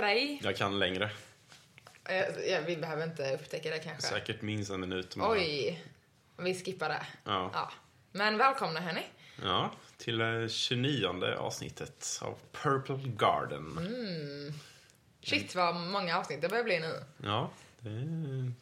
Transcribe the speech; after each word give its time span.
Dig. 0.00 0.40
Jag 0.42 0.56
kan 0.56 0.78
längre. 0.78 1.10
Eh, 2.08 2.16
ja, 2.52 2.60
vi 2.66 2.76
behöver 2.76 3.04
inte 3.04 3.34
upptäcka 3.34 3.70
det 3.70 3.78
kanske. 3.78 4.02
Säkert 4.08 4.42
minst 4.42 4.70
en 4.70 4.80
minut. 4.80 5.16
men- 5.16 5.30
Oj, 5.30 5.82
vi 6.38 6.54
skippar 6.54 6.88
det. 6.88 7.06
Ja. 7.24 7.50
Ja. 7.54 7.72
Men 8.12 8.38
välkomna 8.38 8.80
hörni. 8.80 9.02
ja, 9.42 9.70
till 9.96 10.18
det 10.18 10.48
29 10.48 11.24
avsnittet 11.38 12.18
av 12.22 12.38
Purple 12.52 12.98
Garden. 13.16 13.78
Mm. 13.78 14.52
Shit 15.22 15.54
vad 15.54 15.76
många 15.76 16.18
avsnitt 16.18 16.42
det 16.42 16.48
börjar 16.48 16.64
bli 16.64 16.80
nu. 16.80 17.04
Ja, 17.24 17.50
det 17.80 17.90
är 17.90 18.52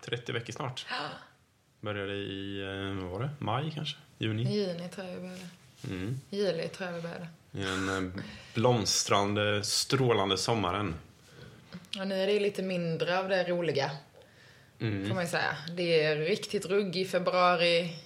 30 0.00 0.32
veckor 0.32 0.52
snart. 0.52 0.86
Började 1.80 2.12
i, 2.14 2.60
eh, 2.60 3.02
vad 3.02 3.10
var 3.10 3.20
det? 3.20 3.30
Maj 3.38 3.72
kanske? 3.74 3.96
Juni? 4.18 4.42
Juni 4.56 4.88
tror 4.88 5.06
jag 5.06 5.14
vi 5.14 5.20
började. 5.20 5.48
Mm. 5.84 6.20
Juli 6.30 6.68
tror 6.68 6.88
jag 6.88 6.96
vi 6.96 7.02
började. 7.02 7.28
I 7.52 7.62
den 7.62 7.88
eh, 8.16 8.22
blomstrande, 8.54 9.64
strålande 9.64 10.38
sommaren. 10.38 10.94
Och 12.00 12.06
nu 12.06 12.22
är 12.22 12.26
det 12.26 12.40
lite 12.40 12.62
mindre 12.62 13.18
av 13.18 13.28
det 13.28 13.44
roliga. 13.44 13.90
Mm. 14.80 15.08
Får 15.08 15.14
man 15.14 15.24
ju 15.24 15.30
säga. 15.30 15.56
Det 15.76 16.02
är 16.04 16.16
riktigt 16.16 16.66
ruggig 16.66 17.10
februari 17.10 17.96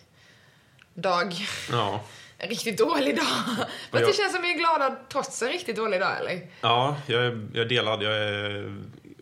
dag. 0.94 1.34
Ja. 1.70 2.04
En 2.38 2.48
riktigt 2.48 2.78
dålig 2.78 3.16
dag. 3.16 3.26
Men 3.90 4.00
jag- 4.00 4.10
det 4.10 4.16
känns 4.16 4.32
som 4.32 4.42
vi 4.42 4.52
är 4.54 4.58
glada 4.58 4.96
trots 5.12 5.42
en 5.42 5.48
riktigt 5.48 5.76
dålig 5.76 6.00
dag 6.00 6.20
eller? 6.20 6.46
Ja, 6.60 6.96
jag 7.06 7.24
är, 7.24 7.48
jag 7.54 7.64
är 7.64 7.68
delad. 7.68 8.02
Jag 8.02 8.12
är 8.16 8.76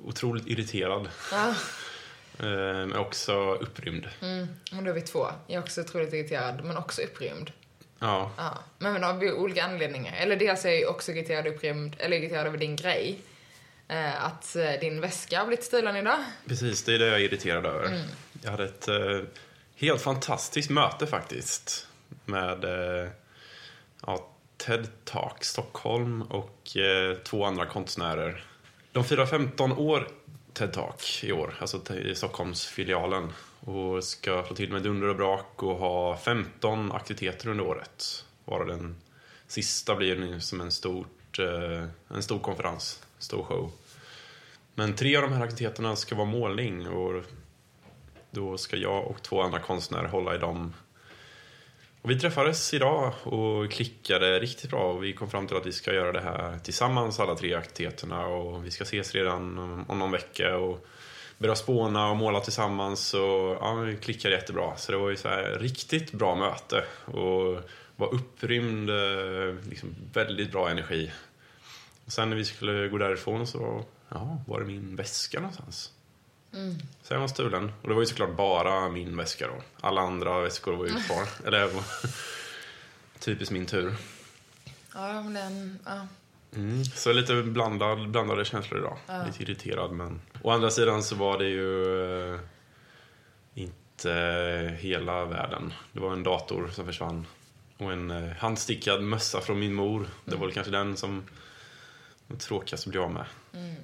otroligt 0.04 0.46
irriterad. 0.46 1.08
Ja. 1.32 1.54
Eh, 2.38 2.46
Men 2.46 2.96
också 2.96 3.54
upprymd. 3.54 4.08
Mm, 4.22 4.48
och 4.77 4.82
då 4.82 4.90
är 4.90 4.94
vi 4.94 5.00
två. 5.00 5.27
Jag 5.46 5.56
är 5.56 5.60
också 5.62 5.80
otroligt 5.80 6.12
irriterad, 6.12 6.64
men 6.64 6.77
också 6.77 7.02
upprymd. 7.02 7.50
Ja. 7.98 8.30
Ja, 8.36 8.58
men 8.78 9.04
av 9.04 9.22
olika 9.22 9.64
anledningar. 9.64 10.16
Eller 10.16 10.36
dels 10.36 10.64
är 10.64 10.70
jag 10.70 10.90
också 10.90 11.12
irriterad, 11.12 11.46
upprymd, 11.46 11.96
eller 11.98 12.16
irriterad 12.16 12.46
över 12.46 12.58
din 12.58 12.76
grej. 12.76 13.18
Eh, 13.88 14.24
att 14.24 14.56
eh, 14.56 14.72
din 14.80 15.00
väska 15.00 15.38
har 15.38 15.46
blivit 15.46 15.64
stulen 15.64 15.96
idag. 15.96 16.18
Precis, 16.48 16.82
det 16.82 16.94
är 16.94 16.98
det 16.98 17.06
jag 17.06 17.14
är 17.14 17.24
irriterad 17.24 17.66
över. 17.66 17.86
Mm. 17.86 18.00
Jag 18.42 18.50
hade 18.50 18.64
ett 18.64 18.88
eh, 18.88 19.20
helt 19.76 20.02
fantastiskt 20.02 20.70
möte 20.70 21.06
faktiskt 21.06 21.88
med 22.24 22.64
eh, 22.64 23.08
ja, 24.06 24.28
TED 24.56 24.88
Talk 25.04 25.44
Stockholm 25.44 26.22
och 26.22 26.68
två 27.24 27.44
andra 27.44 27.66
konstnärer. 27.66 28.44
De 28.92 29.04
firar 29.04 29.26
15 29.26 29.72
år 29.72 30.08
TED 30.52 30.72
Talk 30.72 31.24
i 31.24 31.32
år, 31.32 31.54
alltså 31.60 31.94
i 31.94 32.14
Stockholmsfilialen. 32.14 33.32
Och 33.64 34.04
ska 34.04 34.44
slå 34.46 34.56
till 34.56 34.72
med 34.72 34.82
dunder 34.82 35.08
och 35.08 35.16
brak 35.16 35.62
och 35.62 35.76
ha 35.76 36.16
15 36.16 36.92
aktiviteter 36.92 37.48
under 37.48 37.64
året. 37.64 38.24
Varav 38.44 38.66
den 38.66 38.96
sista 39.46 39.94
blir 39.96 40.16
nu 40.16 40.40
som 40.40 40.60
en, 40.60 40.70
stort, 40.72 41.38
eh, 41.38 41.84
en 42.08 42.22
stor 42.22 42.38
konferens, 42.38 43.06
stor 43.18 43.42
show. 43.42 43.72
Men 44.74 44.94
tre 44.96 45.16
av 45.16 45.22
de 45.22 45.32
här 45.32 45.44
aktiviteterna 45.44 45.96
ska 45.96 46.14
vara 46.14 46.26
målning 46.26 46.88
och 46.88 47.24
då 48.30 48.58
ska 48.58 48.76
jag 48.76 49.06
och 49.06 49.22
två 49.22 49.42
andra 49.42 49.58
konstnärer 49.58 50.08
hålla 50.08 50.34
i 50.34 50.38
dem. 50.38 50.74
Och 52.02 52.10
vi 52.10 52.20
träffades 52.20 52.74
idag 52.74 53.12
och 53.22 53.70
klickade 53.70 54.40
riktigt 54.40 54.70
bra 54.70 54.92
och 54.92 55.05
vi 55.05 55.12
kom 55.12 55.30
fram 55.30 55.46
till 55.46 55.56
att 55.56 55.66
vi 55.66 55.72
ska 55.72 55.94
göra 55.94 56.12
det 56.12 56.20
här 56.20 56.58
tillsammans, 56.58 57.20
alla 57.20 57.34
tre 57.34 57.55
aktiviteterna 57.55 58.27
och 58.27 58.66
vi 58.66 58.70
ska 58.70 58.84
ses 58.84 59.14
redan 59.14 59.58
om- 59.58 59.84
om 59.89 59.98
någon 59.98 60.10
vecka 60.10 60.56
och 60.56 60.86
börja 61.44 61.56
spåna 61.56 62.10
och 62.10 62.16
måla 62.16 62.40
tillsammans 62.40 63.14
och 63.14 63.58
ja, 63.60 63.74
vi 63.74 63.96
klickade 63.96 64.34
jättebra. 64.34 64.77
Så 64.77 64.92
det 64.92 64.98
var 64.98 65.10
ju 65.10 65.16
så 65.16 65.28
här 65.28 65.58
riktigt 65.60 66.12
bra 66.12 66.34
möte 66.34 66.84
och 67.05 67.70
var 67.96 68.14
upprymd, 68.14 68.90
eh, 68.90 69.54
liksom 69.68 69.94
väldigt 70.12 70.52
bra 70.52 70.70
energi. 70.70 71.12
Och 72.04 72.12
sen 72.12 72.30
när 72.30 72.36
vi 72.36 72.44
skulle 72.44 72.88
gå 72.88 72.98
därifrån 72.98 73.46
så 73.46 73.84
ja, 74.08 74.38
var 74.46 74.60
det 74.60 74.66
min 74.66 74.96
väska 74.96 75.40
någonstans. 75.40 75.92
Så 77.02 77.14
den 77.14 77.20
var 77.20 77.28
stulen. 77.28 77.72
Och 77.83 77.88
det 77.88 77.94
var 77.94 78.02
ju 78.02 78.06
såklart 78.06 78.36
bara 78.36 78.88
min 78.88 79.16
väska 79.16 79.46
då. 79.46 79.62
Alla 79.80 80.00
andra 80.00 80.40
väskor 80.40 80.72
var 80.77 80.86
ju 80.86 80.92
kvar. 81.06 81.28
Eller 81.46 81.66
var 81.66 81.84
typiskt 83.18 83.52
min 83.52 83.66
tur. 83.66 83.94
Ja, 84.94 85.22
men 85.22 85.34
den, 85.34 85.78
ja. 85.84 86.06
Mm. 86.56 86.84
Så 86.84 87.12
lite 87.12 87.42
blandad, 87.42 88.10
blandade 88.10 88.44
känslor 88.44 88.80
idag. 88.80 89.27
Lite 89.27 89.42
irriterad 89.42 89.92
men... 89.92 90.20
Å 90.44 90.50
andra 90.50 90.70
sidan 90.70 91.02
så 91.02 91.14
var 91.14 91.38
det 91.38 91.48
ju 91.48 92.34
eh, 92.34 92.40
inte 93.55 94.12
hela 94.80 95.24
världen. 95.24 95.72
Det 95.92 96.00
var 96.00 96.12
en 96.12 96.22
dator 96.22 96.68
som 96.72 96.86
försvann. 96.86 97.27
Och 97.78 97.92
en 97.92 98.10
eh, 98.10 98.36
handstickad 98.38 99.02
mössa 99.02 99.40
från 99.40 99.58
min 99.58 99.74
mor. 99.74 100.06
Det 100.24 100.36
var 100.36 100.46
väl 100.46 100.54
kanske 100.54 100.72
den 100.72 100.96
som 100.96 101.22
var 102.27 102.36
tråkigast 102.36 102.86
att 102.86 102.90
bli 102.90 102.98
av 102.98 103.11
med. 103.11 103.24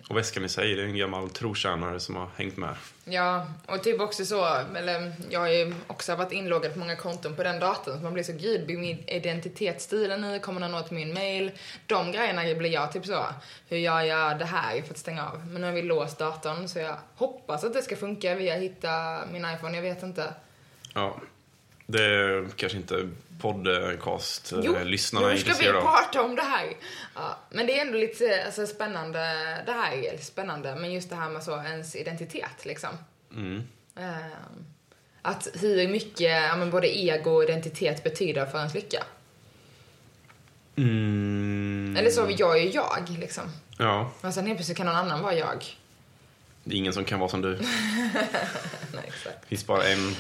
Och 0.09 0.17
väskan 0.17 0.45
i 0.45 0.49
sig, 0.49 0.75
det 0.75 0.83
är 0.83 0.87
en 0.87 0.97
gammal 0.97 1.31
trotjänare 1.31 2.01
som 2.01 2.17
har 2.17 2.29
hängt 2.37 2.57
med. 2.57 2.75
ja, 3.05 3.47
och 3.67 3.83
typ 3.83 4.01
också 4.01 4.25
så, 4.25 4.45
eller 4.77 5.13
jag 5.31 5.41
har 5.41 5.49
ju 5.49 5.75
också 5.87 6.15
varit 6.15 6.33
inloggad 6.33 6.73
på 6.73 6.79
många 6.79 6.97
konton 6.97 7.37
på 7.37 7.43
den 7.43 7.61
datorn 7.61 7.97
så 7.97 8.05
man 8.05 8.15
blir 8.15 8.25
så 8.25 8.33
gud, 8.33 8.67
blir 8.67 8.79
min 8.79 9.09
identitet 9.09 9.83
stilen 9.83 10.21
nu? 10.21 10.39
Kommer 10.39 10.61
den 10.61 10.73
nå 10.73 10.83
till 10.83 10.97
min 10.97 11.15
mail? 11.15 11.53
De 11.87 12.13
grejerna 12.13 12.55
blir 12.55 12.71
jag 12.71 12.93
typ 12.93 13.07
så, 13.07 13.25
hur 13.69 13.79
gör 13.79 14.01
jag 14.01 14.39
det 14.39 14.45
här 14.45 14.83
för 14.83 14.91
att 14.91 14.99
stänga 14.99 15.29
av? 15.29 15.47
Men 15.47 15.61
nu 15.61 15.67
har 15.67 15.75
vi 15.75 15.83
låst 15.83 16.19
datorn 16.19 16.69
så 16.69 16.79
jag 16.79 16.97
hoppas 17.15 17.65
att 17.65 17.73
det 17.73 17.83
ska 17.83 17.97
funka 17.97 18.35
via 18.35 18.55
hitta 18.55 19.21
min 19.33 19.45
iPhone, 19.55 19.77
jag 19.77 19.83
vet 19.83 20.03
inte. 20.03 20.35
Ja. 20.95 21.21
Det 21.93 22.05
är 22.05 22.49
kanske 22.57 22.79
inte 22.79 23.09
podcast-lyssnarna 23.41 25.27
är 25.31 25.33
nu 25.33 25.39
ska 25.39 25.47
vi 25.49 25.51
intresserade 25.51 25.79
av. 25.79 25.83
prata 25.83 26.23
om 26.23 26.37
det 26.37 26.43
här. 26.43 26.77
Ja, 27.15 27.39
men 27.51 27.67
det 27.67 27.79
är 27.79 27.87
ändå 27.87 27.99
lite 27.99 28.43
alltså, 28.47 28.67
spännande, 28.67 29.19
det 29.67 29.73
här 29.73 29.93
är 29.93 30.19
spännande, 30.19 30.75
men 30.77 30.93
just 30.93 31.11
det 31.11 31.17
här 31.17 31.31
med 31.31 31.43
så 31.43 31.63
ens 31.63 31.97
identitet 31.97 32.65
liksom. 32.65 32.91
Mm. 33.35 33.63
Ehm, 33.97 34.65
att 35.23 35.49
hur 35.55 35.89
mycket 35.89 36.21
ja, 36.21 36.57
men 36.57 36.71
både 36.71 36.99
ego 36.99 37.31
och 37.31 37.43
identitet 37.45 38.05
betyder 38.05 38.47
för 38.47 38.59
ens 38.59 38.75
lycka. 38.75 39.05
Mm. 40.77 41.97
Eller 41.99 42.11
så, 42.11 42.27
jag 42.39 42.59
är 42.59 42.63
ju 42.63 42.71
jag 42.71 43.17
liksom. 43.19 43.45
Ja, 43.79 44.11
Men 44.21 44.33
sen 44.33 44.47
helt 44.47 44.59
plötsligt 44.59 44.77
kan 44.77 44.87
någon 44.87 44.97
annan 44.97 45.23
vara 45.23 45.35
jag. 45.35 45.65
det 46.65 46.75
är 46.75 46.79
ingen 46.79 46.93
som 46.93 47.05
kan 47.05 47.19
vara 47.19 47.31
som 47.31 47.43
du. 47.43 47.55
Det 47.57 47.63
Nej, 48.95 49.05
exakt. 49.07 49.47
finns 49.49 49.67
bara 49.67 49.85
en, 49.85 50.17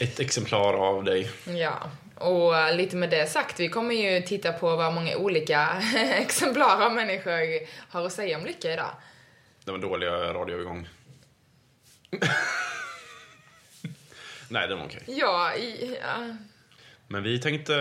ett 0.00 0.20
exemplar 0.20 0.74
av 0.74 1.04
dig. 1.04 1.30
Ja, 1.46 1.90
och 2.14 2.56
eh, 2.56 2.76
lite 2.76 2.96
med 2.96 3.10
det 3.10 3.26
sagt, 3.26 3.60
vi 3.60 3.68
kommer 3.68 3.94
ju 3.94 4.20
titta 4.20 4.52
på 4.52 4.76
vad 4.76 4.94
många 4.94 5.16
olika 5.16 5.82
exemplar 5.96 6.86
av 6.86 6.92
människor 6.94 7.66
har 7.92 8.06
att 8.06 8.12
säga 8.12 8.38
om 8.38 8.44
lycka 8.46 8.72
idag. 8.72 8.90
Det 9.64 9.72
var 9.72 9.78
dåliga 9.78 10.12
radioövergång. 10.12 10.88
Nej, 14.48 14.68
den 14.68 14.78
var 14.78 14.86
okej. 14.86 15.02
Ja, 15.06 15.54
i, 15.54 15.98
ja. 16.02 16.36
Men 17.08 17.22
vi 17.22 17.40
tänkte 17.40 17.74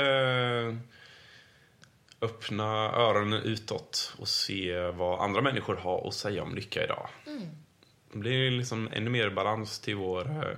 öppna 2.21 2.91
öronen 2.91 3.41
utåt 3.41 4.13
och 4.17 4.27
se 4.27 4.79
vad 4.79 5.19
andra 5.19 5.41
människor 5.41 5.75
har 5.75 6.07
att 6.07 6.13
säga 6.13 6.43
om 6.43 6.55
lycka 6.55 6.83
idag. 6.83 7.09
Det 8.11 8.17
blir 8.17 8.51
liksom 8.51 8.89
ännu 8.93 9.09
mer 9.09 9.29
balans 9.29 9.79
till 9.79 9.95
vår... 9.95 10.57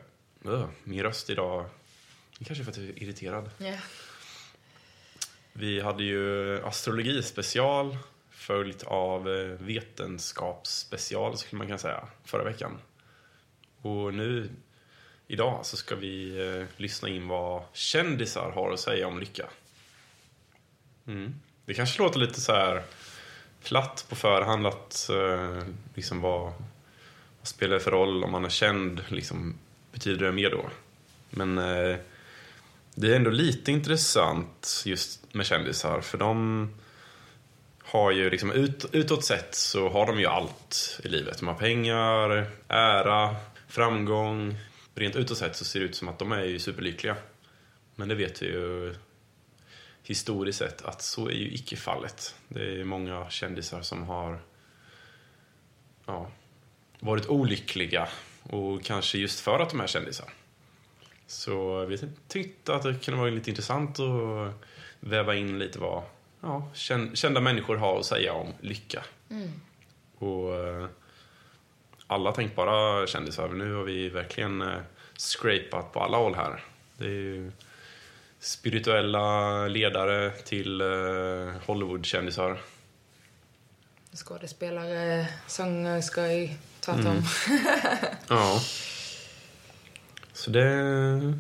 Min 0.84 1.04
röst 1.04 1.30
idag. 1.30 1.66
Kanske 2.46 2.64
för 2.64 2.72
att 2.72 2.78
jag 2.78 2.86
är 2.86 3.04
irriterad. 3.04 3.50
ja. 3.58 3.74
Vi 5.54 5.82
hade 5.82 6.04
ju 6.04 6.62
astrologispecial 6.66 7.98
följt 8.30 8.84
av 8.84 9.30
eh, 9.30 9.46
vetenskapsspecial 9.46 11.38
skulle 11.38 11.58
man 11.58 11.68
kunna 11.68 11.78
säga 11.78 12.08
förra 12.24 12.44
veckan. 12.44 12.78
Och 13.82 14.14
nu 14.14 14.50
idag 15.28 15.66
så 15.66 15.78
ska 15.78 15.96
vi 15.96 16.48
eh, 16.48 16.66
lyssna 16.78 17.10
in 17.10 17.28
vad 17.28 17.64
kändisar 17.74 18.52
har 18.52 18.72
att 18.72 18.80
säga 18.80 19.08
om 19.08 19.20
lycka. 19.20 19.50
Mm. 21.08 21.36
Det 21.66 21.74
kanske 21.74 22.02
låter 22.02 22.20
lite 22.20 22.42
så 22.42 22.52
här 22.52 22.84
platt 23.64 24.06
på 24.10 24.16
förhand 24.16 24.68
att 24.68 25.10
eh, 25.10 25.64
liksom 25.96 26.22
vad, 26.22 26.54
vad 27.40 27.48
spelar 27.48 27.74
det 27.74 27.80
för 27.80 27.92
roll 27.92 28.24
om 28.24 28.32
man 28.32 28.46
är 28.46 28.50
känd 28.50 29.04
liksom, 29.08 29.58
betyder 29.98 30.26
det 30.26 30.32
mer 30.32 30.50
då? 30.50 30.70
Men 31.30 31.58
eh, 31.58 31.98
det 32.96 33.12
är 33.12 33.16
ändå 33.16 33.30
lite 33.30 33.72
intressant 33.72 34.84
just 34.86 35.34
med 35.34 35.46
kändisar 35.46 36.02
för 36.02 36.18
de 36.18 36.70
har 37.84 38.12
ju 38.12 38.30
liksom 38.30 38.52
ut, 38.52 38.86
utåt 38.92 39.26
sett 39.26 39.56
så 39.56 39.90
har 39.90 40.06
de 40.06 40.20
ju 40.20 40.26
allt 40.26 41.00
i 41.04 41.08
livet. 41.08 41.40
De 41.40 41.48
har 41.48 41.56
pengar, 41.56 42.52
ära, 42.68 43.36
framgång. 43.68 44.56
Rent 44.96 45.16
utåt 45.16 45.38
sett 45.38 45.56
så 45.56 45.66
ser 45.66 45.80
det 45.80 45.86
ut 45.86 45.96
som 45.96 46.08
att 46.08 46.20
de 46.20 46.32
är 46.32 46.44
ju 46.44 46.60
superlyckliga. 46.60 47.16
Men 47.96 48.08
det 48.08 48.16
vet 48.16 48.42
vi 48.42 48.46
ju 48.46 48.96
historiskt 50.04 50.60
sett 50.60 50.82
att 50.82 51.02
så 51.02 51.28
är 51.28 51.34
ju 51.34 51.54
icke 51.54 51.76
fallet. 51.76 52.36
Det 52.48 52.80
är 52.80 52.84
många 52.84 53.30
kändisar 53.30 53.82
som 53.82 54.04
har 54.04 54.40
ja, 56.06 56.32
varit 57.00 57.28
olyckliga 57.28 58.08
och 58.50 58.84
kanske 58.84 59.18
just 59.18 59.40
för 59.40 59.60
att 59.60 59.70
de 59.70 59.80
är 59.80 59.88
kändisar. 59.88 60.30
Så 61.28 61.86
vi 61.86 62.00
tyckte 62.28 62.76
att 62.76 62.84
det 62.84 63.04
kunde 63.04 63.20
vara 63.20 63.30
lite 63.30 63.50
intressant 63.50 64.00
att 64.00 64.54
väva 65.00 65.36
in 65.36 65.60
lite 65.60 65.80
vad 65.80 66.04
ja, 66.42 66.70
kända 67.14 67.42
människor 67.42 67.76
har 67.76 68.00
att 68.00 68.06
säga 68.06 68.34
om 68.34 68.54
lycka. 68.62 69.04
Mm. 69.30 69.52
Och 70.18 70.56
eh, 70.56 70.88
alla 72.08 72.32
tänkbara 72.32 73.08
kändisar. 73.08 73.50
Nu 73.50 73.74
har 73.74 73.84
vi 73.84 74.10
verkligen 74.10 74.62
eh, 74.62 74.80
scrapat 75.18 75.94
på 75.94 76.00
alla 76.00 76.18
håll 76.18 76.36
här. 76.36 76.64
Det 76.98 77.06
är 77.06 77.10
ju 77.10 77.52
spirituella 78.40 79.68
ledare 79.68 80.32
till 80.32 80.82
eh, 80.82 80.88
Hollywoodkändisar. 81.66 82.58
Skådespelare, 84.14 85.28
sångerskor, 85.48 86.50
tvärtom. 86.88 87.08
Mm. 87.08 87.24
Ja. 88.28 88.60
Så 90.34 90.52
det... 90.52 91.34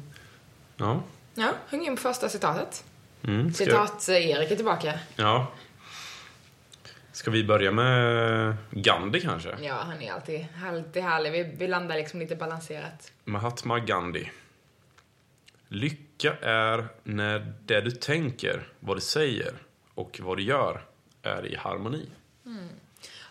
Ja. 0.78 1.04
Ja, 1.36 1.54
häng 1.70 1.86
in 1.86 1.96
på 1.96 2.02
första 2.02 2.30
citatet. 2.30 2.84
Mm, 3.24 3.54
Citat-Erik 3.54 4.52
är 4.52 4.56
tillbaka. 4.56 5.00
Ja. 5.16 5.52
Ska 7.12 7.32
vi 7.32 7.44
börja 7.44 7.72
med 7.72 8.56
Gandhi 8.72 9.22
kanske? 9.22 9.56
Ja, 9.62 9.74
han 9.74 10.02
är 10.02 10.14
alltid, 10.14 10.48
alltid 10.66 11.04
härlig. 11.04 11.32
Vi, 11.32 11.56
vi 11.58 11.68
landar 11.68 11.96
liksom 11.96 12.20
lite 12.20 12.36
balanserat. 12.36 13.12
Mahatma 13.24 13.80
Gandhi. 13.80 14.32
Lycka 15.68 16.36
är 16.42 16.88
när 17.04 17.54
det 17.66 17.82
du 17.82 17.92
tänker, 17.92 18.68
vad 18.80 18.98
du 18.98 19.02
säger 19.02 19.54
och 19.94 20.20
vad 20.24 20.38
du 20.38 20.44
gör 20.44 20.82
är 21.22 21.46
i 21.46 21.56
harmoni. 21.56 22.10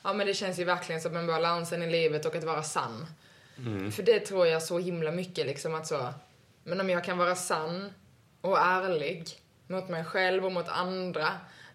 Ja, 0.07 0.13
men 0.13 0.27
det 0.27 0.35
känns 0.35 0.59
ju 0.59 0.65
verkligen 0.65 1.01
som 1.01 1.17
en 1.17 1.27
balansen 1.27 1.83
i 1.83 1.91
livet 1.91 2.27
och 2.27 2.37
att 2.37 2.45
vara 2.45 2.63
sann. 2.63 3.07
Mm. 3.59 3.93
För 3.93 4.03
det 4.03 4.21
tror 4.21 4.47
jag 4.47 4.63
så 4.63 4.79
himla 4.79 5.11
mycket 5.11 5.47
liksom 5.47 5.75
att 5.75 5.87
så, 5.87 6.15
men 6.65 6.81
om 6.81 6.91
jag 6.91 7.05
kan 7.05 7.19
vara 7.19 7.35
sann 7.35 7.93
och 8.41 8.59
ärlig 8.59 9.29
mot 9.67 9.89
mig 9.89 10.05
själv 10.05 10.45
och 10.45 10.53
mot 10.53 10.69
andra, 10.69 11.29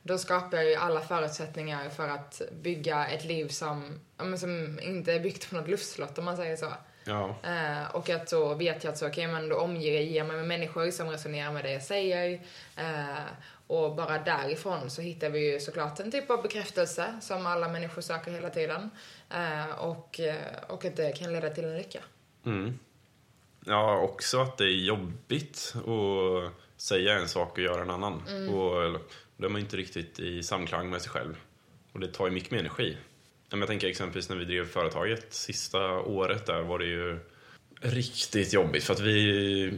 då 0.04 0.18
skapar 0.18 0.58
jag 0.58 0.66
ju 0.66 0.76
alla 0.76 1.02
förutsättningar 1.02 1.90
för 1.90 2.08
att 2.08 2.42
bygga 2.62 3.08
ett 3.08 3.26
liv 3.26 3.48
som, 3.48 4.00
ja, 4.18 4.24
men 4.24 4.40
som 4.40 4.80
inte 4.80 5.14
är 5.14 5.20
byggt 5.20 5.50
på 5.50 5.56
något 5.56 5.68
luftslott 5.68 6.18
om 6.18 6.26
man 6.26 6.38
säger 6.38 6.56
så. 6.56 6.74
Ja. 7.04 7.36
Eh, 7.44 7.96
och 7.96 8.10
att 8.10 8.30
då 8.30 8.54
vet 8.54 8.84
jag 8.84 8.92
att 8.92 8.98
så, 8.98 9.08
okej, 9.08 9.28
men 9.28 9.50
då 9.50 9.56
omger 9.56 10.02
jag 10.02 10.28
mig 10.28 10.38
med 10.38 10.48
människor 10.48 10.92
som 10.92 11.10
resonerar 11.10 11.52
med 11.52 11.64
det 11.64 11.72
jag 11.72 11.84
säger. 11.84 12.42
Eh, 12.78 13.24
och 13.72 13.96
bara 13.96 14.18
därifrån 14.18 14.90
så 14.90 15.02
hittar 15.02 15.30
vi 15.30 15.52
ju 15.52 15.60
såklart 15.60 16.00
en 16.00 16.12
typ 16.12 16.30
av 16.30 16.42
bekräftelse 16.42 17.18
som 17.22 17.46
alla 17.46 17.70
människor 17.70 18.02
söker 18.02 18.32
hela 18.32 18.50
tiden. 18.50 18.90
Eh, 19.30 19.80
och, 19.80 20.20
eh, 20.20 20.36
och 20.68 20.86
att 20.86 20.96
det 20.96 21.18
kan 21.18 21.34
leda 21.34 21.50
till 21.50 21.66
en 21.66 21.78
lycka. 21.78 22.00
Mm. 22.46 22.80
Ja, 23.66 23.98
också 23.98 24.42
att 24.42 24.58
det 24.58 24.64
är 24.64 24.86
jobbigt 24.86 25.74
att 25.76 26.82
säga 26.82 27.14
en 27.14 27.28
sak 27.28 27.52
och 27.52 27.64
göra 27.64 27.82
en 27.82 27.90
annan. 27.90 28.22
Och 28.50 29.00
då 29.38 29.46
är 29.46 29.50
man 29.50 29.62
inte 29.62 29.78
riktigt 29.78 30.20
i 30.20 30.44
samklang 30.44 30.90
med 30.90 31.02
sig 31.02 31.12
själv. 31.12 31.36
Och 31.94 32.00
det 32.00 32.08
tar 32.08 32.26
ju 32.26 32.32
mycket 32.32 32.52
mer 32.52 32.60
energi. 32.60 32.98
Jag 33.50 33.68
tänker 33.68 33.88
exempelvis 33.88 34.30
när 34.30 34.36
vi 34.36 34.46
drev 34.46 34.68
företaget, 34.68 35.34
sista 35.34 36.00
året 36.00 36.46
där 36.46 36.62
var 36.62 36.80
det 36.80 36.86
ju 36.86 37.20
riktigt 37.82 38.54
jobbigt 38.54 38.84
för 38.84 38.94
att 38.94 39.00
vi 39.00 39.74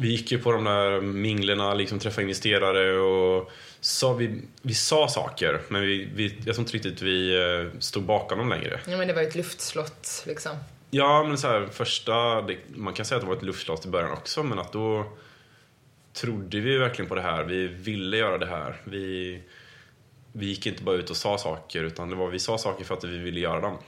vi 0.00 0.08
gick 0.08 0.32
ju 0.32 0.38
på 0.38 0.52
de 0.52 0.64
där 0.64 1.00
minglerna, 1.00 1.74
liksom 1.74 1.98
träffade 1.98 2.22
investerare 2.22 2.98
och 2.98 3.50
sa, 3.80 4.12
vi, 4.12 4.42
vi 4.62 4.74
sa 4.74 5.08
saker 5.08 5.60
men 5.68 5.82
vi, 5.82 6.08
vi, 6.14 6.34
jag 6.44 6.54
tror 6.54 6.60
inte 6.60 6.72
riktigt 6.72 7.02
vi 7.02 7.36
eh, 7.36 7.80
stod 7.80 8.02
bakom 8.02 8.38
dem 8.38 8.48
längre. 8.48 8.80
Ja, 8.86 8.96
men 8.96 9.08
det 9.08 9.14
var 9.14 9.22
ju 9.22 9.28
ett 9.28 9.34
luftslott 9.34 10.24
liksom. 10.26 10.52
Ja, 10.90 11.24
men 11.24 11.38
så 11.38 11.48
här, 11.48 11.66
första, 11.72 12.42
det, 12.42 12.56
man 12.74 12.94
kan 12.94 13.06
säga 13.06 13.16
att 13.16 13.22
det 13.22 13.28
var 13.28 13.36
ett 13.36 13.42
luftslott 13.42 13.86
i 13.86 13.88
början 13.88 14.12
också, 14.12 14.42
men 14.42 14.58
att 14.58 14.72
då 14.72 15.04
trodde 16.12 16.60
vi 16.60 16.78
verkligen 16.78 17.08
på 17.08 17.14
det 17.14 17.22
här. 17.22 17.44
Vi 17.44 17.66
ville 17.66 18.16
göra 18.16 18.38
det 18.38 18.46
här. 18.46 18.80
Vi, 18.84 19.40
vi 20.32 20.46
gick 20.46 20.66
inte 20.66 20.82
bara 20.82 20.96
ut 20.96 21.10
och 21.10 21.16
sa 21.16 21.38
saker, 21.38 21.82
utan 21.82 22.10
det 22.10 22.16
var, 22.16 22.28
vi 22.28 22.38
sa 22.38 22.58
saker 22.58 22.84
för 22.84 22.94
att 22.94 23.04
vi 23.04 23.18
ville 23.18 23.40
göra 23.40 23.60
dem. 23.60 23.78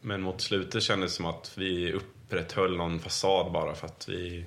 Men 0.00 0.22
mot 0.22 0.40
slutet 0.40 0.82
kändes 0.82 1.12
det 1.12 1.16
som 1.16 1.26
att 1.26 1.52
vi 1.54 1.92
upprätthöll 1.92 2.76
någon 2.76 2.98
fasad 2.98 3.52
bara 3.52 3.74
för 3.74 3.86
att 3.86 4.08
vi... 4.08 4.44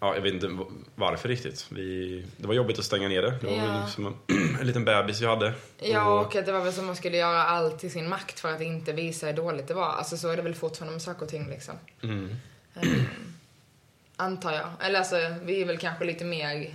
Ja, 0.00 0.14
jag 0.14 0.22
vet 0.22 0.32
inte 0.34 0.58
varför 0.94 1.28
riktigt. 1.28 1.66
Vi, 1.68 2.24
det 2.36 2.46
var 2.46 2.54
jobbigt 2.54 2.78
att 2.78 2.84
stänga 2.84 3.08
ner 3.08 3.22
det. 3.22 3.34
Det 3.40 3.46
var 3.46 3.54
Ja. 3.56 3.86
som 3.86 4.06
en, 4.06 4.14
en 4.60 4.66
liten 4.66 4.84
bebis 4.84 5.20
vi 5.22 5.26
hade. 5.26 5.52
Ja, 5.78 6.20
och 6.20 6.36
att 6.36 6.46
det 6.46 6.52
var 6.52 6.60
väl 6.60 6.72
som 6.72 6.86
man 6.86 6.96
skulle 6.96 7.16
göra 7.16 7.42
allt 7.44 7.84
i 7.84 7.90
sin 7.90 8.08
makt 8.08 8.40
för 8.40 8.52
att 8.54 8.60
inte 8.60 8.92
visa 8.92 9.26
hur 9.26 9.32
dåligt 9.32 9.68
det 9.68 9.74
var. 9.74 9.88
Alltså 9.88 10.16
så 10.16 10.28
är 10.28 10.36
det 10.36 10.42
väl 10.42 10.54
fortfarande 10.54 10.92
med 10.92 11.02
saker 11.02 11.22
och 11.22 11.28
ting 11.28 11.48
liksom. 11.50 11.74
Mm. 12.02 12.36
Ehm, 12.74 13.04
antar 14.16 14.52
jag. 14.52 14.68
Eller 14.80 14.98
alltså, 14.98 15.16
vi 15.44 15.60
är 15.62 15.64
väl 15.66 15.78
kanske 15.78 16.04
lite 16.04 16.24
mer 16.24 16.74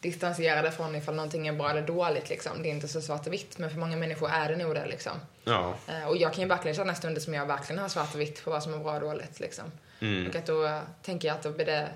distanserade 0.00 0.70
från 0.72 0.96
ifall 0.96 1.14
någonting 1.14 1.48
är 1.48 1.52
bra 1.52 1.70
eller 1.70 1.82
dåligt 1.82 2.28
liksom. 2.30 2.52
Det 2.62 2.68
är 2.68 2.72
inte 2.72 2.88
så 2.88 3.00
svart 3.00 3.26
och 3.26 3.32
vitt, 3.32 3.58
men 3.58 3.70
för 3.70 3.78
många 3.78 3.96
människor 3.96 4.30
är 4.30 4.48
det 4.48 4.56
nog 4.56 4.74
det 4.74 4.86
liksom. 4.86 5.12
Ja. 5.44 5.74
Eh, 5.88 6.04
Och 6.08 6.16
jag 6.16 6.32
kan 6.32 6.42
ju 6.42 6.48
verkligen 6.48 6.74
känna 6.76 6.94
stunder 6.94 7.20
som 7.20 7.34
jag 7.34 7.46
verkligen 7.46 7.82
har 7.82 7.88
svart 7.88 8.14
och 8.14 8.20
vitt 8.20 8.44
på 8.44 8.50
vad 8.50 8.62
som 8.62 8.74
är 8.74 8.78
bra 8.78 8.94
och 8.94 9.00
dåligt 9.00 9.40
liksom. 9.40 9.64
Mm. 10.00 10.28
Och 10.28 10.36
att 10.36 10.46
då 10.46 10.80
tänker 11.02 11.28
jag 11.28 11.34
att 11.36 11.42
då 11.42 11.50
blir 11.50 11.66
det 11.66 11.88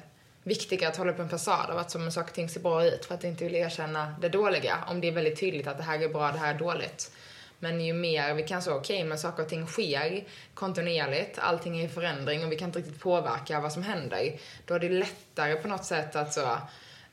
viktigare 0.44 0.90
att 0.90 0.96
hålla 0.96 1.12
upp 1.12 1.18
en 1.18 1.28
fasad 1.28 1.70
av 1.70 1.78
att 1.78 1.90
som 1.90 2.10
saker 2.10 2.28
och 2.28 2.34
ting 2.34 2.48
ser 2.48 2.60
bra 2.60 2.84
ut 2.84 3.04
för 3.04 3.14
att 3.14 3.24
inte 3.24 3.44
vilja 3.44 3.66
erkänna 3.66 4.14
det 4.20 4.28
dåliga. 4.28 4.84
Om 4.86 5.00
det 5.00 5.08
är 5.08 5.12
väldigt 5.12 5.40
tydligt 5.40 5.66
att 5.66 5.76
det 5.76 5.82
här 5.82 6.02
är 6.02 6.08
bra, 6.08 6.32
det 6.32 6.38
här 6.38 6.54
är 6.54 6.58
dåligt. 6.58 7.10
Men 7.58 7.80
ju 7.80 7.92
mer 7.92 8.34
vi 8.34 8.42
kan 8.42 8.62
så, 8.62 8.74
okej, 8.74 9.04
men 9.04 9.18
saker 9.18 9.42
och 9.42 9.48
ting 9.48 9.66
sker 9.66 10.24
kontinuerligt, 10.54 11.38
allting 11.38 11.80
är 11.80 11.84
i 11.84 11.88
förändring 11.88 12.44
och 12.44 12.52
vi 12.52 12.56
kan 12.56 12.68
inte 12.68 12.78
riktigt 12.78 13.00
påverka 13.00 13.60
vad 13.60 13.72
som 13.72 13.82
händer. 13.82 14.40
Då 14.64 14.74
är 14.74 14.80
det 14.80 14.88
lättare 14.88 15.54
på 15.54 15.68
något 15.68 15.84
sätt 15.84 16.16
att 16.16 16.32
så, 16.32 16.58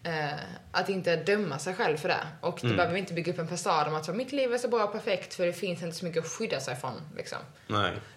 eh, 0.03 0.39
att 0.71 0.89
inte 0.89 1.15
döma 1.15 1.59
sig 1.59 1.73
själv 1.75 1.97
för 1.97 2.07
det. 2.09 2.27
Och 2.41 2.59
då 2.61 2.67
behöver 2.67 2.93
vi 2.93 2.99
inte 2.99 3.13
bygga 3.13 3.33
upp 3.33 3.39
en 3.39 3.47
fasad 3.47 3.87
om 3.87 3.95
att 3.95 4.05
så, 4.05 4.13
mitt 4.13 4.31
liv 4.31 4.53
är 4.53 4.57
så 4.57 4.67
bra 4.67 4.83
och 4.83 4.91
perfekt 4.91 5.33
för 5.33 5.45
det 5.45 5.53
finns 5.53 5.83
inte 5.83 5.95
så 5.97 6.05
mycket 6.05 6.25
att 6.25 6.31
skydda 6.31 6.59
sig 6.59 6.75
från. 6.75 7.01
Liksom. 7.17 7.37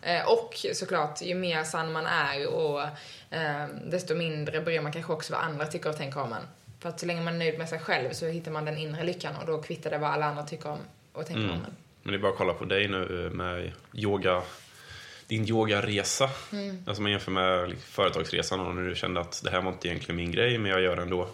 Eh, 0.02 0.28
och 0.28 0.66
såklart, 0.74 1.22
ju 1.22 1.34
mer 1.34 1.64
sann 1.64 1.92
man 1.92 2.06
är 2.06 2.48
och 2.48 2.82
eh, 3.30 3.66
desto 3.86 4.14
mindre 4.14 4.60
bryr 4.60 4.80
man 4.80 4.92
kanske 4.92 5.12
också 5.12 5.32
vad 5.32 5.42
andra 5.42 5.66
tycker 5.66 5.90
och 5.90 5.96
tänker 5.96 6.20
om 6.20 6.32
en. 6.32 6.42
För 6.80 6.88
att 6.88 7.00
så 7.00 7.06
länge 7.06 7.20
man 7.22 7.34
är 7.34 7.38
nöjd 7.38 7.58
med 7.58 7.68
sig 7.68 7.78
själv 7.78 8.12
så 8.12 8.26
hittar 8.26 8.50
man 8.50 8.64
den 8.64 8.78
inre 8.78 9.04
lyckan 9.04 9.36
och 9.40 9.46
då 9.46 9.62
kvittar 9.62 9.90
det 9.90 9.98
vad 9.98 10.10
alla 10.10 10.26
andra 10.26 10.42
tycker 10.42 10.70
om 10.70 10.78
och 11.12 11.26
tänker 11.26 11.42
Mm. 11.42 11.54
om 11.54 11.64
en. 11.64 11.76
Men 12.02 12.12
det 12.12 12.18
är 12.18 12.22
bara 12.22 12.32
att 12.32 12.38
kolla 12.38 12.52
på 12.52 12.64
dig 12.64 12.88
nu 12.88 13.30
med 13.34 13.72
yoga, 13.94 14.42
din 15.26 15.48
yogaresa. 15.48 16.30
Alltså 16.86 17.02
man 17.02 17.10
jämför 17.12 17.30
med 17.30 17.68
liksom 17.70 17.90
företagsresan 17.92 18.60
och 18.60 18.74
när 18.74 18.82
du 18.88 18.94
kände 18.94 19.20
att 19.20 19.40
det 19.44 19.50
här 19.50 19.60
var 19.62 19.72
inte 19.72 19.88
egentligen 19.88 20.16
min 20.16 20.32
grej 20.32 20.58
men 20.58 20.70
jag 20.70 20.80
gör 20.80 20.96
det 20.96 21.02
ändå. 21.02 21.28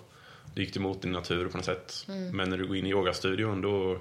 Du 0.54 0.62
gick 0.62 0.76
emot 0.76 1.02
din 1.02 1.12
natur 1.12 1.48
på 1.48 1.56
något 1.56 1.66
sätt. 1.66 2.04
Men 2.32 2.50
när 2.50 2.56
du 2.58 2.66
går 2.66 2.76
in 2.76 2.86
i 2.86 2.90
yogastudion 2.90 3.62
då 3.62 4.00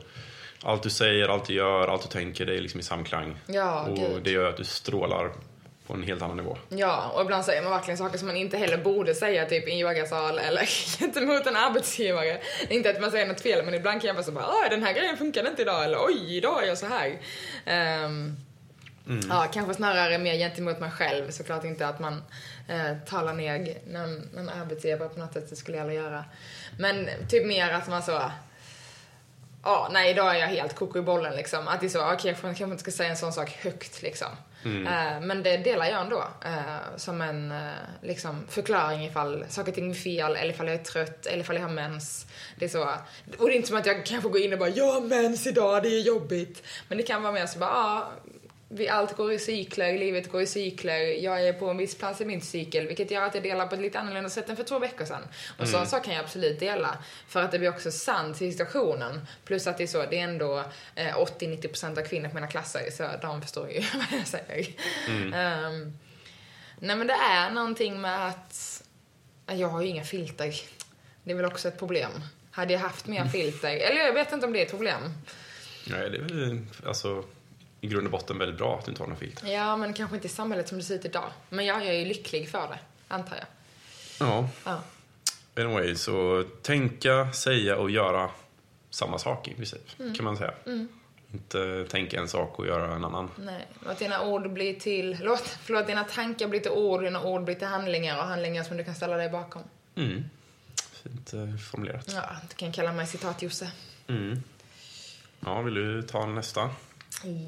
allt 0.63 0.83
du 0.83 0.89
säger, 0.89 1.27
allt 1.29 1.45
du 1.47 1.53
gör, 1.53 1.87
allt 1.87 2.01
du 2.01 2.07
tänker 2.07 2.45
det 2.45 2.55
är 2.57 2.61
liksom 2.61 2.79
i 2.79 2.83
samklang. 2.83 3.37
Ja, 3.47 3.81
och 3.87 3.95
gud. 3.97 4.23
det 4.23 4.31
gör 4.31 4.49
att 4.49 4.57
du 4.57 4.63
strålar 4.63 5.31
på 5.87 5.93
en 5.93 6.03
helt 6.03 6.21
annan 6.21 6.37
nivå. 6.37 6.57
Ja, 6.69 7.11
och 7.15 7.21
ibland 7.21 7.45
säger 7.45 7.61
man 7.61 7.71
verkligen 7.71 7.97
saker 7.97 8.17
som 8.17 8.27
man 8.27 8.37
inte 8.37 8.57
heller 8.57 8.77
borde 8.77 9.15
säga 9.15 9.45
typ 9.45 9.67
i 9.67 9.71
en 9.71 9.77
yogasal 9.77 10.39
eller 10.39 10.65
gentemot 10.99 11.47
en 11.47 11.55
arbetsgivare. 11.55 12.37
Inte 12.69 12.89
att 12.89 13.01
man 13.01 13.11
säger 13.11 13.27
något 13.27 13.41
fel, 13.41 13.65
men 13.65 13.73
ibland 13.73 14.01
kan 14.01 14.07
jag 14.07 14.13
vara 14.15 14.23
så 14.23 14.31
bara 14.31 14.47
"Åh, 14.47 14.69
den 14.69 14.83
här 14.83 14.93
grejen 14.93 15.17
funkade 15.17 15.49
inte 15.49 15.61
idag, 15.61 15.83
eller 15.85 15.97
oj, 16.05 16.37
idag 16.37 16.63
är 16.63 16.67
jag 16.67 16.77
så 16.77 16.85
här. 16.85 17.19
Ehm, 17.65 18.35
Ja, 19.29 19.47
kanske 19.53 19.73
snarare 19.73 20.17
mer 20.17 20.33
gentemot 20.37 20.79
mig 20.79 20.91
själv. 20.91 21.29
Såklart 21.31 21.63
inte 21.63 21.87
att 21.87 21.99
man 21.99 22.23
eh, 22.69 22.97
talar 23.05 23.33
ner 23.33 23.77
någon, 23.87 24.15
någon 24.33 24.49
arbetsgivare 24.49 25.09
på 25.09 25.19
något 25.19 25.33
sätt, 25.33 25.49
det 25.49 25.55
skulle 25.55 25.77
jag 25.77 25.81
aldrig 25.81 25.99
göra. 25.99 26.25
Men 26.77 27.09
typ 27.29 27.47
mer 27.47 27.69
att 27.69 27.87
man 27.87 28.03
så, 28.03 28.31
ja, 29.63 29.89
nej 29.91 30.11
idag 30.11 30.35
är 30.35 30.39
jag 30.39 30.47
helt 30.47 30.75
koko 30.75 30.99
i 30.99 31.01
bollen 31.01 31.35
liksom. 31.35 31.67
Att 31.67 31.79
det 31.79 31.87
är 31.87 31.89
så, 31.89 32.13
okej 32.13 32.31
jag 32.31 32.41
kanske 32.41 32.63
inte 32.63 32.77
ska 32.77 32.91
säga 32.91 33.09
en 33.09 33.17
sån 33.17 33.33
sak 33.33 33.49
högt 33.49 34.01
liksom. 34.01 34.29
Eh, 34.65 35.21
men 35.21 35.43
det 35.43 35.57
delar 35.57 35.85
jag 35.85 36.01
ändå. 36.01 36.23
Eh, 36.45 36.97
som 36.97 37.21
en 37.21 37.51
eh, 37.51 37.71
liksom, 38.01 38.45
förklaring 38.49 39.05
ifall 39.05 39.45
saker 39.49 39.71
och 39.71 39.75
ting 39.75 39.91
är 39.91 39.95
fel, 39.95 40.35
eller 40.35 40.53
ifall 40.53 40.67
jag 40.67 40.75
är 40.75 40.83
trött, 40.83 41.25
eller 41.25 41.39
ifall 41.39 41.55
jag 41.55 41.63
har 41.63 41.69
mens. 41.69 42.25
Det 42.55 42.65
är 42.65 42.69
så. 42.69 42.83
Och 43.37 43.47
det 43.47 43.53
är 43.53 43.55
inte 43.55 43.67
som 43.67 43.77
att 43.77 43.85
jag 43.85 44.05
kanske 44.05 44.29
går 44.29 44.41
in 44.41 44.53
och 44.53 44.59
bara, 44.59 44.69
jag 44.69 44.91
har 44.91 45.01
mens 45.01 45.47
idag, 45.47 45.83
det 45.83 45.89
är 45.89 46.01
jobbigt. 46.01 46.63
Men 46.87 46.97
det 46.97 47.03
kan 47.03 47.23
vara 47.23 47.33
mer 47.33 47.45
så 47.45 47.59
bara, 47.59 47.69
ja, 47.69 48.11
vi 48.71 48.89
allt 48.89 49.17
går 49.17 49.33
i 49.33 49.39
cykler, 49.39 49.97
livet 49.97 50.31
går 50.31 50.41
i 50.41 50.47
cykler. 50.47 50.99
Jag 51.23 51.47
är 51.47 51.53
på 51.53 51.69
en 51.69 51.77
viss 51.77 51.97
plats 51.97 52.21
i 52.21 52.25
min 52.25 52.41
cykel, 52.41 52.87
vilket 52.87 53.11
gör 53.11 53.21
att 53.21 53.35
jag 53.35 53.43
delar 53.43 53.67
på 53.67 53.75
ett 53.75 53.81
lite 53.81 53.99
annorlunda 53.99 54.29
sätt 54.29 54.49
än 54.49 54.55
för 54.55 54.63
två 54.63 54.79
veckor 54.79 55.05
sedan. 55.05 55.21
Och 55.57 55.67
så, 55.67 55.85
så 55.85 55.99
kan 55.99 56.13
jag 56.13 56.23
absolut 56.23 56.59
dela. 56.59 56.97
För 57.27 57.43
att 57.43 57.51
det 57.51 57.59
blir 57.59 57.69
också 57.69 57.91
sant 57.91 58.37
till 58.37 58.51
situationen. 58.51 59.27
Plus 59.45 59.67
att 59.67 59.77
det 59.77 59.83
är 59.83 59.87
så, 59.87 60.05
det 60.05 60.19
är 60.19 60.23
ändå 60.23 60.63
eh, 60.95 61.17
80-90% 61.17 61.99
av 61.99 62.03
kvinnor 62.03 62.29
på 62.29 62.35
mina 62.35 62.47
klasser, 62.47 62.91
så 62.91 63.09
de 63.21 63.41
förstår 63.41 63.69
ju 63.71 63.79
vad 63.93 64.19
jag 64.19 64.27
säger. 64.27 64.67
Ehm, 65.07 65.93
nej 66.79 66.95
men 66.95 67.07
det 67.07 67.13
är 67.13 67.51
någonting 67.51 68.01
med 68.01 68.27
att, 68.27 68.83
jag 69.45 69.67
har 69.67 69.81
ju 69.81 69.87
inga 69.87 70.03
filter. 70.03 70.55
Det 71.23 71.31
är 71.31 71.35
väl 71.35 71.45
också 71.45 71.67
ett 71.67 71.79
problem. 71.79 72.11
Hade 72.51 72.73
jag 72.73 72.79
haft 72.79 73.07
mer 73.07 73.25
filter, 73.25 73.77
eller 73.77 74.01
jag 74.01 74.13
vet 74.13 74.31
inte 74.31 74.45
om 74.45 74.53
det 74.53 74.59
är 74.59 74.65
ett 74.65 74.71
problem. 74.71 75.01
Nej, 75.87 76.09
det 76.09 76.17
är 76.17 76.21
väl 76.21 76.59
alltså, 76.85 77.23
i 77.81 77.87
grund 77.87 78.05
och 78.05 78.11
botten 78.11 78.37
väldigt 78.37 78.57
bra 78.57 78.77
att 78.79 78.85
du 78.85 78.91
inte 78.91 79.01
har 79.03 79.07
några 79.07 79.19
filter. 79.19 79.47
Ja, 79.47 79.75
men 79.77 79.93
kanske 79.93 80.15
inte 80.15 80.27
i 80.27 80.31
samhället 80.31 80.67
som 80.67 80.77
det 80.77 80.83
ser 80.83 80.95
ut 80.95 81.05
idag. 81.05 81.29
Men 81.49 81.65
jag, 81.65 81.77
jag 81.85 81.87
är 81.95 81.99
ju 81.99 82.05
lycklig 82.05 82.49
för 82.49 82.67
det, 82.67 82.79
antar 83.07 83.35
jag. 83.35 83.45
Ja. 84.27 84.49
Ja. 84.65 84.81
Anyway, 85.63 85.95
så 85.95 86.43
tänka, 86.61 87.31
säga 87.33 87.77
och 87.77 87.91
göra 87.91 88.29
samma 88.89 89.17
sak 89.19 89.47
i 89.47 89.53
princip, 89.53 89.99
Mm. 89.99 90.13
kan 90.15 90.25
man 90.25 90.37
säga. 90.37 90.53
Inte 91.33 91.85
tänka 91.89 92.19
en 92.19 92.27
sak 92.27 92.59
och 92.59 92.67
göra 92.67 92.95
en 92.95 93.05
annan. 93.05 93.29
Nej, 93.37 93.67
låt 93.85 93.99
dina 93.99 94.21
ord 94.21 94.51
bli 94.53 94.73
till... 94.75 95.17
Låt, 95.21 95.41
förlåt, 95.41 95.87
dina 95.87 96.03
tankar 96.03 96.47
bli 96.47 96.59
till 96.59 96.71
ord, 96.71 97.03
dina 97.03 97.23
ord 97.23 97.43
bli 97.43 97.55
till 97.55 97.67
handlingar 97.67 98.17
och 98.17 98.23
handlingar 98.23 98.63
som 98.63 98.77
du 98.77 98.83
kan 98.83 98.95
ställa 98.95 99.17
dig 99.17 99.29
bakom. 99.29 99.61
Mm. 99.95 100.23
Fint 101.03 101.33
eh, 101.33 101.55
formulerat. 101.71 102.11
Ja, 102.15 102.23
du 102.49 102.55
kan 102.55 102.71
kalla 102.71 102.93
mig 102.93 103.07
citat-Josse. 103.07 103.71
Mm. 104.07 104.43
Ja, 105.39 105.61
vill 105.61 105.73
du 105.73 106.01
ta 106.01 106.25
nästa? 106.25 106.69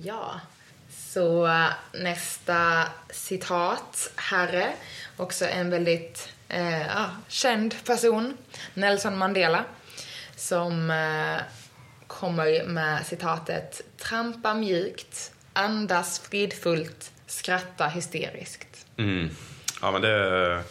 Ja. 0.03 0.41
Så 0.89 1.49
nästa 1.93 2.85
citat, 3.09 4.11
herre. 4.15 4.73
Också 5.17 5.45
en 5.45 5.69
väldigt 5.69 6.29
eh, 6.49 6.81
ja, 6.81 7.09
känd 7.27 7.75
person, 7.85 8.37
Nelson 8.73 9.17
Mandela, 9.17 9.63
som 10.35 10.91
eh, 10.91 11.41
kommer 12.07 12.67
med 12.67 13.05
citatet 13.05 13.81
Trampa 13.97 14.53
mjukt, 14.53 15.31
andas 15.53 16.19
fridfullt, 16.19 17.11
skratta 17.27 17.87
hysteriskt. 17.87 18.85
Mm. 18.97 19.29
Ja, 19.81 19.91
men 19.91 20.01
det 20.01 20.63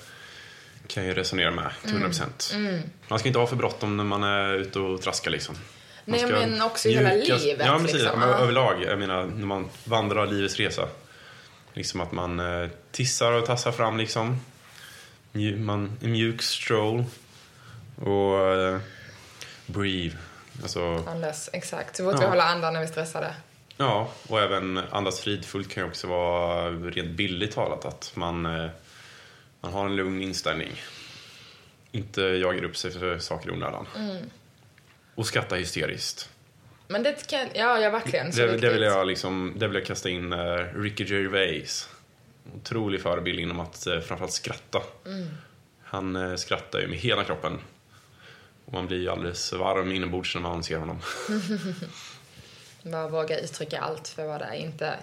kan 0.86 1.02
jag 1.02 1.08
ju 1.08 1.14
resonera 1.14 1.50
med 1.50 1.72
till 1.82 1.90
100 1.90 2.08
procent. 2.08 2.54
Man 3.08 3.18
ska 3.18 3.28
inte 3.28 3.38
ha 3.38 3.46
för 3.46 3.56
bråttom 3.56 3.96
när 3.96 4.04
man 4.04 4.22
är 4.22 4.54
ute 4.54 4.78
och 4.78 5.02
traskar 5.02 5.30
liksom. 5.30 5.56
Nej, 6.10 6.26
men 6.26 6.62
också 6.62 6.88
i 6.88 6.94
hela 6.94 7.12
livet, 7.12 7.66
Ja, 7.66 7.78
precis. 7.78 7.92
liksom. 7.94 8.20
Ja. 8.20 8.26
överlag. 8.26 8.82
Jag 8.82 8.98
menar, 8.98 9.24
när 9.26 9.46
man 9.46 9.68
vandrar 9.84 10.26
livets 10.26 10.56
resa. 10.56 10.88
Liksom 11.72 12.00
att 12.00 12.12
man 12.12 12.40
eh, 12.40 12.68
tissar 12.92 13.32
och 13.32 13.46
tassar 13.46 13.72
fram 13.72 13.96
liksom. 13.98 14.40
Man, 15.58 15.98
en 16.02 16.12
mjuk 16.12 16.42
stroll. 16.42 17.04
Och 17.96 18.38
eh, 18.54 18.78
breathe. 19.66 20.16
Alltså, 20.62 21.04
Andas, 21.08 21.50
exakt. 21.52 21.96
Så 21.96 22.04
fort 22.04 22.14
Ja. 22.14 22.20
vi 22.20 22.26
håller 22.26 22.42
andan 22.44 22.72
när 22.72 22.80
vi 22.80 22.86
är 22.86 22.90
stressade. 22.90 23.34
ja, 23.76 24.10
och 24.28 24.40
även 24.40 24.80
andas 24.90 25.20
fridfullt 25.20 25.70
kan 25.70 25.82
ju 25.82 25.88
också 25.88 26.06
vara 26.06 26.70
rent 26.70 27.10
billigt 27.10 27.52
talat 27.54 27.84
att 27.84 28.12
man, 28.14 28.46
eh, 28.46 28.70
man 29.60 29.72
har 29.72 29.86
en 29.86 29.96
lugn 29.96 30.22
inställning. 30.22 30.72
Inte 31.92 32.22
jagar 32.22 32.64
upp 32.64 32.76
sig 32.76 32.90
för 32.90 33.18
saker 33.18 33.48
i 33.48 33.52
onödan. 33.52 33.86
Mm. 33.96 34.16
Och 35.20 35.26
skratta 35.26 35.56
hysteriskt. 35.56 36.28
Men 36.88 37.02
det 37.02 37.26
kan, 37.26 37.48
ja, 37.54 37.80
ja 37.80 37.90
verkligen. 37.90 38.30
Det, 38.30 38.56
det, 38.56 38.70
vill 38.70 38.82
jag 38.82 39.06
liksom, 39.06 39.54
det 39.56 39.66
vill 39.68 39.74
jag 39.74 39.86
kasta 39.86 40.08
in 40.08 40.32
uh, 40.32 40.66
Ricky 40.74 41.04
Gervais. 41.04 41.88
Otrolig 42.54 43.02
förebild 43.02 43.40
inom 43.40 43.60
att 43.60 43.86
uh, 43.86 44.00
framförallt 44.00 44.32
skratta. 44.32 44.82
Mm. 45.06 45.28
Han 45.84 46.16
uh, 46.16 46.36
skrattar 46.36 46.80
ju 46.80 46.88
med 46.88 46.98
hela 46.98 47.24
kroppen. 47.24 47.58
Och 48.64 48.72
man 48.72 48.86
blir 48.86 48.98
ju 48.98 49.08
alldeles 49.08 49.52
varm 49.52 49.92
inombords 49.92 50.34
när 50.34 50.42
man 50.42 50.64
ser 50.64 50.78
honom. 50.78 50.98
Bara 52.82 53.08
våga 53.08 53.38
uttrycka 53.38 53.80
allt 53.80 54.08
för 54.08 54.26
vad 54.26 54.40
det 54.40 54.44
är. 54.44 54.54
Inte... 54.54 54.94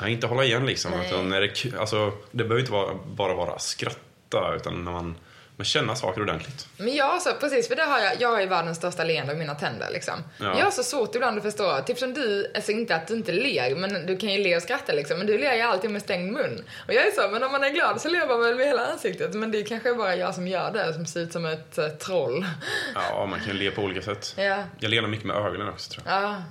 Nej, 0.00 0.12
inte 0.12 0.26
hålla 0.26 0.44
igen 0.44 0.66
liksom. 0.66 0.90
Nej. 0.90 1.08
Utan 1.08 1.28
när 1.28 1.40
det, 1.40 1.78
alltså, 1.78 2.12
det 2.30 2.44
behöver 2.44 2.60
inte 2.60 2.72
vara, 2.72 2.94
bara 3.06 3.34
vara 3.34 3.58
skratta, 3.58 4.54
utan 4.56 4.84
när 4.84 4.92
man, 4.92 5.14
man 5.56 5.64
känner 5.64 5.94
saker 5.94 6.20
ordentligt. 6.22 6.68
Men 6.76 6.94
jag 6.94 7.22
så, 7.22 7.30
precis, 7.40 7.68
för 7.68 7.76
det 7.76 7.82
har 7.82 7.98
jag, 7.98 8.12
jag 8.20 8.28
har 8.28 8.40
ju 8.40 8.46
världens 8.46 8.78
största 8.78 9.04
leende 9.04 9.32
av 9.32 9.38
mina 9.38 9.54
tänder 9.54 9.90
liksom. 9.92 10.14
Ja. 10.40 10.58
Jag 10.58 10.64
har 10.64 10.70
så 10.70 10.82
svårt 10.82 11.14
ibland 11.14 11.36
att 11.36 11.42
förstå, 11.44 11.80
typ 11.86 11.98
som 11.98 12.14
du, 12.14 12.52
alltså 12.54 12.72
inte 12.72 12.96
att 12.96 13.06
du 13.08 13.14
inte 13.14 13.32
ler, 13.32 13.76
men 13.76 14.06
du 14.06 14.16
kan 14.16 14.28
ju 14.32 14.38
le 14.42 14.56
och 14.56 14.62
skratta 14.62 14.92
liksom, 14.92 15.18
men 15.18 15.26
du 15.26 15.38
ler 15.38 15.54
ju 15.54 15.60
alltid 15.60 15.90
med 15.90 16.02
stängd 16.02 16.32
mun. 16.32 16.64
Och 16.88 16.94
jag 16.94 17.06
är 17.06 17.10
så, 17.10 17.28
men 17.28 17.42
om 17.42 17.52
man 17.52 17.64
är 17.64 17.70
glad 17.70 18.00
så 18.00 18.08
ler 18.08 18.26
man 18.26 18.40
väl 18.42 18.54
med 18.56 18.66
hela 18.66 18.86
ansiktet, 18.86 19.34
men 19.34 19.50
det 19.50 19.58
är 19.58 19.64
kanske 19.66 19.94
bara 19.94 20.16
jag 20.16 20.34
som 20.34 20.48
gör 20.48 20.70
det, 20.72 20.94
som 20.94 21.06
ser 21.06 21.20
ut 21.20 21.32
som 21.32 21.46
ett 21.46 21.78
eh, 21.78 21.88
troll. 21.88 22.46
Ja, 22.94 23.26
man 23.26 23.40
kan 23.40 23.56
le 23.56 23.70
på 23.70 23.82
olika 23.82 24.02
sätt. 24.02 24.34
Ja. 24.38 24.62
Jag 24.78 24.90
ler 24.90 25.02
mycket 25.02 25.26
med 25.26 25.36
ögonen 25.36 25.68
också 25.68 25.90
tror 25.92 26.04
jag. 26.06 26.22
Ja. 26.22 26.42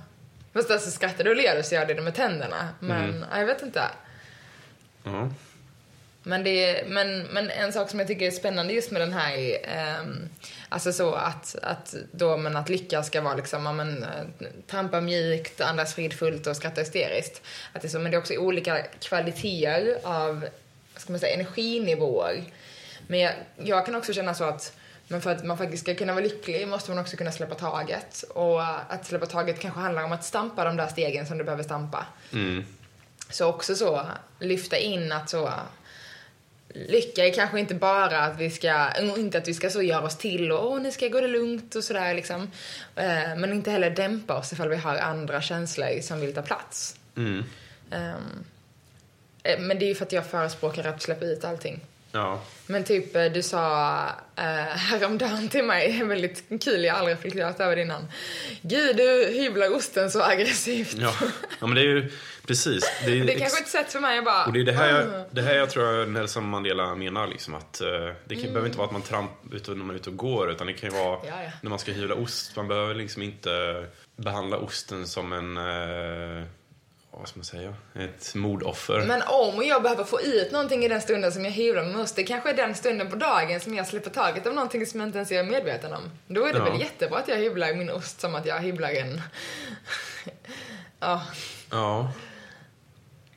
Fast 0.52 0.70
alltså 0.70 0.90
skrattar 0.90 1.24
du 1.24 1.30
och 1.30 1.36
ler 1.36 1.56
du 1.56 1.62
så 1.62 1.74
gör 1.74 1.86
det 1.86 2.02
med 2.02 2.14
tänderna. 2.14 2.68
Men, 2.80 3.04
Mm. 3.04 3.24
ja, 3.32 3.38
jag 3.38 3.46
vet 3.46 3.62
inte. 3.62 3.82
Ja. 5.04 5.28
Men, 6.26 6.44
det 6.44 6.64
är, 6.64 6.86
men, 6.88 7.22
men 7.22 7.50
en 7.50 7.72
sak 7.72 7.90
som 7.90 7.98
jag 7.98 8.08
tycker 8.08 8.26
är 8.26 8.30
spännande 8.30 8.72
just 8.72 8.90
med 8.90 9.02
den 9.02 9.12
här, 9.12 9.58
ehm, 9.62 10.28
alltså 10.68 10.92
så 10.92 11.14
att, 11.14 11.56
att 11.62 11.94
då 12.12 12.36
men 12.36 12.56
att 12.56 12.68
lyckas 12.68 13.06
ska 13.06 13.20
vara 13.20 13.34
liksom, 13.34 13.66
ja, 13.66 13.72
men, 13.72 14.02
eh, 14.02 14.08
trampa 14.66 15.00
mjukt, 15.00 15.60
andas 15.60 15.94
fridfullt 15.94 16.46
och 16.46 16.56
skratta 16.56 16.80
hysteriskt. 16.80 17.42
Att 17.72 17.82
det 17.82 17.88
är 17.88 17.90
så, 17.90 17.98
men 17.98 18.10
det 18.10 18.16
är 18.16 18.18
också 18.18 18.34
olika 18.34 18.82
kvaliteter 19.00 19.98
av, 20.02 20.46
ska 20.96 21.12
man 21.12 21.20
säga, 21.20 21.34
energinivåer. 21.34 22.44
Men 23.06 23.20
jag, 23.20 23.32
jag 23.56 23.86
kan 23.86 23.94
också 23.94 24.12
känna 24.12 24.34
så 24.34 24.44
att 24.44 24.76
men 25.08 25.20
för 25.20 25.30
att 25.30 25.44
man 25.44 25.58
faktiskt 25.58 25.82
ska 25.82 25.94
kunna 25.94 26.12
vara 26.12 26.24
lycklig 26.24 26.68
måste 26.68 26.90
man 26.90 27.00
också 27.00 27.16
kunna 27.16 27.32
släppa 27.32 27.54
taget. 27.54 28.22
Och 28.22 28.62
att 28.92 29.06
släppa 29.06 29.26
taget 29.26 29.60
kanske 29.60 29.80
handlar 29.80 30.04
om 30.04 30.12
att 30.12 30.24
stampa 30.24 30.64
de 30.64 30.76
där 30.76 30.88
stegen 30.88 31.26
som 31.26 31.38
du 31.38 31.44
behöver 31.44 31.62
stampa. 31.62 32.06
Mm. 32.32 32.64
Så 33.30 33.46
också 33.46 33.74
så 33.74 34.06
lyfta 34.40 34.76
in 34.76 35.12
att 35.12 35.30
så 35.30 35.52
lycka 36.74 37.26
är 37.26 37.32
kanske 37.32 37.60
inte 37.60 37.74
bara 37.74 38.18
att 38.18 38.40
vi 38.40 38.50
ska, 38.50 38.88
inte 39.16 39.38
att 39.38 39.48
vi 39.48 39.54
ska 39.54 39.70
så 39.70 39.82
göra 39.82 40.04
oss 40.04 40.16
till 40.16 40.52
och 40.52 40.72
åh 40.72 40.80
nu 40.80 40.92
ska 40.92 41.04
jag 41.04 41.12
gå 41.12 41.20
det 41.20 41.28
lugnt 41.28 41.74
och 41.74 41.84
sådär 41.84 42.14
liksom. 42.14 42.50
Eh, 42.96 43.36
Men 43.36 43.52
inte 43.52 43.70
heller 43.70 43.90
dämpa 43.90 44.38
oss 44.38 44.52
ifall 44.52 44.68
vi 44.68 44.76
har 44.76 44.96
andra 44.96 45.42
känslor 45.42 46.00
som 46.00 46.20
vill 46.20 46.34
ta 46.34 46.42
plats. 46.42 46.96
Mm. 47.16 47.44
Ehm, 47.90 48.44
eh, 49.42 49.60
Men 49.60 49.78
det 49.78 49.84
är 49.84 49.88
ju 49.88 49.94
för 49.94 50.04
att 50.06 50.12
jag 50.12 50.26
förespråkar 50.26 50.84
att 50.84 51.02
släppa 51.02 51.24
ut 51.24 51.44
allting. 51.44 51.80
Ja. 52.14 52.40
Men 52.66 52.84
typ 52.84 53.16
eh, 53.16 53.24
du 53.24 53.42
sa 53.42 54.02
eh, 54.36 54.44
häromdagen 54.76 55.48
till 55.48 55.64
mig, 55.64 56.02
väldigt 56.04 56.64
kul, 56.64 56.84
jag 56.84 56.92
har 56.92 56.98
aldrig 56.98 57.16
reflekterat 57.16 57.60
över 57.60 57.76
det 57.76 57.82
innan. 57.82 58.06
Gud, 58.62 58.96
du 58.96 59.30
hyvlar 59.32 59.76
osten 59.76 60.10
så 60.10 60.22
aggressivt. 60.22 60.94
Ja. 60.94 61.14
ja, 61.60 61.66
men 61.66 61.74
det 61.74 61.80
är 61.80 61.84
ju 61.84 62.10
precis. 62.46 62.84
Det 63.04 63.20
är, 63.20 63.24
Det 63.24 63.34
är 63.34 63.38
kanske 63.38 63.62
ett 63.62 63.68
sätt 63.68 63.92
för 63.92 64.00
mig 64.00 64.18
att 64.18 64.24
bara... 64.24 64.44
Och 64.44 64.52
det 64.52 64.60
är 64.60 64.64
det 64.64 64.72
här, 64.72 65.00
jag, 65.00 65.24
det 65.30 65.42
här 65.42 65.54
jag 65.54 65.70
tror 65.70 66.06
Nelson 66.06 66.48
Mandela 66.48 66.94
menar. 66.94 67.26
Liksom, 67.26 67.54
att, 67.54 67.80
eh, 67.80 67.88
det 68.24 68.34
kan, 68.34 68.44
behöver 68.44 68.66
inte 68.66 68.78
vara 68.78 68.86
att 68.86 68.92
man 68.92 69.02
trampar 69.02 69.56
ut 69.56 69.68
när 69.68 69.74
man 69.74 69.90
är 69.90 69.94
ute 69.94 70.10
och 70.10 70.16
går. 70.16 70.50
Utan 70.50 70.66
det 70.66 70.72
kan 70.72 70.90
ju 70.90 70.96
vara 70.96 71.18
Ja, 71.26 71.42
ja. 71.42 71.50
när 71.62 71.70
man 71.70 71.78
ska 71.78 71.92
hyvla 71.92 72.14
ost. 72.14 72.56
Man 72.56 72.68
behöver 72.68 72.94
liksom 72.94 73.22
inte 73.22 73.50
behandla 74.16 74.56
osten 74.56 75.06
som 75.06 75.32
en... 75.32 75.56
Eh, 75.56 76.44
vad 77.18 77.28
ska 77.28 77.38
man 77.38 77.44
säga? 77.44 77.74
Ett 77.94 78.34
mordoffer. 78.34 79.00
Men 79.06 79.22
om 79.22 79.62
jag 79.66 79.82
behöver 79.82 80.04
få 80.04 80.20
ut 80.20 80.52
någonting 80.52 80.84
i 80.84 80.88
den 80.88 81.00
stunden 81.00 81.32
som 81.32 81.44
jag 81.44 81.52
hyvlar 81.52 81.84
med 81.84 81.96
ost, 82.00 82.16
det 82.16 82.24
kanske 82.24 82.50
är 82.50 82.54
den 82.56 82.74
stunden 82.74 83.10
på 83.10 83.16
dagen 83.16 83.60
som 83.60 83.74
jag 83.74 83.86
släpper 83.86 84.10
taget 84.10 84.46
av 84.46 84.54
någonting 84.54 84.86
som 84.86 85.00
jag 85.00 85.08
inte 85.08 85.18
ens 85.18 85.32
är 85.32 85.42
medveten 85.44 85.92
om. 85.92 86.10
Då 86.26 86.44
är 86.46 86.52
det 86.52 86.58
Ja. 86.58 86.64
väl 86.64 86.80
jättebra 86.80 87.18
att 87.18 87.28
jag 87.28 87.36
hyvlar 87.36 87.74
min 87.74 87.90
ost 87.90 88.20
som 88.20 88.34
att 88.34 88.46
jag 88.46 88.60
hyvlar 88.60 88.90
en... 88.90 89.20
ja. 91.00 91.22
Ja. 91.70 92.12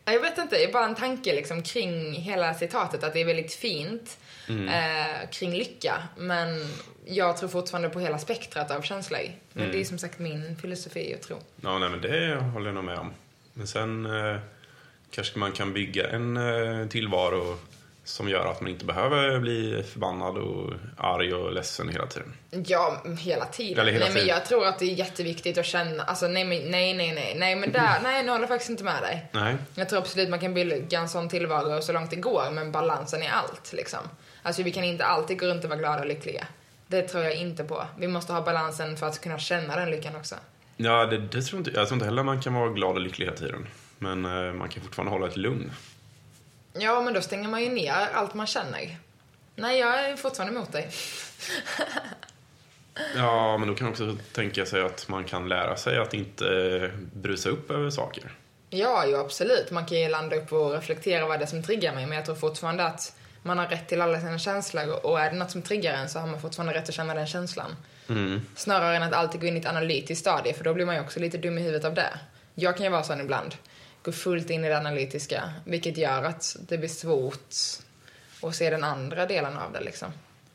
Jag 0.06 0.20
vet 0.20 0.38
inte, 0.38 0.56
det 0.56 0.64
är 0.64 0.72
bara 0.74 0.86
en 0.86 0.96
tanke 0.96 1.36
liksom 1.36 1.64
kring 1.64 2.14
hela 2.14 2.54
citatet 2.54 3.04
att 3.04 3.14
det 3.14 3.22
är 3.22 3.26
väldigt 3.26 3.54
fint 3.54 4.18
Mm. 4.50 4.68
eh, 4.68 5.30
kring 5.30 5.54
lycka. 5.54 6.04
Men 6.18 6.74
jag 7.06 7.38
tror 7.38 7.50
fortfarande 7.50 7.90
på 7.90 8.00
hela 8.00 8.20
spektrat 8.20 8.72
av 8.72 8.82
känslor. 8.82 9.20
Men 9.54 9.64
Mm. 9.64 9.76
det 9.76 9.82
är 9.82 9.86
som 9.86 9.98
sagt 10.00 10.20
min 10.20 10.58
filosofi 10.62 11.16
och 11.20 11.28
tro. 11.28 11.38
ja, 11.62 11.80
nej 11.80 11.90
men 11.90 12.02
det 12.02 12.36
håller 12.54 12.66
jag 12.66 12.76
nog 12.76 12.84
med 12.84 12.98
om. 13.00 13.14
Men 13.58 13.68
sen 13.68 14.06
eh, 14.06 14.40
kanske 15.12 15.40
man 15.40 15.52
kan 15.52 15.74
bygga 15.74 16.10
en 16.10 16.38
eh, 16.38 16.88
tillvaro 16.88 17.58
som 18.04 18.30
gör 18.30 18.52
att 18.52 18.62
man 18.62 18.70
inte 18.70 18.86
behöver 18.86 19.40
bli 19.40 19.84
förbannad 19.84 20.38
och 20.38 20.74
arg 20.98 21.34
och 21.34 21.54
ledsen 21.54 21.90
hela 21.90 22.08
tiden. 22.08 22.34
Ja, 22.50 23.04
hela 23.20 23.46
tiden. 23.46 23.80
Eller 23.80 23.92
hela 23.92 24.06
nej, 24.06 24.14
men 24.14 24.22
tiden. 24.24 24.36
jag 24.36 24.46
tror 24.46 24.66
att 24.66 24.80
det 24.80 24.86
är 24.86 24.94
jätteviktigt 24.94 25.58
att 25.58 25.66
känna, 25.66 26.04
alltså 26.04 26.28
nej, 26.28 26.46
men, 26.46 26.72
nej, 26.72 26.94
nej, 26.94 27.14
nej, 27.14 27.36
nej, 27.38 27.56
men 27.56 27.72
där, 27.72 28.00
nej, 28.04 28.24
nu 28.24 28.30
håller 28.30 28.42
jag 28.42 28.50
faktiskt 28.50 28.70
inte 28.70 28.84
med 28.84 29.02
dig. 29.02 29.30
Nej. 29.32 29.56
Jag 29.76 29.90
tror 29.90 30.00
absolut 30.00 30.30
man 30.30 30.40
kan 30.40 30.54
bygga 30.54 31.00
en 31.00 31.10
sån 31.10 31.30
tillvaro 31.30 31.82
så 31.82 31.94
långt 31.94 32.10
det 32.10 32.16
går, 32.16 32.52
men 32.52 32.72
balansen 32.72 33.24
är 33.24 33.30
allt, 33.30 33.74
liksom. 33.74 34.00
Alltså 34.44 34.64
vi 34.64 34.72
kan 34.72 34.84
inte 34.84 35.06
alltid 35.06 35.40
gå 35.40 35.46
runt 35.46 35.64
och 35.64 35.70
vara 35.70 35.80
glada 35.80 36.00
och 36.00 36.08
lyckliga. 36.08 36.48
Det 36.88 37.02
tror 37.02 37.24
jag 37.24 37.36
inte 37.36 37.64
på. 37.64 37.86
Vi 37.98 38.08
måste 38.08 38.34
ha 38.34 38.42
balansen 38.42 38.98
för 38.98 39.08
att 39.08 39.22
kunna 39.22 39.40
känna 39.40 39.76
den 39.76 39.92
lyckan 39.92 40.16
också. 40.16 40.36
Ja, 40.78 41.06
det, 41.06 41.18
det 41.18 41.42
tror 41.42 41.60
inte, 41.60 41.72
jag 41.72 41.88
tror 41.88 41.96
inte 41.96 42.06
heller 42.06 42.24
man 42.24 42.42
kan 42.42 42.54
vara 42.54 42.70
glad 42.70 42.96
och 42.96 43.02
lycklig 43.02 43.26
hela 43.26 43.38
tiden. 43.38 43.68
Men 43.98 44.26
eh, 44.26 44.54
man 44.54 44.70
kan 44.70 44.84
fortfarande 44.84 45.12
hålla 45.12 45.28
ett 45.28 45.38
lugn. 45.38 45.72
Ja, 46.74 47.02
men 47.02 47.14
då 47.14 47.22
stänger 47.22 47.50
man 47.50 47.64
ju 47.64 47.70
ner 47.70 47.94
allt 48.14 48.34
man 48.34 48.48
känner. 48.48 48.98
Nej, 49.56 49.80
jag 49.80 50.10
är 50.10 50.16
fortfarande 50.16 50.56
emot 50.56 50.72
dig. 50.72 50.90
Ja, 53.16 53.58
men 53.58 53.68
då 53.68 53.76
kan 53.76 53.86
man 53.86 53.92
också 53.92 54.18
tänka 54.34 54.66
sig 54.66 54.82
att 54.82 55.08
man 55.08 55.24
kan 55.24 55.50
lära 55.50 55.78
sig 55.78 55.98
att 55.98 56.14
inte 56.14 56.46
eh, 56.48 56.90
brusa 57.14 57.50
upp 57.50 57.72
över 57.72 57.90
saker. 57.90 58.32
Ja, 58.70 59.06
ju 59.06 59.18
absolut. 59.18 59.72
Man 59.72 59.86
kan 59.86 60.00
ju 60.00 60.10
landa 60.10 60.36
upp 60.36 60.52
och 60.52 60.72
reflektera 60.72 61.28
vad 61.28 61.40
det 61.40 61.46
är 61.46 61.48
som 61.48 61.64
triggar 61.64 61.96
mig, 61.96 62.06
men 62.06 62.16
jag 62.16 62.26
tror 62.26 62.36
fortfarande 62.36 62.86
att 62.86 63.16
man 63.44 63.58
har 63.58 63.68
rätt 63.68 63.88
till 63.88 64.02
alla 64.02 64.20
sina 64.20 64.40
känslor 64.40 65.06
och 65.06 65.20
är 65.20 65.32
det 65.32 65.38
något 65.38 65.52
som 65.52 65.62
triggar 65.62 65.94
en 65.94 66.10
så 66.10 66.20
har 66.20 66.28
man 66.28 66.42
fortfarande 66.42 66.74
rätt 66.74 66.90
att 66.90 66.96
känna 66.96 67.14
den 67.14 67.28
känslan. 67.28 67.76
Mm. 68.10 68.42
Snarare 68.56 68.96
än 68.96 69.04
att 69.04 69.14
alltid 69.14 69.42
gå 69.42 69.48
in 69.48 69.58
i 69.58 69.60
ett 69.60 69.66
analytiskt 69.66 70.22
stadie, 70.22 70.54
för 70.54 70.64
då 70.64 70.74
blir 70.74 70.86
man 70.86 70.96
ju 70.96 71.02
också 71.02 71.20
lite 71.20 71.38
dum 71.38 71.58
i 71.58 71.62
huvudet 71.62 71.86
av 71.86 71.94
det. 71.94 72.20
Jag 72.56 72.78
kan 72.78 72.86
ju 72.86 72.92
vara 72.92 73.04
sån 73.04 73.22
ibland. 73.22 73.56
Gå 74.04 74.12
fullt 74.12 74.50
in 74.50 74.66
i 74.66 74.70
det 74.70 74.78
analytiska, 74.78 75.54
vilket 75.66 75.98
gör 75.98 76.24
att 76.24 76.56
det 76.60 76.78
blir 76.78 76.90
svårt 76.90 77.56
att 78.42 78.56
se 78.56 78.70
den 78.70 78.84
andra 78.84 79.26
delen 79.26 79.58
av 79.58 79.72
det 79.72 79.82
liksom. 79.82 80.12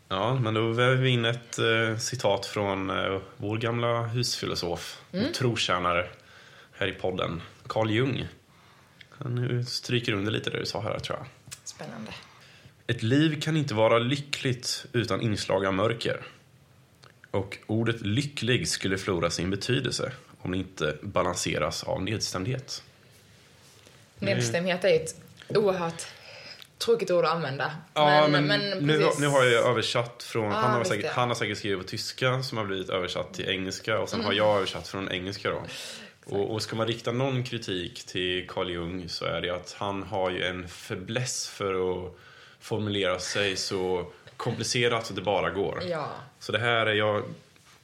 Ja, 0.09 0.35
men 0.35 0.55
då 0.55 0.73
väver 0.73 0.97
vi 0.97 1.11
in 1.11 1.25
ett 1.25 1.59
eh, 1.59 1.97
citat 1.99 2.47
från 2.47 2.91
eh, 2.91 3.21
vår 3.37 3.59
gamla 3.59 4.03
husfilosof 4.03 5.03
och 5.11 5.35
trotjänare 5.35 6.09
här 6.73 6.87
i 6.87 6.93
podden, 6.93 7.43
Carl 7.67 7.91
Jung. 7.91 8.29
Han 9.11 9.65
stryker 9.67 10.13
under 10.13 10.33
lite 10.33 10.51
det 10.51 10.59
du 10.59 10.67
sa 10.67 10.81
här, 10.81 10.99
tror 10.99 11.19
jag. 11.19 11.27
Spännande. 11.65 12.13
Ett 12.87 13.03
liv 13.03 13.41
kan 13.41 13.57
inte 13.57 13.75
vara 13.75 13.99
lyckligt 13.99 14.87
utan 14.93 15.21
inslag 15.21 15.67
av 15.67 15.75
mörker. 15.75 16.21
Och 17.33 17.59
ordet 17.67 18.01
lycklig 18.01 18.69
skulle 18.69 18.99
förlora 18.99 19.31
sin 19.31 19.51
betydelse 19.51 20.13
om 20.39 20.51
det 20.51 20.59
inte 20.59 20.97
balanseras 21.03 21.85
av 21.85 22.03
nedstämdhet. 22.03 22.83
Nedstämdhet 24.19 24.85
är 24.85 24.95
ett 24.97 25.17
oerhört 25.49 26.03
tråkigt 26.79 27.11
ord 27.11 27.25
att 27.25 27.31
använda. 27.31 27.73
Ja, 27.95 28.29
men, 28.29 28.45
nu, 28.47 28.99
precis. 28.99 29.21
nu 29.21 29.27
har 29.27 29.45
jag 29.45 29.71
översatt 29.71 30.23
från... 30.23 30.45
Ja, 30.45 30.51
han, 30.51 30.71
har 30.71 30.85
säkert, 30.85 31.13
han 31.13 31.29
har 31.29 31.35
säkert 31.35 31.59
skrivit 31.59 31.79
på 31.79 31.85
tyska 31.85 32.43
som 32.43 32.59
har 32.59 32.65
blivit 32.65 32.91
översatt 32.91 33.35
till 33.35 33.49
engelska 33.49 33.99
och 33.99 34.09
sen 34.09 34.21
Mm. 34.21 34.27
har 34.27 34.33
jag 34.33 34.57
översatt 34.57 34.89
från 34.89 35.13
engelska 35.13 35.51
då. 35.51 35.63
Och, 36.25 36.51
och 36.55 36.63
ska 36.63 36.77
man 36.77 36.87
rikta 36.87 37.13
någon 37.13 37.45
kritik 37.45 38.05
till 38.07 38.49
Carl 38.49 38.71
Jung 38.71 39.09
så 39.09 39.25
är 39.25 39.41
det 39.41 39.51
att 39.51 39.77
han 39.79 40.03
har 40.03 40.31
ju 40.31 40.45
en 40.45 40.69
fäbless 40.69 41.49
för 41.49 42.05
att 42.05 42.13
formulera 42.61 43.19
sig 43.19 43.57
så 43.57 44.13
komplicerat 44.43 45.07
så 45.07 45.15
det 45.15 45.23
bara 45.23 45.51
går. 45.51 45.83
Ja, 45.83 46.07
Så 46.39 46.53
det 46.53 46.59
här 46.59 46.87
är 46.87 46.95
jag... 46.95 47.23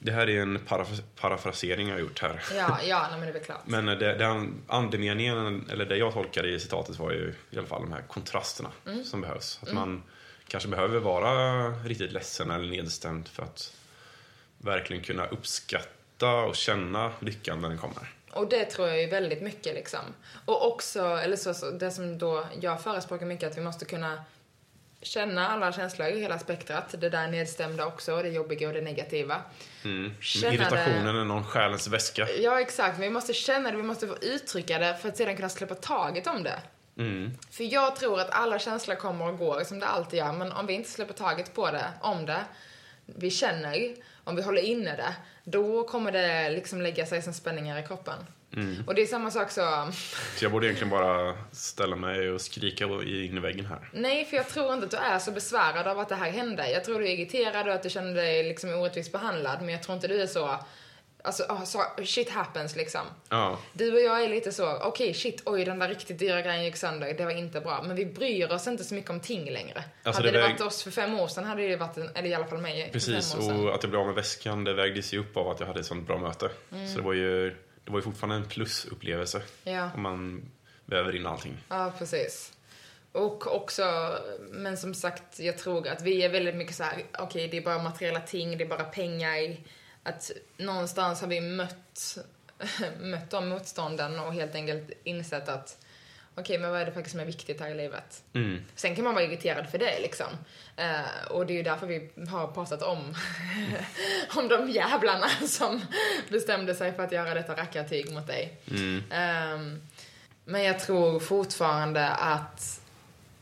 Det 0.00 0.12
här 0.12 0.28
är 0.28 0.40
en 0.42 0.58
paraf- 0.58 1.02
parafrasering 1.20 1.88
jag 1.88 1.94
har 1.94 2.00
gjort 2.00 2.22
här. 2.22 2.42
ja, 2.56 2.78
ja, 2.84 3.00
nej, 3.02 3.10
men 3.10 3.20
det 3.20 3.26
är 3.28 3.32
väl 3.32 3.42
klart. 3.42 3.60
Men 3.66 3.86
det, 3.86 3.94
det 4.14 4.46
andemeningen, 4.66 5.66
eller 5.72 5.84
det 5.86 5.96
jag 5.96 6.12
tolkade 6.12 6.48
i 6.48 6.60
citatet 6.60 6.98
var 6.98 7.10
ju 7.12 7.34
i 7.50 7.58
alla 7.58 7.66
fall 7.66 7.80
de 7.82 7.92
här 7.92 8.02
kontrasterna 8.08 8.70
Mm. 8.86 9.04
som 9.04 9.20
behövs. 9.20 9.60
Att 9.62 9.72
man 9.72 10.02
kanske 10.48 10.68
behöver 10.68 10.98
vara 10.98 11.68
riktigt 11.70 12.12
ledsen 12.12 12.50
eller 12.50 12.68
nedstämd 12.70 13.28
för 13.28 13.42
att 13.42 13.72
verkligen 14.58 15.02
kunna 15.02 15.26
uppskatta 15.26 16.32
och 16.34 16.56
känna 16.56 17.12
lyckan 17.20 17.60
när 17.60 17.68
den 17.68 17.78
kommer. 17.78 18.14
Och 18.32 18.48
det 18.48 18.64
tror 18.64 18.88
jag 18.88 19.02
är 19.02 19.10
väldigt 19.10 19.42
mycket 19.42 19.74
liksom. 19.74 20.00
Och 20.44 20.66
också, 20.72 21.00
eller 21.04 21.36
så, 21.36 21.54
så 21.54 21.70
det 21.70 21.90
som 21.90 22.18
då 22.18 22.44
jag 22.60 22.82
förespråkar 22.82 23.26
mycket, 23.26 23.50
att 23.50 23.58
vi 23.58 23.62
måste 23.62 23.84
kunna 23.84 24.24
känna 25.02 25.48
alla 25.48 25.72
känslor 25.72 26.06
hela 26.06 26.38
spektrat. 26.38 26.94
Det 27.00 27.08
där 27.08 27.28
nedstämda 27.28 27.86
också, 27.86 28.22
det 28.22 28.28
jobbiga 28.28 28.68
och 28.68 28.74
det 28.74 28.80
negativa. 28.80 29.42
Mm. 29.84 30.12
Irritationen 30.22 31.16
är 31.16 31.24
någon 31.24 31.44
själens 31.44 31.88
väska. 31.88 32.28
Ja, 32.38 32.60
exakt. 32.60 32.98
Vi 32.98 33.10
måste 33.10 33.34
känna 33.34 33.70
det, 33.70 33.76
vi 33.76 33.82
måste 33.82 34.06
få 34.06 34.16
uttrycka 34.20 34.78
det 34.78 34.96
för 35.02 35.08
att 35.08 35.16
sedan 35.16 35.36
kunna 35.36 35.48
släppa 35.48 35.74
taget 35.74 36.26
om 36.26 36.42
det. 36.42 36.60
Mm. 36.98 37.30
För 37.50 37.64
jag 37.64 37.96
tror 37.96 38.20
att 38.20 38.30
alla 38.30 38.58
känslor 38.58 38.96
kommer 38.96 39.28
och 39.28 39.38
går 39.38 39.64
som 39.64 39.78
det 39.78 39.86
alltid 39.86 40.18
gör, 40.18 40.32
men 40.32 40.52
om 40.52 40.66
vi 40.66 40.72
inte 40.72 40.90
släpper 40.90 41.14
taget 41.14 41.54
på 41.54 41.70
det, 41.70 41.84
om 42.00 42.26
det, 42.26 42.40
vi 43.06 43.30
känner, 43.30 43.94
om 44.24 44.36
vi 44.36 44.42
håller 44.42 44.62
inne 44.62 44.96
det, 44.96 45.14
då 45.44 45.88
kommer 45.88 46.12
det 46.12 46.50
liksom 46.50 46.80
lägga 46.80 47.06
sig 47.06 47.22
som 47.22 47.32
spänningar 47.32 47.78
i 47.78 47.86
kroppen. 47.86 48.18
Mm. 48.56 48.84
Och 48.86 48.94
det 48.94 49.02
är 49.02 49.06
samma 49.06 49.30
sak 49.30 49.50
så, 49.50 49.88
Så 50.36 50.44
jag 50.44 50.52
borde 50.52 50.66
egentligen 50.66 50.90
bara 50.90 51.36
ställa 51.52 51.96
mig 51.96 52.30
och 52.30 52.40
skrika 52.40 52.84
in 52.84 53.36
i 53.36 53.40
väggen 53.40 53.66
här. 53.66 53.88
nej 53.92 54.24
för 54.24 54.36
jag 54.36 54.48
tror 54.48 54.72
inte 54.74 54.84
att 54.84 54.90
du 54.90 54.96
är 54.96 55.18
så 55.18 55.30
besvärad 55.30 55.86
av 55.86 55.98
att 55.98 56.08
det 56.08 56.14
här 56.14 56.30
hände. 56.30 56.70
Jag 56.70 56.84
tror 56.84 57.00
du 57.00 57.08
är 57.08 57.12
irriterad 57.12 57.68
och 57.68 57.74
att 57.74 57.82
du 57.82 57.90
känner 57.90 58.14
dig 58.14 58.44
liksom 58.44 58.70
orättvist 58.70 59.12
behandlad, 59.12 59.58
men 59.60 59.68
jag 59.68 59.82
tror 59.82 59.94
inte 59.94 60.08
du 60.08 60.22
är 60.22 60.26
så, 60.26 60.58
alltså, 61.22 61.44
ah, 61.48 61.64
så 61.64 61.82
shit 62.04 62.30
happens 62.30 62.76
liksom. 62.76 63.00
Ja, 63.28 63.58
Du 63.72 63.92
och 63.92 64.00
jag 64.00 64.24
är 64.24 64.28
lite 64.28 64.52
så, 64.52 64.76
okej 64.82 65.14
shit, 65.14 65.42
oj 65.44 65.64
den 65.64 65.78
där 65.78 65.88
riktigt 65.88 66.18
dyra 66.18 66.42
grejen 66.42 66.64
gick 66.64 66.76
sönder, 66.76 67.14
det 67.14 67.24
var 67.24 67.32
inte 67.32 67.60
bra. 67.60 67.82
Men 67.82 67.96
vi 67.96 68.06
bryr 68.06 68.52
oss 68.52 68.66
inte 68.66 68.84
så 68.84 68.94
mycket 68.94 69.10
om 69.10 69.20
ting 69.20 69.50
längre. 69.50 69.84
Alltså, 70.02 70.22
hade 70.22 70.32
det 70.32 70.38
det, 70.38 70.48
varit 70.48 70.60
oss 70.60 70.82
för 70.82 70.90
fem 70.90 71.20
år 71.20 71.28
sedan 71.28 71.44
hade 71.44 71.68
det 71.68 71.76
varit, 71.76 71.96
en, 71.96 72.10
eller 72.14 72.28
i 72.28 72.34
alla 72.34 72.46
fall 72.46 72.58
mig 72.58 72.90
precis. 72.92 73.34
Och 73.34 73.74
att 73.74 73.82
jag 73.82 73.90
blev 73.90 74.00
av 74.00 74.06
med 74.06 74.14
väskan, 74.14 74.64
det 74.64 74.74
vägdes 74.74 75.14
ju 75.14 75.18
upp 75.18 75.36
av 75.36 75.48
att 75.48 75.60
jag 75.60 75.66
hade 75.66 75.80
ett 75.80 75.86
sånt 75.86 76.06
bra 76.06 76.18
möte. 76.18 76.50
Mm. 76.72 76.88
Så 76.88 76.96
det 76.98 77.04
var 77.04 77.12
ju, 77.12 77.56
det 77.88 77.92
var 77.92 77.98
ju 77.98 78.02
fortfarande 78.02 78.36
en 78.36 78.44
plusupplevelse. 78.44 79.42
Ja. 79.64 79.90
Om 79.94 80.02
man 80.02 80.50
väver 80.84 81.16
in 81.16 81.26
allting. 81.26 81.58
ja, 81.68 81.92
precis. 81.98 82.52
Och 83.12 83.56
också, 83.56 84.18
men 84.50 84.76
som 84.76 84.94
sagt, 84.94 85.40
jag 85.40 85.58
tror 85.58 85.88
att 85.88 86.02
vi 86.02 86.22
är 86.22 86.28
väldigt 86.28 86.54
mycket 86.54 86.74
så 86.74 86.82
här, 86.82 87.02
okej 87.18 87.48
det 87.48 87.56
är 87.56 87.62
bara 87.62 87.82
materiella 87.82 88.20
ting, 88.20 88.58
det 88.58 88.64
är 88.64 88.68
bara 88.68 88.84
pengar. 88.84 89.56
Att 90.02 90.30
någonstans 90.56 91.20
har 91.20 91.28
vi 91.28 91.40
mött, 91.40 92.18
mött 93.00 93.30
de 93.30 93.48
motstånden 93.48 94.18
och 94.18 94.32
helt 94.32 94.54
enkelt 94.54 94.90
insett 95.04 95.48
att 95.48 95.84
okej, 96.38 96.58
men 96.58 96.70
vad 96.70 96.80
är 96.80 96.86
det 96.86 96.92
faktiskt 96.92 97.12
som 97.12 97.20
är 97.20 97.24
viktigt 97.24 97.60
här 97.60 97.70
i 97.70 97.74
livet? 97.74 98.22
Mm. 98.32 98.64
Sen 98.74 98.94
kan 98.94 99.04
man 99.04 99.14
vara 99.14 99.24
irriterad 99.24 99.70
för 99.70 99.78
det 99.78 100.00
liksom. 100.00 100.26
Eh, 100.76 101.30
och 101.30 101.46
det 101.46 101.52
är 101.52 101.56
ju 101.56 101.62
därför 101.62 101.86
vi 101.86 102.10
har 102.28 102.46
pratat 102.46 102.82
om, 102.82 103.14
om 104.36 104.48
de 104.48 104.70
jävlarna 104.70 105.28
som 105.46 105.80
bestämde 106.28 106.74
sig 106.74 106.92
för 106.92 107.02
att 107.02 107.12
göra 107.12 107.34
detta 107.34 107.56
rackartyg 107.56 108.12
mot 108.12 108.26
dig. 108.26 108.58
Mm. 108.70 109.02
Ehm, 109.10 109.80
men 110.44 110.62
jag 110.62 110.80
tror 110.80 111.20
fortfarande 111.20 112.08
att 112.08 112.80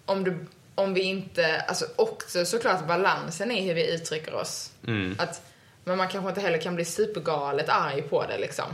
om, 0.07 0.25
du, 0.25 0.47
om 0.75 0.95
vi 0.95 1.03
inte, 1.03 1.61
alltså 1.61 1.87
också 1.97 2.45
såklart 2.45 2.87
balansen 2.87 3.51
i 3.51 3.61
hur 3.61 3.75
vi 3.75 3.95
uttrycker 3.95 4.35
oss. 4.35 4.73
Mm. 4.87 5.17
Att, 5.19 5.43
men 5.85 5.99
man 5.99 6.09
kanske 6.09 6.29
inte 6.29 6.41
heller 6.41 6.59
kan 6.59 6.75
bli 6.75 6.85
supergalet 6.85 7.69
arg 7.69 8.03
på 8.03 8.27
det 8.27 8.39
liksom. 8.39 8.67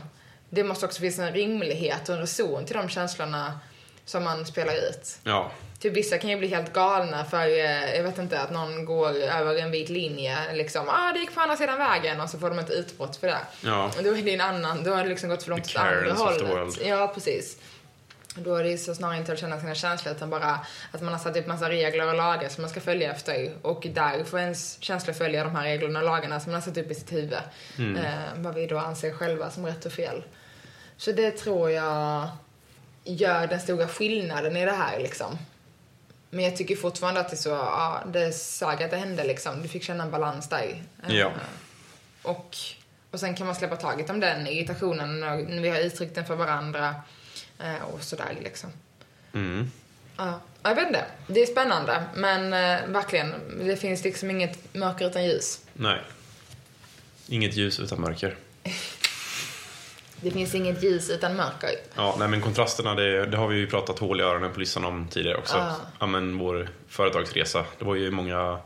Det 0.51 0.65
måste 0.65 0.87
också 0.87 1.01
finnas 1.01 1.19
en 1.19 1.33
rimlighet 1.33 2.09
och 2.09 2.15
en 2.15 2.21
reson 2.21 2.65
till 2.65 2.77
de 2.77 2.89
känslorna 2.89 3.61
som 4.05 4.25
man 4.25 4.47
spelar 4.47 4.75
ut. 4.75 5.19
Ja, 5.25 5.51
Typ 5.83 5.97
vissa 5.97 6.19
kan 6.19 6.31
ju 6.31 6.37
bli 6.37 6.49
helt 6.49 6.73
galna 6.73 7.25
för, 7.25 7.49
eh, 7.49 7.95
jag 7.97 8.03
vet 8.03 8.19
inte, 8.19 8.41
att 8.41 8.51
någon 8.51 8.85
går 8.85 9.11
över 9.17 9.57
en 9.57 9.71
vit 9.71 9.89
linje 9.89 10.55
liksom. 10.55 10.89
Ah, 10.89 11.13
det 11.13 11.19
gick 11.19 11.35
på 11.35 11.41
andra 11.41 11.57
sidan 11.57 11.79
vägen 11.79 12.21
och 12.21 12.31
så 12.31 12.39
får 12.39 12.51
de 12.51 12.59
ett 12.59 12.71
utbrott 12.71 13.17
för 13.17 13.27
det. 13.27 13.39
Ja. 13.61 13.91
Och 13.99 14.05
då 14.05 14.17
är 14.17 14.23
det 14.23 14.35
en 14.35 14.41
annan, 14.41 14.85
då 14.85 14.95
har 14.95 15.03
det 15.03 15.09
liksom 15.09 15.29
gått 15.29 15.43
för 15.43 15.51
långt 15.51 15.67
åt 15.67 15.77
andra 15.77 16.13
hållet. 16.13 16.79
Ja, 16.85 17.13
precis. 17.15 17.59
Då 18.35 18.57
är 18.57 18.65
det 18.65 18.79
så 18.79 18.95
snarare 18.95 19.17
inte 19.17 19.33
att 19.33 19.39
känna 19.39 19.61
sina 19.61 19.75
känslor 19.75 20.15
utan 20.15 20.31
bara 20.31 20.61
att 20.93 21.03
man 21.03 21.13
har 21.13 21.21
satt 21.21 21.37
upp 21.37 21.47
massa 21.47 21.69
regler 21.69 22.09
och 22.09 22.15
lagar 22.15 22.49
som 22.49 22.63
man 22.63 22.71
ska 22.71 22.81
följa 22.81 23.13
efter. 23.13 23.53
Och 23.63 23.87
där 23.95 24.25
får 24.25 24.39
ens 24.39 24.83
känslor 24.83 25.15
följa 25.15 25.45
de 25.45 25.57
här 25.57 25.63
reglerna 25.63 25.99
och 25.99 26.05
lagarna 26.05 26.41
som 26.41 26.53
man 26.53 26.61
har 26.61 26.67
satt 26.67 26.79
upp 26.79 26.91
i 26.91 26.95
sitt 26.95 27.13
huvud. 27.13 27.39
Mm. 27.79 27.97
Eh, 27.97 28.13
vad 28.37 28.55
vi 28.55 28.67
då 28.67 28.79
anser 28.79 29.13
själva 29.13 29.51
som 29.51 29.67
rätt 29.67 29.87
och 29.87 29.93
fel. 29.93 30.23
Så 30.97 31.13
det 31.13 31.31
tror 31.31 31.71
jag 31.71 32.29
gör 33.05 33.47
den 33.47 33.61
stora 33.61 33.89
skillnaden 33.89 34.57
i 34.57 34.65
det 34.65 34.73
här 34.73 34.99
liksom. 34.99 35.39
Men 36.31 36.45
jag 36.45 36.57
tycker 36.57 36.77
fortfarande 36.77 37.21
att 37.21 37.29
det 37.31 37.35
är 37.35 37.39
så, 37.39 37.49
ja, 37.49 38.03
det 38.13 38.33
sög 38.33 38.83
att 38.83 38.91
det 38.91 38.97
hände 38.97 39.25
liksom. 39.25 39.63
Du 39.63 39.69
fick 39.69 39.83
känna 39.83 40.05
en 40.05 40.11
balans 40.11 40.49
där. 40.49 40.83
Eh, 41.09 41.17
Ja. 41.17 41.33
Och, 42.23 42.57
och 43.11 43.21
sen 43.21 43.35
kan 43.35 43.47
man 43.47 43.57
släppa 43.57 43.77
taget 43.77 44.11
om 44.11 44.21
den 44.21 44.47
irritationen 44.47 45.21
när 45.21 45.37
när 45.37 45.63
vi 45.63 45.69
har 45.69 45.79
uttryckt 45.79 46.15
den 46.15 46.27
för 46.27 46.35
varandra. 46.37 46.95
eh, 47.59 47.83
Och 47.83 48.03
sådär 48.03 48.37
liksom. 48.43 48.71
mm. 49.35 49.71
Ja, 50.17 50.41
jag 50.63 50.75
vet 50.75 50.87
inte. 50.87 51.05
Det 51.27 51.41
är 51.43 51.47
spännande. 51.47 52.05
Men 52.15 52.53
eh, 52.53 52.87
verkligen, 52.87 53.35
det 53.67 53.77
finns 53.77 54.05
liksom 54.05 54.31
inget 54.31 54.75
mörker 54.75 55.07
utan 55.07 55.25
ljus. 55.25 55.61
nej. 55.73 56.01
Inget 57.29 57.55
ljus 57.55 57.81
utan 57.81 58.01
mörker. 58.01 58.37
Det 60.25 60.31
finns 60.31 60.55
inget 60.55 60.83
ljus 60.83 61.11
utan 61.11 61.37
mörker. 61.37 61.71
Ja, 61.97 62.17
nej 62.19 62.29
men 62.29 62.41
kontrasterna, 62.41 62.95
det, 62.95 63.27
det 63.27 63.37
har 63.37 63.49
vi 63.49 63.57
ju 63.57 63.67
pratat 63.67 63.99
hål 63.99 64.21
i 64.21 64.25
öronen 64.25 64.53
på 64.53 64.61
lyssnarna 64.61 64.89
om 64.89 65.09
tidigare 65.09 65.37
också. 65.39 65.57
Ah. 65.57 65.75
Ja, 66.01 66.07
men 66.07 66.39
vår 66.39 66.69
företagsresa, 66.89 67.65
det 67.79 67.85
var 67.85 67.95
ju 67.95 68.11
många 68.11 68.59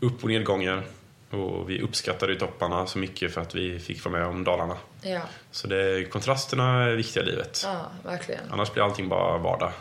upp 0.00 0.22
och 0.22 0.28
nedgångar. 0.28 0.82
Och 1.30 1.70
vi 1.70 1.80
uppskattade 1.82 2.32
ju 2.32 2.38
topparna 2.38 2.86
så 2.86 2.98
mycket 2.98 3.34
för 3.34 3.40
att 3.40 3.54
vi 3.54 3.78
fick 3.78 4.04
vara 4.04 4.18
med 4.18 4.26
om 4.26 4.44
dalarna. 4.44 4.76
Ja, 5.02 5.20
Så 5.50 5.66
det, 5.66 6.04
kontrasterna 6.12 6.84
är 6.84 6.90
viktiga 6.90 7.22
i 7.22 7.26
livet. 7.26 7.60
ja 7.64 7.86
verkligen. 8.04 8.40
Annars 8.50 8.72
blir 8.72 8.82
allting 8.84 9.08
bara 9.08 9.38
vardag. 9.38 9.72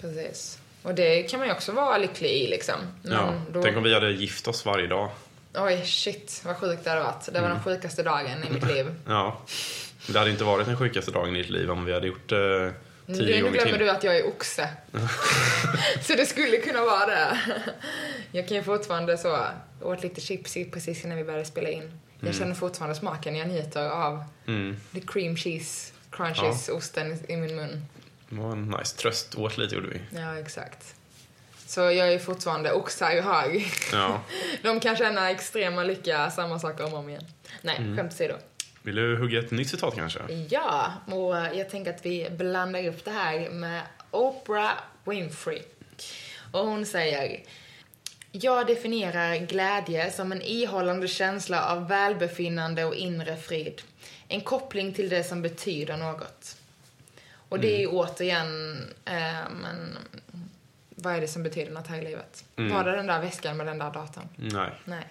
Precis. 0.00 0.58
Och 0.82 0.94
det 0.94 1.22
kan 1.22 1.38
man 1.40 1.48
ju 1.48 1.54
också 1.54 1.72
vara 1.72 1.98
lycklig 1.98 2.30
i 2.30 2.46
liksom. 2.46 2.74
Men 3.02 3.12
Ja. 3.12 3.32
då... 3.52 3.62
Tänk 3.62 3.76
om 3.76 3.82
vi 3.82 3.94
hade 3.94 4.10
gift 4.10 4.48
oss 4.48 4.66
varje 4.66 4.86
dag. 4.86 5.08
Oj, 5.54 5.82
shit 5.84 6.42
vad 6.46 6.56
sjukt 6.56 6.84
det 6.84 6.90
hade 6.90 7.02
varit. 7.02 7.28
Det 7.32 7.40
var 7.40 7.48
den 7.48 7.62
sjukaste 7.62 8.02
dagen 8.02 8.44
i 8.50 8.52
mitt 8.52 8.66
liv. 8.66 8.86
Ja. 9.08 9.40
Det 10.12 10.18
hade 10.18 10.30
inte 10.30 10.44
varit 10.44 10.66
den 10.66 10.76
sjukaste 10.76 11.10
dagen 11.10 11.36
i 11.36 11.42
ditt 11.42 11.50
liv 11.50 11.70
om 11.70 11.84
vi 11.84 11.92
hade 11.92 12.06
gjort 12.06 12.28
det 12.28 12.74
tio 13.06 13.16
Nu, 13.16 13.26
nu 13.26 13.42
gånger 13.42 13.52
glömmer 13.52 13.70
till. 13.70 13.78
du 13.80 13.90
att 13.90 14.04
jag 14.04 14.16
är 14.16 14.26
oxe. 14.26 14.68
så 16.02 16.14
det 16.14 16.26
skulle 16.26 16.56
kunna 16.56 16.80
vara 16.84 17.06
det. 17.06 17.38
Jag 18.32 18.48
kan 18.48 18.56
ju 18.56 18.62
fortfarande 18.62 19.18
så, 19.18 19.38
åt 19.80 20.02
lite 20.02 20.20
chips 20.20 20.54
precis 20.72 21.04
innan 21.04 21.16
vi 21.18 21.24
började 21.24 21.44
spela 21.44 21.68
in. 21.68 22.00
Jag 22.20 22.34
känner 22.34 22.54
fortfarande 22.54 22.94
smaken, 22.96 23.36
jag 23.36 23.48
njuter 23.48 23.88
av 23.88 24.24
Mm. 24.46 24.76
the 24.94 25.00
cream 25.00 25.36
cheese 25.36 25.92
crunches, 26.10 26.68
osten 26.68 27.18
i, 27.28 27.36
min 27.36 27.56
mun. 27.56 27.84
Det 28.28 28.36
var 28.40 28.52
en 28.52 28.64
nice 28.78 28.96
tröst. 28.96 29.34
Åt 29.34 29.58
lite 29.58 29.74
gjorde 29.74 29.88
vi. 29.88 30.00
Ja, 30.18 30.38
exakt. 30.38 30.94
Så 31.66 31.80
jag 31.80 32.12
är 32.12 32.18
fortfarande 32.18 32.72
oxar 32.72 33.10
i 33.10 33.20
hög. 33.20 33.72
Ja. 33.92 34.22
De 34.62 34.80
kan 34.80 34.96
känna 34.96 35.30
extrema 35.30 35.82
lycka, 35.84 36.30
samma 36.30 36.58
saker 36.58 36.84
om 36.84 36.92
och 36.92 36.98
om 36.98 37.08
igen. 37.08 37.24
Nej, 37.62 37.76
skämt 37.96 38.12
åsido. 38.12 38.34
Vill 38.82 38.94
du 38.94 39.16
hugga 39.16 39.38
ett 39.38 39.50
nytt 39.50 39.70
citat 39.70 39.94
kanske? 39.94 40.20
Ja, 40.50 40.92
och 41.06 41.36
jag 41.36 41.70
tänker 41.70 41.94
att 41.94 42.06
vi 42.06 42.30
blandar 42.30 42.86
upp 42.86 43.04
det 43.04 43.10
här 43.10 43.50
med 43.50 43.82
Oprah 44.10 44.72
Winfrey. 45.04 45.62
Och 46.52 46.66
hon 46.66 46.86
säger 46.86 47.42
Jag 48.32 48.66
definierar 48.66 49.36
glädje 49.36 50.10
som 50.10 50.32
en 50.32 50.42
ihållande 50.42 51.08
känsla 51.08 51.64
av 51.64 51.88
välbefinnande 51.88 52.84
och 52.84 52.94
inre 52.94 53.36
frid. 53.36 53.82
En 54.28 54.40
koppling 54.40 54.92
till 54.92 55.08
det 55.08 55.24
som 55.24 55.42
betyder 55.42 55.96
något. 55.96 56.56
Och 57.48 57.60
det 57.60 57.76
är 57.76 57.78
ju 57.80 57.86
återigen, 57.86 58.76
eh, 59.04 59.50
men 59.62 59.98
vad 60.90 61.14
är 61.14 61.20
det 61.20 61.28
som 61.28 61.42
betyder 61.42 61.72
något 61.72 61.86
här 61.86 61.98
i 61.98 62.04
livet? 62.04 62.44
Var 62.56 62.84
det 62.84 62.96
den 62.96 63.06
där 63.06 63.20
väskan 63.20 63.56
med 63.56 63.66
den 63.66 63.78
där 63.78 63.90
datorn? 63.90 64.28
Nej, 64.36 64.70
Nej. 64.84 65.06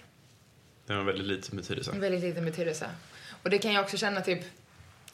det 0.85 0.93
har 0.93 0.99
en 0.99 1.05
väldigt 1.05 1.27
liten 1.27 1.57
betydelse. 1.57 1.91
En 1.91 1.99
väldigt 1.99 2.21
liten 2.21 2.45
betydelse. 2.45 2.89
Och 3.43 3.49
det 3.49 3.57
kan 3.57 3.73
jag 3.73 3.83
också 3.83 3.97
känna 3.97 4.21
typ, 4.21 4.39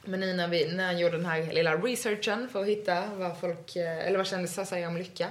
men 0.04 0.20
nu 0.20 0.34
när, 0.34 0.48
vi, 0.48 0.74
när 0.74 0.92
jag 0.92 1.02
gjorde 1.02 1.18
den 1.18 1.26
här 1.26 1.54
lilla 1.54 1.76
researchen 1.76 2.50
för 2.50 2.62
att 2.62 2.68
hitta 2.68 3.06
vad 3.16 3.40
folk, 3.40 3.76
eh, 3.76 4.08
eller 4.08 4.18
vad 4.18 4.28
kändisar 4.28 4.66
säger 4.66 4.88
om 4.88 4.98
lycka. 4.98 5.30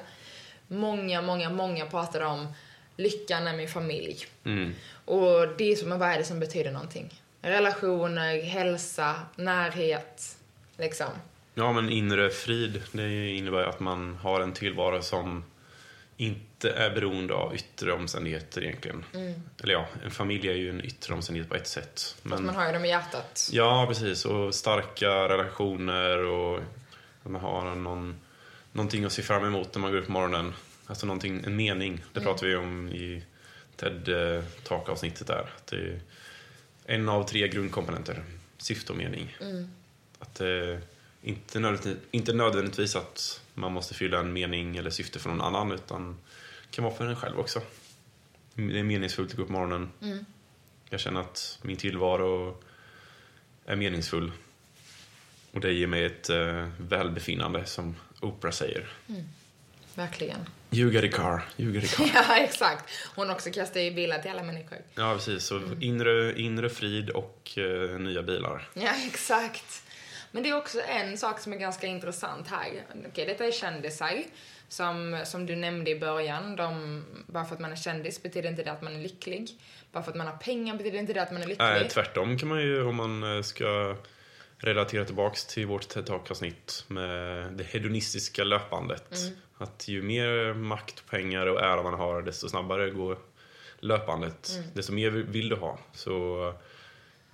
Många, 0.68 1.22
många, 1.22 1.50
många 1.50 1.86
pratade 1.86 2.24
om 2.24 2.48
lyckan 2.96 3.46
är 3.46 3.56
min 3.56 3.68
familj. 3.68 4.26
Mm. 4.44 4.74
Och 5.04 5.48
det 5.58 5.72
är 5.72 5.76
som, 5.76 5.98
vad 5.98 6.08
är 6.08 6.18
det 6.18 6.24
som 6.24 6.40
betyder 6.40 6.72
någonting? 6.72 7.20
Relationer, 7.42 8.42
hälsa, 8.42 9.14
närhet, 9.36 10.36
liksom. 10.76 11.10
Ja, 11.54 11.72
men 11.72 11.90
inre 11.90 12.30
frid, 12.30 12.82
det 12.92 13.28
innebär 13.28 13.60
ju 13.60 13.66
att 13.66 13.80
man 13.80 14.14
har 14.14 14.40
en 14.40 14.52
tillvaro 14.52 15.02
som 15.02 15.44
inte 16.16 16.70
är 16.70 16.90
beroende 16.90 17.34
av 17.34 17.54
yttre 17.54 17.92
omständigheter 17.92 18.64
egentligen. 18.64 19.04
Eller 19.62 19.72
ja, 19.72 19.86
en 20.04 20.10
familj 20.10 20.48
är 20.48 20.54
ju 20.54 20.70
en 20.70 20.84
yttre 20.84 21.14
omständighet 21.14 21.48
på 21.48 21.54
ett 21.54 21.66
sätt. 21.68 21.92
Fast 21.94 22.24
Men, 22.24 22.46
man 22.46 22.54
har 22.54 22.66
ju 22.66 22.72
dem 22.72 22.84
i 22.84 22.88
hjärtat. 22.88 23.48
ja, 23.52 23.84
precis. 23.88 24.24
Och 24.24 24.54
starka 24.54 25.08
relationer 25.28 26.18
och 26.18 26.58
att 27.22 27.30
man 27.30 27.40
har 27.40 27.74
någon, 27.74 28.20
någonting 28.72 29.04
att 29.04 29.12
se 29.12 29.22
fram 29.22 29.44
emot 29.44 29.74
när 29.74 29.80
man 29.80 29.90
går 29.92 29.98
upp 29.98 30.06
på 30.06 30.12
morgonen. 30.12 30.52
Alltså 30.86 31.06
någonting, 31.06 31.42
en 31.46 31.56
mening. 31.56 32.04
Det 32.12 32.20
pratar 32.20 32.46
vi 32.46 32.56
om 32.56 32.88
i 32.88 33.22
TED 33.76 34.08
Talk-avsnittet 34.62 35.26
där. 35.26 35.50
Att 35.56 35.66
det 35.66 35.76
är 35.76 36.00
en 36.84 37.08
av 37.08 37.24
tre 37.28 37.48
grundkomponenter. 37.48 38.24
Syfte 38.58 38.92
och 38.92 38.98
mening. 38.98 39.36
Att 40.18 40.40
eh, 40.40 40.78
inte, 41.24 41.60
nödvändigtvis, 41.60 42.08
inte 42.10 42.32
nödvändigtvis 42.32 42.96
att 42.96 43.40
man 43.54 43.72
måste 43.72 43.94
fylla 43.94 44.18
en 44.18 44.32
mening 44.32 44.76
eller 44.76 44.90
syfte 44.90 45.18
för 45.18 45.30
någon 45.30 45.40
annan 45.40 45.72
utan 45.72 46.18
kan 46.70 46.84
vara 46.84 46.94
för 46.94 47.06
en 47.06 47.16
själv 47.16 47.38
också. 47.38 47.60
Det 48.54 48.78
är 48.78 48.82
meningsfullt 48.82 49.30
att 49.30 49.36
gå 49.36 49.42
upp 49.42 49.48
på 49.48 49.52
morgonen. 49.52 49.90
Jag 50.90 51.00
känner 51.00 51.20
att 51.20 51.58
min 51.62 51.76
tillvaro 51.76 52.62
är 53.66 53.76
meningsfull. 53.76 54.32
Och 55.52 55.60
det 55.60 55.72
ger 55.72 55.86
mig 55.86 56.04
ett 56.04 56.30
eh, 56.30 56.68
välbefinnande 56.78 57.66
som 57.66 57.96
Oprah 58.20 58.52
säger. 58.52 58.92
Verkligen. 59.94 60.38
You 60.70 60.92
get 60.92 61.04
a 61.04 61.16
car, 61.16 61.42
you 61.56 61.72
get 61.72 61.84
a 61.84 61.96
car. 61.96 62.10
Ja, 62.14 62.36
exakt. 62.36 62.90
Hon 63.14 63.30
också 63.30 63.50
kastar 63.50 63.80
ju 63.80 63.90
bilar 63.90 64.18
till 64.18 64.30
alla 64.30 64.42
människor. 64.42 64.78
Ja, 64.94 65.14
precis. 65.14 65.44
Så 65.44 65.60
inre, 65.80 66.40
inre 66.40 66.70
frid 66.70 67.10
och 67.10 67.58
eh, 67.58 67.98
nya 67.98 68.22
bilar. 68.22 68.68
Ja, 68.74 68.90
exakt. 69.06 69.82
Men 70.34 70.42
det 70.42 70.48
är 70.48 70.56
också 70.56 70.80
en 70.80 71.18
sak 71.18 71.40
som 71.40 71.52
är 71.52 71.56
ganska 71.56 71.86
intressant 71.86 72.48
här. 72.48 72.84
Okej, 73.08 73.26
detta 73.26 73.44
är 73.44 73.52
kändisar. 73.52 74.22
Som, 74.68 75.22
som 75.24 75.46
du 75.46 75.56
nämnde 75.56 75.90
i 75.90 76.00
början, 76.00 76.56
de, 76.56 77.04
bara 77.26 77.44
för 77.44 77.54
att 77.54 77.60
man 77.60 77.72
är 77.72 77.76
kändis 77.76 78.22
betyder 78.22 78.48
inte 78.48 78.62
det 78.62 78.72
att 78.72 78.82
man 78.82 78.96
är 78.96 79.00
lycklig. 79.00 79.50
Bara 79.92 80.02
för 80.02 80.10
att 80.10 80.16
man 80.16 80.26
har 80.26 80.36
pengar 80.36 80.76
betyder 80.76 80.98
inte 80.98 81.12
det 81.12 81.22
att 81.22 81.32
man 81.32 81.42
är 81.42 81.46
lycklig. 81.46 81.66
Nej, 81.66 81.88
tvärtom 81.88 82.38
kan 82.38 82.48
man 82.48 82.60
ju 82.60 82.82
om 82.82 82.96
man 82.96 83.36
eh, 83.36 83.42
ska 83.42 83.96
relatera 84.58 85.04
tillbaks 85.04 85.46
till 85.46 85.66
vårt 85.66 85.88
TED 85.88 86.06
Talk-avsnitt 86.06 86.84
med 86.88 87.52
det 87.52 87.64
hedonistiska 87.64 88.44
löpandet. 88.44 89.14
Att 89.58 89.88
ju 89.88 90.02
mer 90.02 90.54
makt, 90.54 91.10
pengar 91.10 91.46
och 91.46 91.60
ära 91.60 91.82
man 91.82 91.94
har, 91.94 92.22
desto 92.22 92.48
snabbare 92.48 92.90
går 92.90 93.18
löpandet. 93.78 94.50
Desto 94.74 94.92
mer 94.92 95.10
vill 95.10 95.48
du 95.48 95.56
ha. 95.56 95.78
Så 95.92 96.54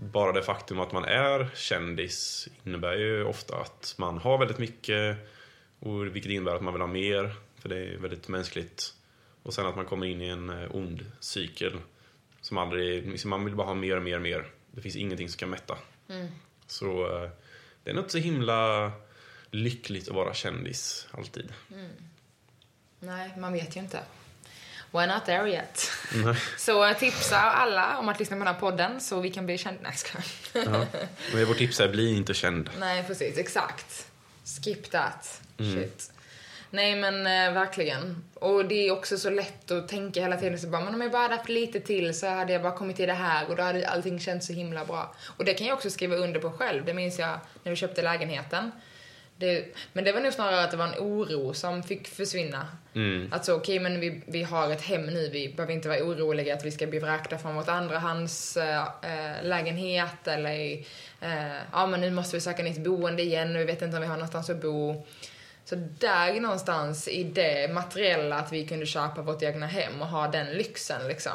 bara 0.01 0.33
det 0.33 0.43
faktum 0.43 0.81
att 0.81 0.93
man 0.93 1.05
är 1.05 1.51
kändis 1.55 2.49
innebär 2.65 2.97
ju 2.97 3.25
ofta 3.25 3.57
att 3.57 3.95
man 3.99 4.19
har 4.19 4.39
väldigt 4.39 4.59
mycket, 4.59 5.17
och 5.79 6.07
vilket 6.07 6.33
innebär 6.33 6.55
att 6.55 6.63
man 6.63 6.75
vill 6.75 6.81
ha 6.81 6.89
mer, 6.89 7.35
för 7.59 7.69
det 7.69 7.77
är 7.79 7.97
väldigt 7.97 8.29
mänskligt. 8.29 8.95
Och 9.43 9.55
sen 9.55 9.67
att 9.67 9.77
man 9.77 9.85
kommer 9.85 10.07
in 10.07 10.23
i 10.23 10.29
en 10.29 10.51
eh, 10.51 10.77
ond 10.77 11.13
cykel 11.21 11.79
som 12.41 12.59
aldrig, 12.59 13.09
liksom 13.09 13.31
man 13.31 13.45
vill 13.45 13.55
bara 13.55 13.67
ha 13.67 13.75
mer 13.75 13.97
och 13.97 14.03
mer 14.03 14.17
och 14.17 14.23
mer. 14.23 14.47
Det 14.71 14.81
finns 14.81 14.97
ingenting 14.97 15.29
som 15.29 15.39
kan 15.39 15.51
mätta. 15.51 15.79
Så 16.67 17.23
eh, 17.23 17.31
det 17.85 17.91
är 17.91 17.95
nog 17.95 18.05
inte 18.05 18.13
så 18.13 18.19
himla 18.19 18.93
lyckligt 19.51 20.09
att 20.09 20.15
vara 20.15 20.35
kändis, 20.35 21.09
alltid. 21.11 21.53
Nej, 23.01 23.33
man 23.39 23.53
vet 23.53 23.77
ju 23.77 23.81
inte. 23.81 24.01
We're 24.93 25.15
not 25.15 25.25
there 25.25 25.51
yet. 25.51 25.91
Nej. 26.25 26.35
Så 26.59 26.95
tipsa 26.95 27.41
alla 27.41 27.99
om 27.99 28.09
att 28.09 28.19
lyssna 28.19 28.37
på 28.37 28.45
den 28.45 28.55
här 28.55 28.61
podden 28.61 29.01
så 29.01 29.21
vi 29.21 29.31
kan 29.31 29.47
bli 29.47 29.59
kända. 29.59 29.81
Nej, 29.83 29.97
skojar. 29.97 30.27
Ja. 30.53 30.87
Men 31.35 31.47
vårt 31.47 31.59
tips 31.59 31.81
är, 31.81 31.89
bli 31.89 32.17
inte 32.17 32.35
känd. 32.35 32.71
Nej, 32.79 33.05
precis. 33.07 33.39
Exakt. 33.39 34.07
Skip 34.45 34.91
that. 34.91 35.41
Shit. 35.59 36.13
Nej, 36.71 36.97
men 36.97 37.27
eh, 37.27 37.55
verkligen. 37.55 38.25
Och 38.35 38.65
det 38.65 38.89
är 38.89 38.91
också 38.93 39.19
så 39.19 39.31
lätt 39.31 39.71
att 39.71 39.89
tänka 39.89 40.21
hela 40.21 40.37
tiden 40.37 40.59
så 40.59 40.67
bara, 40.67 40.85
men 40.85 40.95
om 40.95 41.01
jag 41.01 41.13
bara 41.13 41.23
hade 41.23 41.37
haft 41.37 41.49
lite 41.49 41.81
till 41.81 42.19
så 42.19 42.27
hade 42.27 42.53
jag 42.53 42.63
bara 42.63 42.77
kommit 42.77 42.97
till 42.97 43.09
det 43.09 43.15
här 43.15 43.51
och 43.51 43.57
då 43.57 43.63
hade 43.63 43.89
allting 43.89 44.21
känts 44.21 44.47
så 44.47 44.53
himla 44.53 44.85
bra. 44.85 45.15
Och 45.37 45.45
det 45.45 45.55
kan 45.55 45.67
jag 45.67 45.77
också 45.77 45.91
skriva 45.91 46.17
under 46.17 46.41
på 46.41 46.51
själv. 46.51 46.85
Det 46.85 46.95
minns 46.95 47.19
jag 47.19 47.39
när 47.63 47.71
vi 47.71 47.77
köpte 47.77 48.03
lägenheten. 48.03 48.73
Det, 49.41 49.65
men 49.93 50.05
det 50.05 50.13
var 50.13 50.21
nog 50.21 50.33
snarare 50.33 50.65
att 50.65 50.71
det 50.71 50.77
var 50.77 50.87
en 50.87 50.99
oro 50.99 51.55
som 51.55 51.83
fick 51.83 52.09
försvinna. 52.09 52.67
Att 53.31 53.45
så, 53.45 53.57
okej, 53.57 53.81
men 53.81 54.01
vi, 54.01 54.23
vi 54.27 54.43
har 54.43 54.71
ett 54.71 54.83
hem 54.83 55.07
nu, 55.07 55.29
vi 55.29 55.53
behöver 55.57 55.75
inte 55.75 55.89
vara 55.89 56.05
oroliga 56.05 56.55
att 56.55 56.65
vi 56.65 56.71
ska 56.71 56.87
bli 56.87 56.99
vräkta 56.99 57.39
från 57.39 57.55
vårt 57.55 57.69
andrahands 57.69 58.57
äh, 58.57 58.85
lägenhet 59.43 60.27
eller 60.27 60.73
äh, 61.21 61.57
ja, 61.73 61.87
men 61.87 62.01
nu 62.01 62.11
måste 62.11 62.37
vi 62.37 62.41
söka 62.41 62.63
nytt 62.63 62.85
boende 62.85 63.23
igen 63.23 63.55
och 63.55 63.61
vi 63.61 63.65
vet 63.65 63.83
inte 63.83 63.97
om 63.97 64.03
vi 64.03 64.09
har 64.09 64.15
någonstans 64.15 64.51
att 64.51 64.63
bo. 64.63 65.07
Så 65.65 65.75
där 65.99 66.41
någonstans 66.41 67.09
i 67.09 67.25
det 67.25 67.73
materiella 67.73 68.37
att 68.37 68.53
vi 68.53 68.67
kunde 68.67 68.87
köpa 68.87 69.23
vårt 69.23 69.43
egna 69.43 69.67
hem 69.67 70.03
och 70.03 70.09
ha 70.09 70.29
den 70.29 70.47
lyxen 70.47 71.09
liksom. 71.09 71.33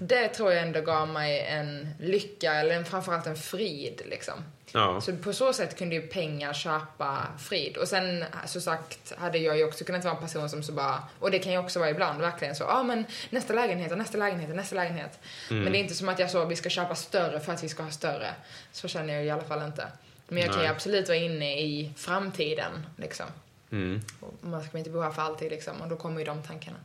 Det 0.00 0.28
tror 0.28 0.52
jag 0.52 0.62
ändå 0.62 0.80
gav 0.80 1.08
mig 1.08 1.40
en 1.40 1.88
lycka, 2.00 2.54
eller 2.54 2.74
en, 2.74 2.84
framförallt 2.84 3.26
en 3.26 3.36
frid 3.36 4.02
liksom. 4.10 4.34
Ja. 4.72 5.00
Så 5.00 5.16
på 5.16 5.32
så 5.32 5.52
sätt 5.52 5.78
kunde 5.78 5.94
ju 5.94 6.02
pengar 6.02 6.52
köpa 6.52 7.26
frid. 7.38 7.76
Och 7.76 7.88
sen, 7.88 8.24
så 8.46 8.60
sagt, 8.60 9.12
hade 9.18 9.38
jag 9.38 9.58
ju 9.58 9.64
också 9.64 9.84
kunnat 9.84 10.04
vara 10.04 10.14
en 10.14 10.20
person 10.20 10.48
som 10.48 10.62
så 10.62 10.72
bara, 10.72 11.02
och 11.18 11.30
det 11.30 11.38
kan 11.38 11.52
ju 11.52 11.58
också 11.58 11.78
vara 11.78 11.90
ibland 11.90 12.20
verkligen 12.20 12.54
så, 12.54 12.64
ja 12.64 12.80
ah, 12.80 12.82
men 12.82 13.04
nästa 13.30 13.54
lägenhet, 13.54 13.92
och 13.92 13.98
nästa 13.98 14.18
lägenhet, 14.18 14.50
och 14.50 14.56
nästa 14.56 14.74
lägenhet. 14.74 15.18
Men 15.48 15.72
det 15.72 15.78
är 15.78 15.80
inte 15.80 15.94
som 15.94 16.08
att 16.08 16.18
jag 16.18 16.30
så, 16.30 16.44
vi 16.44 16.56
ska 16.56 16.68
köpa 16.68 16.94
större 16.94 17.40
för 17.40 17.52
att 17.52 17.64
vi 17.64 17.68
ska 17.68 17.82
ha 17.82 17.90
större. 17.90 18.34
Så 18.72 18.88
känner 18.88 19.14
jag 19.14 19.24
i 19.24 19.30
alla 19.30 19.42
fall 19.42 19.62
inte. 19.62 19.86
Men 20.32 20.42
jag 20.42 20.50
kan 20.50 20.60
ju 20.60 20.66
Nej. 20.66 20.74
absolut 20.76 21.08
vara 21.08 21.18
inne 21.18 21.60
i 21.60 21.92
framtiden, 21.96 22.86
liksom. 22.96 23.26
Mm. 23.70 24.00
Man 24.40 24.62
ska 24.62 24.78
inte 24.78 24.90
bo 24.90 25.00
här 25.00 25.10
för 25.10 25.22
alltid, 25.22 25.50
liksom. 25.50 25.80
Och 25.80 25.88
då 25.88 25.96
kommer 25.96 26.18
ju 26.18 26.24
de 26.24 26.42
tankarna. 26.42 26.76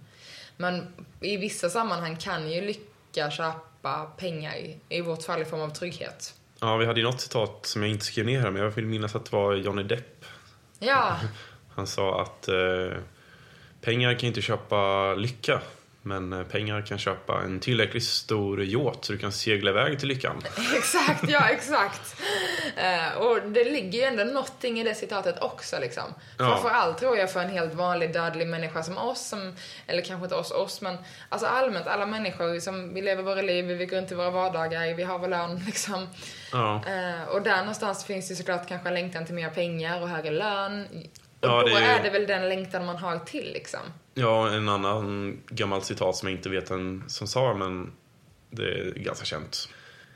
Men 0.58 0.88
i 1.22 1.38
vissa 1.38 1.70
sammanhang 1.70 2.16
kan 2.16 2.52
ju 2.52 2.62
lycka 2.62 3.32
köpa 3.32 4.06
pengar, 4.18 4.56
i, 4.56 4.78
i 4.90 5.02
vårt 5.02 5.24
fall 5.24 5.42
i 5.42 5.46
form 5.46 5.62
av 5.62 5.70
trygghet. 5.70 6.34
Ja, 6.60 6.78
vi 6.78 6.86
hade 6.86 7.00
ju 7.00 7.06
något 7.06 7.22
citat 7.22 7.66
som 7.66 7.82
jag 7.82 7.92
inte 7.92 8.06
skrev 8.06 8.26
ner 8.26 8.42
här, 8.42 8.52
men 8.52 8.62
jag 8.62 8.70
vill 8.70 8.86
minnas 8.86 9.16
att 9.16 9.26
det 9.26 9.36
var 9.36 9.54
Johnny 9.54 9.84
Depp. 9.84 10.26
Ja, 10.80 11.20
Han 11.76 11.88
sa 11.88 12.22
att 12.22 12.48
eh, 12.48 12.98
pengar 13.82 14.20
kan 14.20 14.28
inte 14.28 14.42
köpa 14.42 15.14
lycka, 15.14 15.62
men 16.08 16.34
eh, 16.34 16.44
pengar 16.44 16.82
kan 16.82 16.98
köpa 16.98 17.42
en 17.42 17.60
tillräckligt 17.60 18.04
stor 18.04 18.64
yacht 18.64 19.06
så 19.06 19.14
du 19.14 19.20
kan 19.20 19.32
segla 19.32 19.72
iväg 19.72 20.00
till 20.00 20.08
lyckan. 20.08 20.42
exakt, 20.78 21.30
ja 21.30 21.50
exakt. 21.50 22.16
Eh, 22.76 23.18
och 23.18 23.42
det 23.42 23.64
ligger 23.64 24.00
ju 24.00 24.06
ändå 24.06 24.24
någonting 24.24 24.80
i 24.80 24.84
det 24.84 24.96
citatet 24.96 25.42
också 25.42 25.80
liksom. 25.82 26.04
Ja. 26.38 26.46
Framförallt 26.46 26.98
tror 26.98 27.18
jag 27.18 27.32
för 27.32 27.40
en 27.40 27.50
helt 27.50 27.74
vanlig 27.74 28.14
dödlig 28.14 28.48
människa 28.48 28.84
som 28.84 28.98
oss, 28.98 29.28
som, 29.28 29.56
eller 29.88 30.02
kanske 30.02 30.24
inte 30.24 30.36
oss, 30.36 30.52
oss, 30.52 30.82
men 30.82 30.98
alltså 31.30 31.48
allmänt 31.48 31.88
alla 31.88 32.06
människor 32.06 32.60
som 32.60 32.94
vi 32.94 33.02
lever 33.02 33.24
våra 33.24 33.42
liv, 33.42 33.66
vi 33.66 33.86
går 33.86 33.98
runt 33.98 34.12
i 34.12 34.16
våra 34.16 34.30
vardagar, 34.30 34.94
vi 34.94 35.04
har 35.04 35.20
vår 35.20 35.28
lön 35.28 35.60
liksom. 35.66 36.08
Ja. 36.52 36.76
Eh, 36.76 37.30
och 37.30 37.42
där 37.42 37.58
någonstans 37.58 38.06
finns 38.06 38.30
det 38.30 38.36
såklart 38.36 38.68
kanske 38.68 38.92
längtan 38.92 39.26
till 39.26 39.36
mer 39.36 39.50
pengar 39.50 40.02
och 40.02 40.10
högre 40.10 40.32
lön. 40.32 40.88
Och 41.42 41.48
Ja, 41.48 41.62
då 41.62 41.68
är 41.78 41.82
är, 41.82 41.98
ju- 41.98 42.04
det 42.04 42.10
väl 42.10 42.28
den 42.28 42.50
längtan 42.50 42.86
man 42.86 42.98
har 42.98 43.20
till 43.20 43.52
liksom. 43.54 43.80
Ja, 44.20 44.50
en 44.50 44.70
annan 44.70 45.38
gammalt 45.50 45.86
citat 45.86 46.16
som 46.16 46.30
jag 46.30 46.38
inte 46.38 46.50
vet 46.50 46.72
vem 46.72 47.04
som 47.08 47.28
sa, 47.28 47.54
men 47.54 47.92
det 48.50 48.80
är 48.80 48.92
ganska 48.94 49.26
känt. 49.26 49.70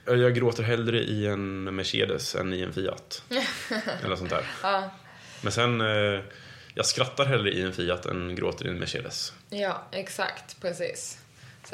Jag 0.06 0.36
gråter 0.36 0.64
hellre 0.64 1.00
i 1.00 1.28
en 1.28 1.76
Mercedes 1.76 2.36
än 2.36 2.54
i 2.54 2.62
en 2.62 2.74
Fiat. 2.74 3.24
Eller 4.04 4.16
sånt 4.16 4.30
där. 4.30 4.46
Ja, 4.64 4.90
Men 5.44 5.52
sen, 5.52 5.82
eh, 5.82 6.20
jag 6.74 6.86
skrattar 6.86 7.26
hellre 7.26 7.52
i 7.52 7.62
en 7.62 7.74
Fiat 7.74 8.06
än 8.06 8.36
gråter 8.36 8.66
i 8.66 8.70
en 8.70 8.80
Mercedes. 8.80 9.34
ja 9.50 9.88
exakt, 9.92 10.62
precis. 10.62 11.18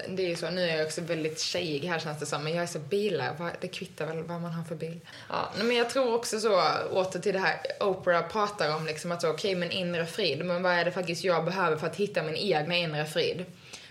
Det 0.08 0.26
är 0.26 0.30
ju 0.30 0.36
så, 0.36 0.50
nu 0.50 0.62
är 0.62 0.78
jag 0.78 0.86
också 0.86 1.02
väldigt 1.02 1.40
tjejig 1.40 1.88
här 1.88 2.00
känns 2.00 2.20
det 2.20 2.26
som, 2.26 2.44
men 2.44 2.54
jag 2.54 2.64
är 2.64 2.68
så 2.68 2.80
bilar, 2.80 3.52
det 3.62 3.68
kvittar 3.68 4.06
väl 4.06 4.24
vad 4.24 4.42
man 4.42 4.52
har 4.52 4.64
för 4.64 4.76
bil. 4.76 5.00
Ja, 5.30 5.52
men 5.58 5.76
jag 5.76 5.90
tror 5.90 6.14
också 6.14 6.40
så, 6.40 6.62
åter 6.92 7.20
till 7.20 7.34
det 7.34 7.40
här 7.40 7.60
Oprah 7.80 8.28
pratar 8.28 8.76
om 8.76 8.86
liksom 8.86 9.12
att 9.12 9.22
så, 9.22 9.30
okej 9.30 9.56
okay, 9.56 9.60
men 9.60 9.72
inre 9.72 10.06
frid, 10.06 10.46
men 10.46 10.64
vad 10.64 10.74
är 10.74 10.86
det 10.86 10.92
faktiskt 10.92 11.24
jag 11.24 11.46
behöver 11.46 11.78
för 11.78 11.88
att 11.88 11.96
hitta 11.96 12.24
min 12.24 12.36
egna 12.36 12.76
inre 12.76 13.06
frid? 13.06 13.46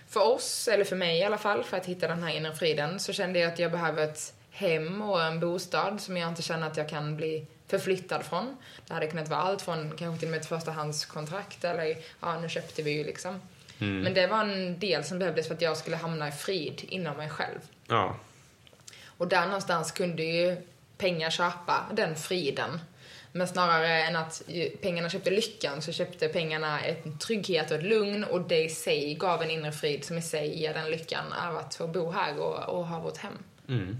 för 0.09 0.33
oss, 0.33 0.67
eller 0.67 0.83
för 0.83 0.95
mig 0.95 1.19
i 1.19 1.23
alla 1.23 1.37
fall, 1.37 1.63
för 1.63 1.77
att 1.77 1.85
hitta 1.85 2.07
den 2.07 2.23
här 2.23 2.35
inre 2.35 2.55
friden, 2.55 2.99
så 2.99 3.13
kände 3.13 3.39
jag 3.39 3.53
att 3.53 3.59
jag 3.59 3.71
behöver 3.71 4.03
ett 4.03 4.33
hem 4.51 5.01
och 5.01 5.23
en 5.23 5.39
bostad 5.39 6.01
som 6.01 6.17
jag 6.17 6.29
inte 6.29 6.41
känner 6.41 6.67
att 6.67 6.77
jag 6.77 6.89
kan 6.89 7.15
bli 7.15 7.45
förflyttad 7.67 8.23
från. 8.23 8.57
Det 8.87 8.93
hade 8.93 9.07
kunnat 9.07 9.27
vara 9.27 9.39
allt 9.39 9.61
från 9.61 9.91
kanske 9.97 10.19
till 10.19 10.27
och 10.27 10.31
med 10.31 10.39
ett 10.39 10.45
förstahandskontrakt 10.45 11.63
eller 11.63 11.97
ja, 12.21 12.39
nu 12.39 12.49
köpte 12.49 12.81
vi 12.81 12.91
ju 12.91 13.03
liksom. 13.03 13.41
Men 13.79 14.13
det 14.13 14.27
var 14.27 14.41
en 14.43 14.79
del 14.79 15.03
som 15.03 15.19
behövdes 15.19 15.47
för 15.47 15.55
att 15.55 15.61
jag 15.61 15.77
skulle 15.77 15.95
hamna 15.95 16.27
i 16.27 16.31
frid 16.31 16.81
inom 16.89 17.17
mig 17.17 17.29
själv. 17.29 17.59
Ja. 17.87 18.15
Och 19.05 19.27
där 19.27 19.45
någonstans 19.45 19.91
kunde 19.91 20.23
ju 20.23 20.57
pengar 20.97 21.29
köpa 21.29 21.85
den 21.93 22.15
friden. 22.15 22.79
Men 23.31 23.47
snarare 23.47 24.01
än 24.03 24.15
att 24.15 24.41
pengarna 24.81 25.09
köpte 25.09 25.29
lyckan 25.31 25.81
så 25.81 25.91
köpte 25.91 26.27
pengarna 26.27 26.79
en 26.81 27.17
trygghet 27.17 27.71
och 27.71 27.77
ett 27.77 27.83
lugn 27.83 28.23
och 28.23 28.41
det 28.41 28.63
i 28.63 28.69
sig 28.69 29.13
gav 29.15 29.41
en 29.43 29.49
inre 29.51 29.71
frid 29.71 30.03
som 30.05 30.17
i 30.17 30.21
sig 30.21 30.59
ger 30.61 30.73
den 30.73 30.91
lyckan 30.91 31.33
av 31.33 31.57
att 31.57 31.75
få 31.75 31.87
bo 31.87 32.11
här 32.11 32.39
och, 32.39 32.77
och 32.77 32.87
ha 32.87 32.99
vårt 32.99 33.17
hem. 33.17 33.33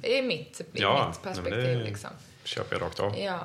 Det 0.02 0.18
är 0.20 0.24
mitt, 0.24 0.60
i 0.62 0.64
Ja, 0.74 1.08
mitt 1.08 1.24
perspektiv 1.24 1.78
det- 1.78 1.84
liksom. 1.84 2.10
Köper 2.44 2.76
jag 2.76 2.82
rakt 2.82 3.00
av. 3.00 3.20
Ja. 3.20 3.40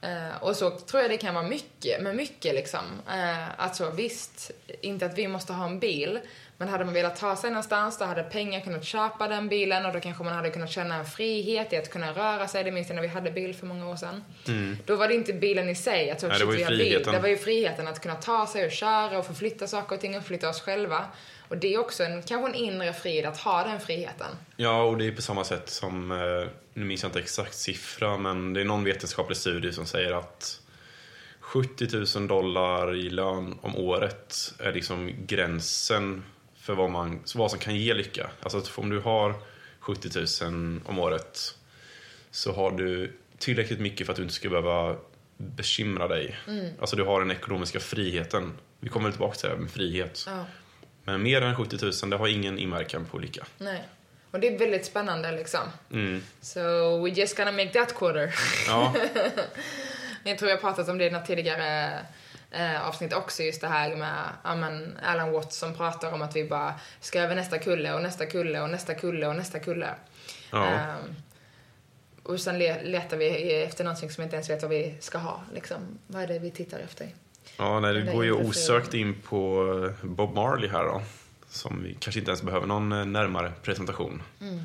Eh, 0.00 0.42
och 0.42 0.56
så 0.56 0.70
tror 0.70 1.02
jag 1.02 1.10
det 1.10 1.16
kan 1.16 1.34
vara 1.34 1.48
mycket, 1.48 2.02
med 2.02 2.16
mycket 2.16 2.54
liksom. 2.54 2.80
Uh, 3.08 3.60
alltså 3.60 3.90
visst, 3.90 4.50
inte 4.80 5.06
att 5.06 5.18
vi 5.18 5.28
måste 5.28 5.52
ha 5.52 5.66
en 5.66 5.78
bil, 5.78 6.20
men 6.56 6.68
hade 6.68 6.84
man 6.84 6.94
velat 6.94 7.16
ta 7.16 7.36
sig 7.36 7.50
någonstans, 7.50 7.98
då 7.98 8.04
hade 8.04 8.22
pengar 8.22 8.60
kunnat 8.60 8.84
köpa 8.84 9.28
den 9.28 9.48
bilen 9.48 9.86
och 9.86 9.92
då 9.92 10.00
kanske 10.00 10.24
man 10.24 10.32
hade 10.32 10.50
kunnat 10.50 10.70
känna 10.70 10.94
en 10.94 11.04
frihet 11.04 11.72
i 11.72 11.76
att 11.76 11.90
kunna 11.90 12.12
röra 12.12 12.48
sig. 12.48 12.64
Det 12.64 12.70
minns 12.70 12.88
jag 12.88 12.94
när 12.94 13.02
vi 13.02 13.08
hade 13.08 13.30
bil 13.30 13.54
för 13.54 13.66
många 13.66 13.88
år 13.88 13.96
sedan. 13.96 14.24
Då 14.86 14.96
var 14.96 15.08
det 15.08 15.14
inte 15.14 15.32
bilen 15.32 15.68
i 15.68 15.74
sig, 15.74 16.10
att 16.10 16.20
så, 16.20 16.26
Mm. 16.26 16.38
Nej, 16.38 16.40
det 16.40 16.46
var 16.46 16.54
ju 16.54 16.64
har 16.64 16.70
bil. 16.70 16.78
friheten. 16.78 17.12
Det 17.12 17.20
var 17.20 17.28
ju 17.28 17.36
friheten 17.36 17.88
att 17.88 18.02
kunna 18.02 18.14
ta 18.14 18.46
sig 18.46 18.64
och 18.66 18.72
köra 18.72 19.18
och 19.18 19.26
förflytta 19.26 19.66
saker 19.66 19.94
och 19.94 20.00
ting 20.00 20.16
och 20.16 20.22
förflytta 20.22 20.48
oss 20.48 20.60
själva. 20.60 21.04
Och 21.48 21.56
det 21.56 21.74
är 21.74 21.78
också 21.78 22.04
en, 22.04 22.22
kanske 22.22 22.48
en 22.48 22.54
inre 22.54 22.92
frid 22.92 23.26
att 23.26 23.38
ha 23.38 23.64
den 23.64 23.80
friheten. 23.80 24.36
Ja, 24.56 24.82
och 24.82 24.98
det 24.98 25.06
är 25.06 25.12
på 25.12 25.22
samma 25.22 25.44
sätt 25.44 25.68
som, 25.70 26.12
eh, 26.12 26.48
nu 26.74 26.84
minns 26.84 27.02
jag 27.02 27.08
inte 27.08 27.18
exakt 27.18 27.54
siffra, 27.54 28.16
men 28.16 28.52
det 28.52 28.60
är 28.60 28.64
någon 28.64 28.84
vetenskaplig 28.84 29.36
studie 29.36 29.72
som 29.72 29.86
säger 29.86 30.12
att 30.12 30.60
70 31.40 32.18
000 32.18 32.28
dollar 32.28 32.96
i 32.96 33.10
lön 33.10 33.58
om 33.62 33.76
året 33.76 34.54
är 34.58 34.72
liksom 34.72 35.12
gränsen 35.26 36.24
för 36.56 36.74
vad, 36.74 36.90
man, 36.90 37.20
vad 37.34 37.50
som 37.50 37.60
kan 37.60 37.76
ge 37.76 37.94
lycka. 37.94 38.30
Alltså 38.42 38.62
om 38.74 38.90
du 38.90 39.00
har 39.00 39.34
70 39.80 40.44
000 40.44 40.80
om 40.84 40.98
året 40.98 41.54
så 42.30 42.52
har 42.52 42.70
du 42.70 43.16
tillräckligt 43.38 43.80
mycket 43.80 44.06
för 44.06 44.12
att 44.12 44.16
du 44.16 44.22
inte 44.22 44.34
ska 44.34 44.48
behöva 44.48 44.96
bekymra 45.36 46.08
dig. 46.08 46.36
Alltså 46.80 46.96
du 46.96 47.04
har 47.04 47.20
den 47.20 47.30
ekonomiska 47.30 47.80
friheten. 47.80 48.52
Vi 48.80 48.88
kommer 48.88 49.10
tillbaka 49.10 49.34
till 49.34 49.48
det 49.48 49.54
här 49.54 49.62
med 49.62 49.70
frihet. 49.70 50.24
Ja. 50.26 50.44
Men 51.08 51.22
mer 51.22 51.42
än 51.42 51.56
70 51.56 51.76
000, 52.02 52.10
det 52.10 52.16
har 52.16 52.28
ingen 52.28 52.58
inverkan 52.58 53.04
på 53.04 53.18
lycka. 53.18 53.46
Nej. 53.58 53.82
Och 54.30 54.40
det 54.40 54.46
är 54.54 54.58
väldigt 54.58 54.86
spännande 54.86 55.32
liksom. 55.32 55.60
Mm. 55.92 56.22
So 56.40 56.60
we 57.04 57.10
just 57.10 57.36
gonna 57.36 57.52
make 57.52 57.68
that 57.70 57.94
quarter. 57.94 58.34
Ja, 58.66 58.94
Jag 60.24 60.38
tror 60.38 60.50
jag 60.50 60.60
pratat 60.60 60.88
om 60.88 60.98
det 60.98 61.04
i 61.06 61.10
något 61.10 61.26
tidigare 61.26 61.98
eh, 62.50 62.88
avsnitt 62.88 63.12
också, 63.12 63.42
just 63.42 63.60
det 63.60 63.68
här 63.68 63.96
med 63.96 64.24
ja, 64.44 64.54
men 64.54 64.98
Alan 65.02 65.32
Watts 65.32 65.56
som 65.56 65.74
pratar 65.74 66.12
om 66.12 66.22
att 66.22 66.36
vi 66.36 66.44
bara 66.44 66.74
ska 67.00 67.20
över 67.20 67.34
nästa 67.34 67.58
kulle 67.58 67.92
och 67.94 68.02
nästa 68.02 68.26
kulle 68.26 68.60
och 68.60 68.70
nästa 68.70 68.94
kulle 68.94 69.26
och 69.26 69.36
nästa 69.36 69.58
kulle. 69.58 69.88
Ja. 70.50 70.66
Ehm, 70.66 71.14
och 72.22 72.40
sen 72.40 72.58
le- 72.58 72.82
letar 72.82 73.16
vi 73.16 73.54
efter 73.62 73.84
någonting 73.84 74.10
som 74.10 74.22
vi 74.22 74.24
inte 74.24 74.36
ens 74.36 74.50
vet 74.50 74.62
vad 74.62 74.70
vi 74.70 74.94
ska 75.00 75.18
ha. 75.18 75.42
Liksom. 75.54 75.98
Vad 76.06 76.22
är 76.22 76.26
det 76.26 76.38
vi 76.38 76.50
tittar 76.50 76.78
efter? 76.78 77.08
Ja, 77.58 77.80
nej, 77.80 77.94
det 77.94 78.12
går 78.12 78.24
ju 78.24 78.32
osökt 78.32 78.94
in 78.94 79.14
på 79.14 79.64
eh, 80.02 80.06
Bob 80.08 80.34
Marley 80.34 80.70
här 80.70 80.84
då. 80.84 81.02
Som 81.48 81.82
vi 81.82 81.96
kanske 82.00 82.18
inte 82.18 82.30
ens 82.30 82.42
behöver 82.42 82.66
någon 82.66 82.92
eh, 82.92 83.04
närmare 83.04 83.52
presentation. 83.62 84.22
Mm. 84.40 84.60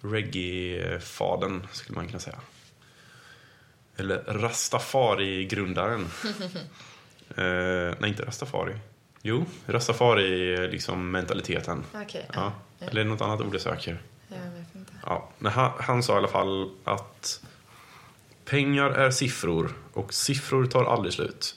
Reggae-fadern 0.00 1.66
skulle 1.72 1.96
man 1.96 2.06
kunna 2.06 2.18
säga. 2.18 2.38
Eller 3.96 4.18
Rastafari-grundaren. 4.18 6.00
eh, 7.36 7.96
nej, 7.98 8.10
inte 8.10 8.24
Rastafari. 8.24 8.74
Jo, 9.22 9.44
Rastafari 9.66 10.54
är 10.54 10.68
liksom 10.68 11.10
mentaliteten. 11.10 11.84
Okej, 11.94 12.26
Ja. 12.34 12.52
Eller 12.80 13.00
är 13.00 13.04
det 13.04 13.10
något 13.10 13.20
annat 13.20 13.40
ord 13.40 13.54
jag 13.54 13.60
söker? 13.60 14.02
jag 14.28 14.50
vet 14.58 14.74
inte. 14.74 14.92
Ja, 15.06 15.28
men 15.38 15.52
han, 15.52 15.72
han 15.78 16.02
sa 16.02 16.14
i 16.14 16.16
alla 16.16 16.28
fall 16.28 16.70
att 16.84 17.42
pengar 18.44 18.90
är 18.90 19.10
siffror 19.10 19.74
och 19.92 20.14
siffror 20.14 20.66
tar 20.66 20.84
aldrig 20.84 21.14
slut. 21.14 21.56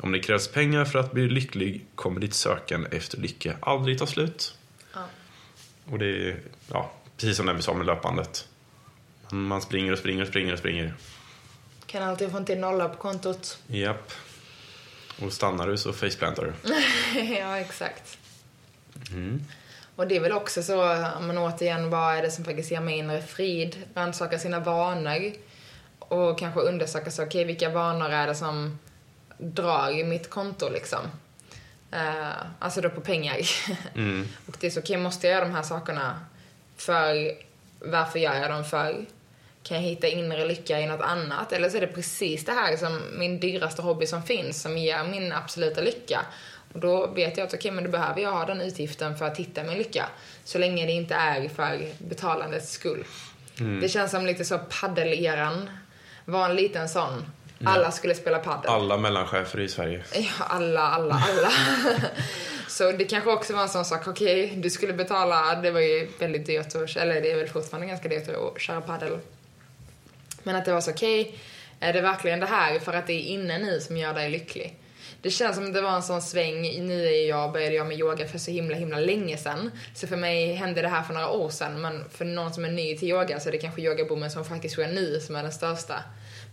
Om 0.00 0.12
det 0.12 0.18
krävs 0.18 0.48
pengar 0.48 0.84
för 0.84 0.98
att 0.98 1.12
bli 1.12 1.28
lycklig 1.28 1.86
kommer 1.94 2.20
ditt 2.20 2.34
söken 2.34 2.86
efter 2.86 3.18
lycka 3.18 3.56
aldrig 3.60 3.98
ta 3.98 4.06
slut. 4.06 4.58
Ja. 4.94 5.04
Och 5.90 5.98
det 5.98 6.28
är 6.28 6.40
ja, 6.72 6.92
precis 7.16 7.36
som 7.36 7.46
det 7.46 7.52
vi 7.52 7.62
sa 7.62 7.74
med 7.74 7.86
löpandet. 7.86 8.48
Man 9.30 9.62
springer 9.62 9.92
och 9.92 9.98
springer 9.98 10.22
och 10.22 10.28
springer 10.28 10.52
och 10.52 10.58
springer. 10.58 10.94
Kan 11.86 12.02
alltid 12.02 12.30
få 12.30 12.36
en 12.36 12.44
till 12.44 12.58
nolla 12.58 12.88
på 12.88 12.96
kontot. 12.96 13.58
Japp. 13.66 14.12
Och 15.22 15.32
stannar 15.32 15.68
du 15.68 15.76
så 15.76 15.92
faceplantar 15.92 16.44
du. 16.44 16.70
ja, 17.38 17.58
exakt. 17.58 18.18
Mm. 19.10 19.44
Och 19.96 20.08
det 20.08 20.16
är 20.16 20.20
väl 20.20 20.32
också 20.32 20.62
så, 20.62 21.06
men 21.20 21.38
återigen, 21.38 21.90
vad 21.90 22.16
är 22.16 22.22
det 22.22 22.30
som 22.30 22.44
faktiskt 22.44 22.70
ger 22.70 22.80
mig 22.80 22.98
inre 22.98 23.22
frid? 23.22 23.76
Rannsaka 23.94 24.38
sina 24.38 24.60
vanor. 24.60 25.32
Och 25.98 26.38
kanske 26.38 26.60
undersöka 26.60 27.10
så, 27.10 27.22
okej, 27.22 27.44
vilka 27.44 27.68
vanor 27.68 28.10
är 28.10 28.26
det 28.26 28.34
som 28.34 28.78
drar 29.38 29.90
i 29.90 30.04
mitt 30.04 30.30
konto 30.30 30.68
liksom? 30.68 31.00
Eh, 31.90 32.28
alltså 32.58 32.80
då 32.80 32.90
på 32.90 33.00
pengar. 33.00 33.36
Mm. 33.94 34.28
och 34.46 34.56
det 34.60 34.66
är 34.66 34.70
så, 34.70 34.80
okej, 34.80 34.96
måste 34.96 35.26
jag 35.26 35.34
göra 35.34 35.44
de 35.44 35.54
här 35.54 35.62
sakerna 35.62 36.20
för 36.76 37.32
varför 37.80 38.18
gör 38.18 38.34
jag 38.34 38.50
dem 38.50 38.64
för? 38.64 39.06
Kan 39.62 39.76
jag 39.76 39.84
hitta 39.84 40.06
inre 40.06 40.44
lycka 40.46 40.80
i 40.80 40.86
något 40.86 41.00
annat? 41.00 41.52
Eller 41.52 41.68
så 41.68 41.76
är 41.76 41.80
det 41.80 41.86
precis 41.86 42.44
det 42.44 42.52
här 42.52 42.76
som 42.76 43.02
min 43.18 43.40
dyraste 43.40 43.82
hobby 43.82 44.06
som 44.06 44.22
finns, 44.22 44.62
som 44.62 44.78
ger 44.78 45.04
min 45.04 45.32
absoluta 45.32 45.80
lycka. 45.80 46.20
Och 46.72 46.80
då 46.80 47.06
vet 47.06 47.36
jag 47.36 47.46
att 47.46 47.54
okej, 47.54 47.70
men 47.70 47.84
då 47.84 47.90
behöver 47.90 48.20
jag 48.20 48.32
ha 48.32 48.44
den 48.44 48.60
utgiften 48.60 49.18
för 49.18 49.26
att 49.26 49.36
hitta 49.36 49.62
min 49.62 49.78
lycka. 49.78 50.08
Så 50.44 50.58
länge 50.58 50.86
det 50.86 50.92
inte 50.92 51.14
är 51.14 51.48
för 51.48 51.86
betalandets 51.98 52.70
skull. 52.72 53.04
Det 53.80 53.88
känns 53.88 54.10
som 54.10 54.26
lite 54.26 54.44
så 54.44 54.58
paddeleran 54.58 55.70
var 56.24 56.48
en 56.48 56.56
liten 56.56 56.88
sån. 56.88 57.26
Alla 57.64 57.90
skulle 57.90 58.14
spela 58.14 58.38
paddel. 58.38 58.70
Alla 58.70 58.96
mellanchefer 58.96 59.60
i 59.60 59.68
Sverige. 59.68 60.04
Ja, 60.14 60.28
alla, 60.38 60.80
alla, 60.80 61.14
alla. 61.14 61.52
så 62.68 62.92
det 62.92 63.04
kanske 63.04 63.30
också 63.30 63.54
var 63.54 63.62
en 63.62 63.68
sån 63.68 63.84
sak, 63.84 64.08
okej, 64.08 64.52
du 64.56 64.70
skulle 64.70 64.92
betala, 64.92 65.54
det 65.54 65.70
var 65.70 65.80
ju 65.80 66.08
väldigt 66.18 66.46
dyrt, 66.46 66.74
att, 66.74 66.96
eller 66.96 67.20
det 67.20 67.30
är 67.32 67.36
väl 67.36 67.48
fortfarande 67.48 67.86
ganska 67.86 68.08
dyrt 68.08 68.28
att 68.28 68.60
köra 68.60 68.80
paddel. 68.80 69.18
Men 70.42 70.56
att 70.56 70.64
det 70.64 70.72
var 70.72 70.80
så, 70.80 70.90
okej, 70.90 71.38
är 71.80 71.92
det 71.92 72.00
verkligen 72.00 72.40
det 72.40 72.46
här 72.46 72.78
för 72.78 72.92
att 72.92 73.06
det 73.06 73.12
är 73.12 73.22
inne 73.22 73.58
nu 73.58 73.80
som 73.80 73.96
gör 73.96 74.14
dig 74.14 74.30
lycklig? 74.30 74.78
Det 75.22 75.30
känns 75.30 75.56
som 75.56 75.66
att 75.66 75.74
det 75.74 75.80
var 75.80 75.96
en 75.96 76.02
sån 76.02 76.22
sväng, 76.22 76.86
nu 76.86 77.06
är 77.06 77.28
jag, 77.28 77.52
började 77.52 77.74
jag 77.74 77.86
med 77.86 77.98
yoga 77.98 78.28
för 78.28 78.38
så 78.38 78.50
himla 78.50 78.76
himla 78.76 78.98
länge 78.98 79.36
sedan. 79.36 79.70
Så 79.94 80.06
för 80.06 80.16
mig 80.16 80.52
hände 80.52 80.82
det 80.82 80.88
här 80.88 81.02
för 81.02 81.14
några 81.14 81.30
år 81.30 81.50
sedan, 81.50 81.80
men 81.80 82.04
för 82.10 82.24
någon 82.24 82.54
som 82.54 82.64
är 82.64 82.68
ny 82.68 82.96
till 82.96 83.08
yoga 83.08 83.40
så 83.40 83.48
är 83.48 83.52
det 83.52 83.58
kanske 83.58 83.82
yogaboomen 83.82 84.30
som 84.30 84.44
faktiskt 84.44 84.74
sker 84.74 84.88
nu 84.88 85.20
som 85.20 85.36
är 85.36 85.42
den 85.42 85.52
största. 85.52 85.94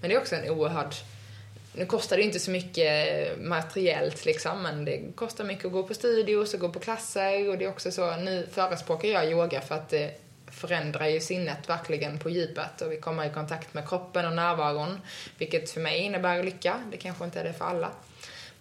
Men 0.02 0.10
det 0.10 0.16
är 0.16 0.20
också 0.20 0.36
en 0.36 0.50
oerhörd 0.50 0.96
nu 1.78 1.86
kostar 1.86 2.18
det 2.18 2.24
inte 2.24 2.40
så 2.40 2.52
mycket 2.52 3.42
materiellt 3.42 4.26
liksom, 4.26 4.64
men 4.64 4.86
det 4.86 5.02
kostar 5.16 5.44
mycket 5.44 5.66
att 5.66 5.72
gå 5.72 5.84
på 5.84 5.94
studios 5.94 6.54
och 6.54 6.60
gå 6.60 6.70
på 6.70 6.80
klasser 6.80 7.50
och 7.50 7.58
det 7.58 7.66
är 7.66 7.70
också 7.70 7.92
så, 7.92 8.16
nu 8.16 8.48
förespråkar 8.52 9.08
jag 9.08 9.32
yoga 9.32 9.62
för 9.62 9.76
att 9.76 9.90
det 9.90 10.12
förändrar 10.48 11.08
ju 11.08 11.20
sinnet 11.20 11.70
verkligen 11.70 12.20
på 12.20 12.30
djupet 12.30 12.82
och 12.82 12.92
vi 12.92 12.98
kommer 12.98 13.26
i 13.26 13.30
kontakt 13.30 13.74
med 13.74 13.90
kroppen 13.90 14.26
och 14.26 14.34
närvaron, 14.34 15.02
vilket 15.38 15.70
för 15.70 15.82
mig 15.82 16.00
innebär 16.00 16.44
lycka. 16.44 16.76
Det 16.92 16.98
kanske 16.98 17.26
inte 17.26 17.40
är 17.40 17.44
det 17.44 17.54
för 17.54 17.66
alla. 17.66 17.92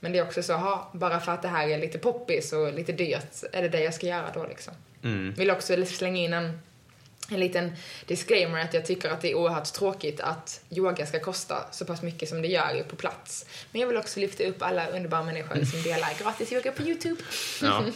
Men 0.01 0.13
det 0.13 0.19
är 0.19 0.23
också 0.23 0.43
så, 0.43 0.55
ha, 0.55 0.91
bara 0.93 1.21
för 1.21 1.33
att 1.33 1.43
det 1.43 1.49
här 1.49 1.69
är 1.69 1.79
lite 1.79 1.99
poppis 1.99 2.53
och 2.53 2.73
lite 2.73 2.93
dyrt, 2.93 3.43
är 3.53 3.63
det 3.63 3.69
det 3.69 3.81
jag 3.81 3.95
ska 3.95 4.07
göra 4.07 4.31
då 4.35 4.47
liksom? 4.47 4.75
Mm. 5.03 5.35
Vill 5.35 5.51
också 5.51 5.87
slänga 5.87 6.21
in 6.21 6.33
en, 6.33 6.61
en 7.31 7.41
liten 7.41 7.73
disclaimer 8.07 8.61
att 8.61 8.75
jag 8.75 8.87
tycker 8.87 9.11
att 9.11 9.21
det 9.21 9.31
är 9.31 9.35
oerhört 9.35 9.73
tråkigt 9.73 10.21
att 10.21 10.61
yoga 10.71 11.07
ska 11.07 11.21
kosta 11.21 11.65
så 11.73 11.85
pass 11.85 12.03
mycket 12.03 12.29
som 12.29 12.43
det 12.43 12.49
gör 12.49 12.83
på 12.83 12.97
plats. 12.97 13.47
Men 13.71 13.81
jag 13.81 13.89
vill 13.89 13.97
också 13.97 14.21
lyfta 14.21 14.45
upp 14.45 14.63
alla 14.63 14.89
underbara 14.89 15.23
människor 15.23 15.65
som 15.65 15.83
delar 15.83 16.19
gratis 16.23 16.53
yoga 16.53 16.73
på 16.73 16.83
Youtube. 16.83 17.23
Ja. 17.63 17.85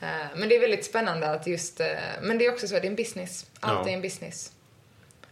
Eh, 0.00 0.26
Men 0.36 0.48
det 0.48 0.56
är 0.56 0.60
väldigt 0.60 0.84
spännande 0.84 1.30
att 1.30 1.46
just, 1.46 1.80
eh, 1.80 1.86
men 2.22 2.38
det 2.38 2.46
är 2.46 2.52
också 2.52 2.68
så, 2.68 2.74
det 2.74 2.80
är 2.80 2.86
en 2.86 2.96
business. 2.96 3.46
Allt 3.60 3.86
Ja. 3.86 3.90
är 3.90 3.94
en 3.94 4.02
business. 4.02 4.52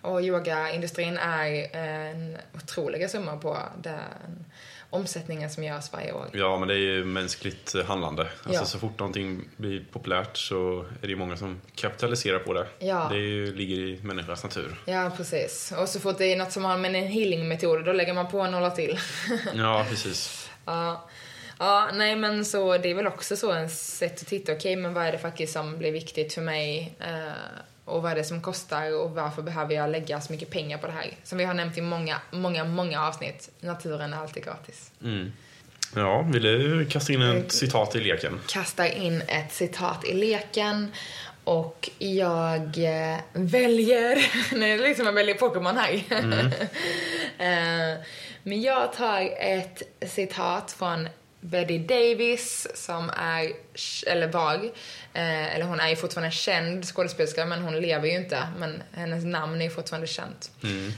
Och 0.00 0.22
yogaindustrin 0.22 1.16
är 1.18 1.77
en 1.77 2.37
otroliga 2.55 3.09
summor 3.09 3.37
på 3.37 3.59
den 3.83 4.44
omsättningen 4.94 5.50
som 5.50 5.64
görs 5.64 5.92
varje 5.92 6.12
år. 6.12 6.26
Ja, 6.33 6.59
men 6.59 6.68
det 6.68 6.74
är 6.74 6.78
ju 6.78 7.04
mänskligt 7.04 7.74
handlande. 7.87 8.22
Alltså, 8.22 8.62
Ja. 8.62 8.64
Så 8.64 8.78
fort 8.78 8.98
någonting 8.98 9.48
blir 9.57 9.85
populärt 9.92 10.37
så 10.37 10.80
är 10.80 11.07
det 11.07 11.09
ju 11.09 11.16
många 11.16 11.37
som 11.37 11.61
kapitaliserar 11.74 12.38
på 12.38 12.52
det. 12.52 12.66
Ja. 12.78 13.09
Det 13.11 13.16
ju, 13.18 13.54
ligger 13.54 13.76
i 13.76 14.00
människans 14.02 14.42
natur. 14.42 14.80
Ja, 14.85 15.11
precis. 15.16 15.72
Och 15.78 15.88
så 15.88 16.00
fort 16.00 16.18
det 16.18 16.33
är 16.33 16.37
något 16.37 16.52
som 16.52 16.64
har 16.64 16.78
med 16.78 16.94
en 16.94 17.09
healing-metod, 17.09 17.85
då 17.85 17.92
lägger 17.92 18.14
man 18.14 18.30
på 18.30 18.46
några 18.46 18.70
till. 18.70 18.98
Ja, 19.54 19.87
precis. 19.88 20.50
Ja. 20.64 21.09
Ja, 21.59 21.90
nej 21.94 22.16
men 22.16 22.44
så 22.44 22.78
det 22.78 22.90
är 22.90 22.94
väl 22.94 23.07
också 23.07 23.37
så 23.37 23.52
en 23.52 23.70
sätt 23.70 24.20
att 24.20 24.26
titta, 24.26 24.52
okej 24.52 24.76
men 24.76 24.94
vad 24.94 25.04
är 25.04 25.12
det 25.12 25.18
faktiskt 25.18 25.52
som 25.52 25.78
blir 25.78 25.92
viktigt 25.92 26.35
för 26.35 26.42
mig? 26.42 26.94
Eh, 27.00 27.33
och 27.85 28.03
vad 28.03 28.12
är 28.12 28.16
det 28.16 28.25
som 28.25 28.42
kostar 28.42 29.01
och 29.01 29.11
varför 29.11 29.42
behöver 29.42 29.75
jag 29.75 29.90
lägga 29.90 30.20
så 30.20 30.33
mycket 30.33 30.51
pengar 30.51 30.79
på 30.79 30.87
det 30.87 30.92
här? 30.92 31.11
Som 31.25 31.38
vi 31.38 31.44
har 31.44 31.55
nämnt 31.55 31.79
i 31.79 31.81
många, 31.81 32.16
många, 32.31 32.64
många 32.64 33.07
avsnitt. 33.07 33.51
Naturen 33.61 34.12
är 34.12 34.18
alltid 34.18 34.44
gratis. 34.44 34.90
Mm. 35.03 35.33
Ja, 35.97 36.23
vill 36.23 36.42
du 36.42 36.87
kasta 36.87 37.12
in 37.12 37.23
ett 37.23 37.53
citat 37.53 37.97
i 37.97 38.01
leken? 38.01 38.40
Kastar 38.49 38.87
in 38.87 39.23
ett 39.29 39.53
citat 39.53 40.05
i 40.05 40.14
leken 40.14 40.92
och 41.44 41.90
jag 41.99 42.61
eh, 42.62 43.18
väljer... 43.33 44.14
Nej, 44.59 44.77
det 44.77 44.85
är 44.85 44.88
liksom 44.88 45.07
jag 45.07 45.12
väljer 45.12 45.35
Pokémon 45.35 45.77
här. 45.77 46.03
Eh, 47.38 47.99
men 48.42 48.62
jag 48.62 48.92
tar 48.92 49.31
ett 49.40 49.83
citat 50.07 50.73
från 50.73 51.09
Betty 51.46 51.78
Davis 51.78 52.66
som 52.74 53.11
är, 53.16 53.52
eller 54.07 54.33
var, 54.33 54.54
eh, 55.12 55.54
eller 55.54 55.64
hon 55.64 55.80
är 55.80 55.88
ju 55.88 55.96
fortfarande 55.96 56.30
känd 56.30 56.85
skådespelerska 56.85 57.46
men 57.46 57.62
hon 57.62 57.80
lever 57.80 58.09
ju 58.09 58.14
inte. 58.14 58.48
Men 58.59 58.83
hennes 58.92 59.24
namn 59.24 59.61
är 59.61 59.64
ju 59.64 59.70
fortfarande 59.70 60.07
känt. 60.07 60.50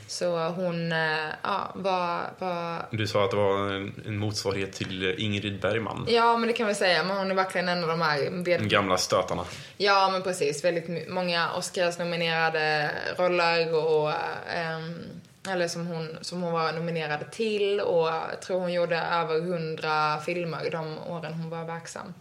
Så 0.06 0.48
hon, 0.48 0.92
eh, 0.92 0.98
ja, 1.42 1.72
var, 1.74 2.20
var 2.38 2.86
Du 2.90 3.06
sa 3.06 3.24
att 3.24 3.30
det 3.30 3.36
var 3.36 3.72
en, 3.72 4.02
en 4.06 4.18
motsvarighet 4.18 4.72
till 4.72 5.14
Ingrid 5.18 5.60
Bergman. 5.60 6.06
Ja, 6.08 6.36
men 6.36 6.46
det 6.48 6.52
kan 6.52 6.66
vi 6.66 6.74
säga. 6.74 7.04
Men 7.04 7.16
hon 7.16 7.30
är 7.30 7.34
verkligen 7.34 7.68
en 7.68 7.82
av 7.82 7.88
de 7.88 8.00
här... 8.00 8.44
De 8.58 8.68
gamla 8.68 8.98
stötarna. 8.98 9.44
Ja, 9.76 10.08
men 10.12 10.22
precis. 10.22 10.64
Väldigt 10.64 11.08
många 11.08 11.50
Oscars-nominerade 11.52 12.90
roller 13.18 13.74
och... 13.74 14.12
ehm, 14.54 15.04
eller 15.48 15.68
som 15.68 15.86
hon, 15.86 16.18
som 16.20 16.42
hon 16.42 16.52
var 16.52 16.72
nominerad 16.72 17.30
till 17.30 17.80
och 17.80 18.06
jag 18.08 18.40
tror 18.40 18.60
hon 18.60 18.72
gjorde 18.72 18.96
över 18.96 19.40
hundra 19.40 20.20
filmer 20.20 20.70
de 20.70 20.98
åren 20.98 21.32
hon 21.32 21.50
var 21.50 21.64
verksam. 21.64 22.14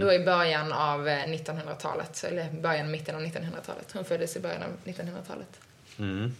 Då 0.00 0.12
i 0.12 0.18
början 0.18 0.72
av 0.72 1.08
eh, 1.08 1.24
1900-talet, 1.24 2.24
eller 2.24 2.50
början, 2.50 2.90
mitten 2.90 3.14
av 3.14 3.22
1900-talet. 3.22 3.92
Hon 3.92 4.04
föddes 4.04 4.36
i 4.36 4.40
början 4.40 4.62
av 4.62 4.92
1900-talet. 4.92 5.60
Mm. 5.98 6.36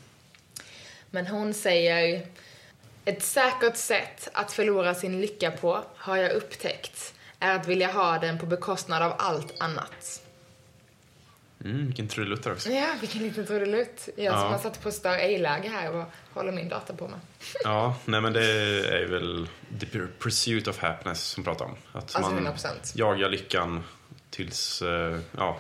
Men 1.11 1.27
hon 1.27 1.55
säger 1.55 2.27
Ett 3.05 3.23
säkert 3.23 3.77
sätt 3.77 4.29
att 4.33 4.53
förlora 4.53 4.95
sin 4.95 5.21
lycka 5.21 5.51
på, 5.51 5.85
har 5.97 6.17
jag 6.17 6.33
upptäckt, 6.33 7.15
är 7.39 7.57
att 7.57 7.67
vilja 7.67 7.93
ha 7.93 8.19
den 8.19 8.39
på 8.39 8.47
bekostnad 8.47 9.03
av 9.03 9.15
allt 9.19 9.61
annat. 9.61 10.23
Mm, 11.65 11.87
vilken 11.87 12.09
trudelutt 12.09 12.47
också. 12.47 12.71
Ja, 12.71 12.87
vilken 13.01 13.23
liten 13.23 13.47
trudelutt. 13.47 14.09
Jag 14.17 14.35
som 14.35 14.43
Ja. 14.43 14.49
har 14.49 14.59
satt 14.59 14.83
på 14.83 14.91
star 14.91 15.13
A-läge 15.15 15.69
här 15.69 15.93
och 15.95 16.05
håller 16.35 16.53
min 16.53 16.69
dator 16.69 16.95
på 16.95 17.09
mig. 17.09 17.19
Ja, 17.65 17.97
nej 18.05 18.21
men 18.21 18.33
det 18.33 18.45
är 18.89 19.07
väl 19.07 19.49
the 19.81 19.87
pursuit 20.19 20.69
of 20.69 20.79
happiness 20.79 21.23
som 21.25 21.45
pratar 21.45 21.65
om. 21.65 21.77
Att 21.93 22.17
Alltså, 22.17 22.21
man 22.21 22.47
100%. 22.47 22.93
jagar 22.95 23.29
lyckan 23.29 23.85
tills, 24.31 24.83
eh, 24.83 25.19
ja, 25.37 25.59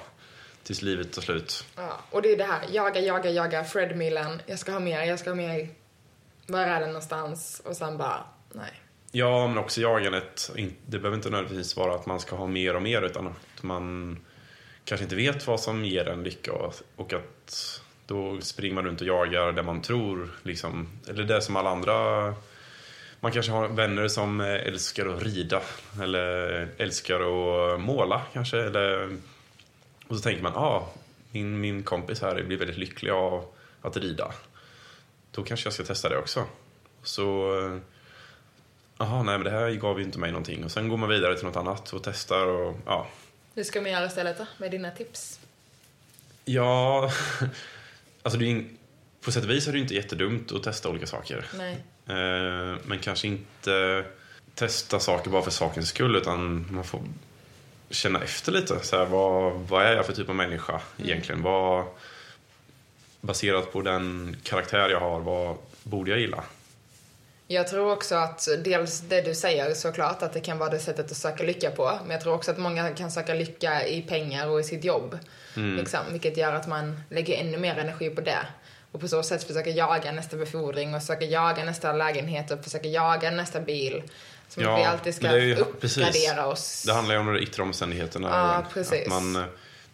tills 0.63 0.83
livet 0.83 1.13
tar 1.13 1.23
slut. 1.23 1.65
Ja, 1.77 2.01
och 2.11 2.23
det 2.23 2.33
är 2.33 2.37
det 2.37 2.45
här, 2.45 2.61
jaga, 2.73 3.01
jaga, 3.01 3.31
jaga, 3.31 3.65
Fred 3.65 3.97
Millen, 3.97 4.43
jag 4.47 4.59
ska 4.59 4.73
ha 4.73 4.81
mer, 4.81 5.03
jag 5.03 5.19
ska 5.19 5.31
ha 5.31 5.35
mer. 5.35 5.69
Var 6.47 6.61
är 6.61 6.81
den 6.81 6.89
någonstans? 6.89 7.63
Och 7.65 7.77
sen 7.77 7.99
bara, 7.99 8.25
nej. 8.53 8.81
Ja, 9.13 9.47
men 9.47 9.59
också 9.59 9.81
jagandet. 9.81 10.51
Det 10.87 10.99
behöver 10.99 11.17
inte 11.17 11.31
nödvändigtvis 11.31 11.77
vara 11.77 11.95
att 11.95 12.07
man 12.07 12.21
ska 12.21 12.37
ha 12.37 12.47
mer 12.47 12.77
och 12.77 12.83
mer 12.83 13.03
utan 13.03 13.27
att 13.27 13.63
man 13.63 14.17
kanske 14.89 15.05
inte 15.05 15.17
vet 15.17 15.47
vad 15.47 15.61
som 15.61 15.85
ger 15.85 16.09
en 16.09 16.23
lycka 16.23 16.53
och, 16.97 17.13
att 17.13 17.81
då 18.07 18.41
springer 18.41 18.75
man 18.75 18.85
runt 18.85 19.01
och 19.01 19.07
jagar 19.07 19.53
det 19.53 19.63
man 19.63 19.83
tror, 19.83 20.31
liksom, 20.43 20.89
eller 21.09 21.25
det 21.25 21.43
som 21.43 21.57
alla 21.57 21.71
andra 21.71 22.35
man 23.21 23.33
kanske 23.33 23.53
har 23.53 23.69
vänner 23.69 24.09
som 24.09 24.41
älskar 24.41 25.07
att 25.07 25.23
rida 25.23 25.63
eller 26.03 26.69
älskar 26.77 27.21
att 27.21 27.81
måla 27.81 28.23
kanske. 28.33 28.59
Eller, 28.59 29.17
och 30.09 30.17
så 30.17 30.23
tänker 30.23 30.43
man, 30.43 30.53
ah, 30.57 30.89
min, 31.31 31.61
min 31.61 31.83
kompis 31.83 32.23
här 32.23 32.43
blir 32.43 32.57
väldigt 32.57 32.79
lycklig 32.79 33.11
av 33.11 33.45
att 33.83 33.97
rida. 33.97 34.33
Då 35.31 35.43
kanske 35.43 35.67
jag 35.67 35.75
ska 35.75 35.85
testa 35.85 36.09
det 36.09 36.19
också. 36.19 36.45
Så, 37.03 37.53
jaha, 38.99 39.23
nej 39.23 39.39
men 39.39 39.45
det 39.45 39.51
här 39.51 39.71
gav 39.71 39.99
ju 39.99 40.05
inte 40.05 40.19
mig 40.19 40.31
någonting. 40.31 40.65
Och 40.65 40.71
sen 40.71 40.89
går 40.89 40.97
man 40.97 41.09
vidare 41.09 41.35
till 41.35 41.47
något 41.47 41.57
annat 41.57 41.93
och 41.93 42.03
testar 42.05 42.47
och 42.47 42.77
ja. 42.87 43.07
Hur 43.59 43.65
ska 43.65 43.81
man 43.81 43.91
göra 43.91 44.07
istället 44.07 44.39
då, 44.39 44.47
med 44.59 44.71
dina 44.71 44.91
tips? 44.91 45.41
Ja, 46.45 47.11
alltså 48.23 48.39
det 48.39 48.45
är 48.45 48.49
in, 48.49 48.79
på 49.21 49.33
sätt 49.33 49.45
och 49.45 49.51
vis 49.51 49.69
är 49.69 49.73
det 49.73 49.79
inte 49.79 49.95
jättedumt 49.95 50.53
att 50.53 50.63
testa 50.63 50.89
olika 50.89 51.07
saker. 51.07 51.47
Nej. 51.55 51.73
Eh, 52.07 52.79
men 52.85 52.99
kanske 53.01 53.29
inte 53.29 54.05
testa 54.55 55.01
saker 55.01 55.31
bara 55.31 55.43
för 55.43 55.51
sakens 55.51 55.89
skull 55.89 56.17
utan 56.17 56.67
man 56.71 56.85
får 56.85 57.03
känna 57.91 58.23
efter 58.23 58.53
lite. 58.53 58.81
Så 58.83 58.97
här, 58.97 59.05
vad, 59.05 59.53
vad 59.53 59.87
är 59.87 59.97
jag 59.97 60.07
för 60.07 60.13
typ 60.13 60.29
av 60.29 60.35
människa 60.35 60.81
egentligen? 60.99 61.43
Vad, 61.43 61.85
baserat 63.21 63.73
på 63.73 63.83
den 63.83 64.37
karaktär 64.43 64.89
jag 64.89 65.01
har, 65.01 65.21
vad 65.21 65.57
borde 65.83 66.11
jag 66.11 66.21
gilla? 66.21 66.45
Jag 67.51 67.69
tror 67.69 67.93
också 67.93 68.15
att 68.15 68.49
dels 68.65 69.01
det 69.01 69.21
du 69.21 69.35
säger 69.35 69.75
såklart, 69.75 70.23
att 70.23 70.33
det 70.33 70.41
kan 70.41 70.59
vara 70.59 70.71
det 70.71 70.79
sättet 70.79 71.11
att 71.11 71.17
söka 71.17 71.45
lycka 71.45 71.71
på. 71.71 71.99
Men 72.03 72.11
jag 72.11 72.21
tror 72.21 72.35
också 72.35 72.51
att 72.51 72.59
många 72.59 72.91
kan 72.91 73.11
söka 73.11 73.35
lycka 73.35 73.87
i 73.87 74.03
pengar 74.03 74.49
och 74.49 74.61
i 74.61 74.65
sitt 74.65 74.85
jobb. 74.85 75.19
Liksom, 75.55 76.01
vilket 76.11 76.37
gör 76.37 76.53
att 76.55 76.69
man 76.69 77.01
lägger 77.11 77.37
ännu 77.41 77.59
mer 77.59 77.79
energi 77.79 78.11
på 78.11 78.21
det. 78.21 78.39
Och 78.93 79.01
på 79.01 79.09
så 79.09 79.23
sätt 79.23 79.45
försöker 79.45 79.71
jaga 79.71 80.13
nästa 80.13 80.37
befordring 80.37 80.95
och 80.95 81.01
försöker 81.01 81.27
jaga 81.27 81.65
nästa 81.65 81.93
lägenhet 81.93 82.51
och 82.51 82.65
försöker 82.65 82.89
jaga 82.89 83.31
nästa 83.31 83.61
bil. 83.61 84.03
Som 84.49 84.63
Ja, 84.63 84.73
att 84.75 84.81
vi 84.81 84.85
alltid 84.85 85.15
ska 85.15 85.39
ju- 85.39 85.57
uppgradera 85.57 85.81
precis. 85.81 86.39
oss. 86.39 86.83
Det 86.87 86.93
handlar 86.93 87.15
ju 87.15 87.21
om 87.21 87.27
de 87.35 87.39
yttre 87.41 87.63
omständigheterna. 87.63 88.29
Ja, 88.29 88.65
precis. 88.75 89.03
Att 89.03 89.09
man 89.23 89.37
eh, 89.37 89.43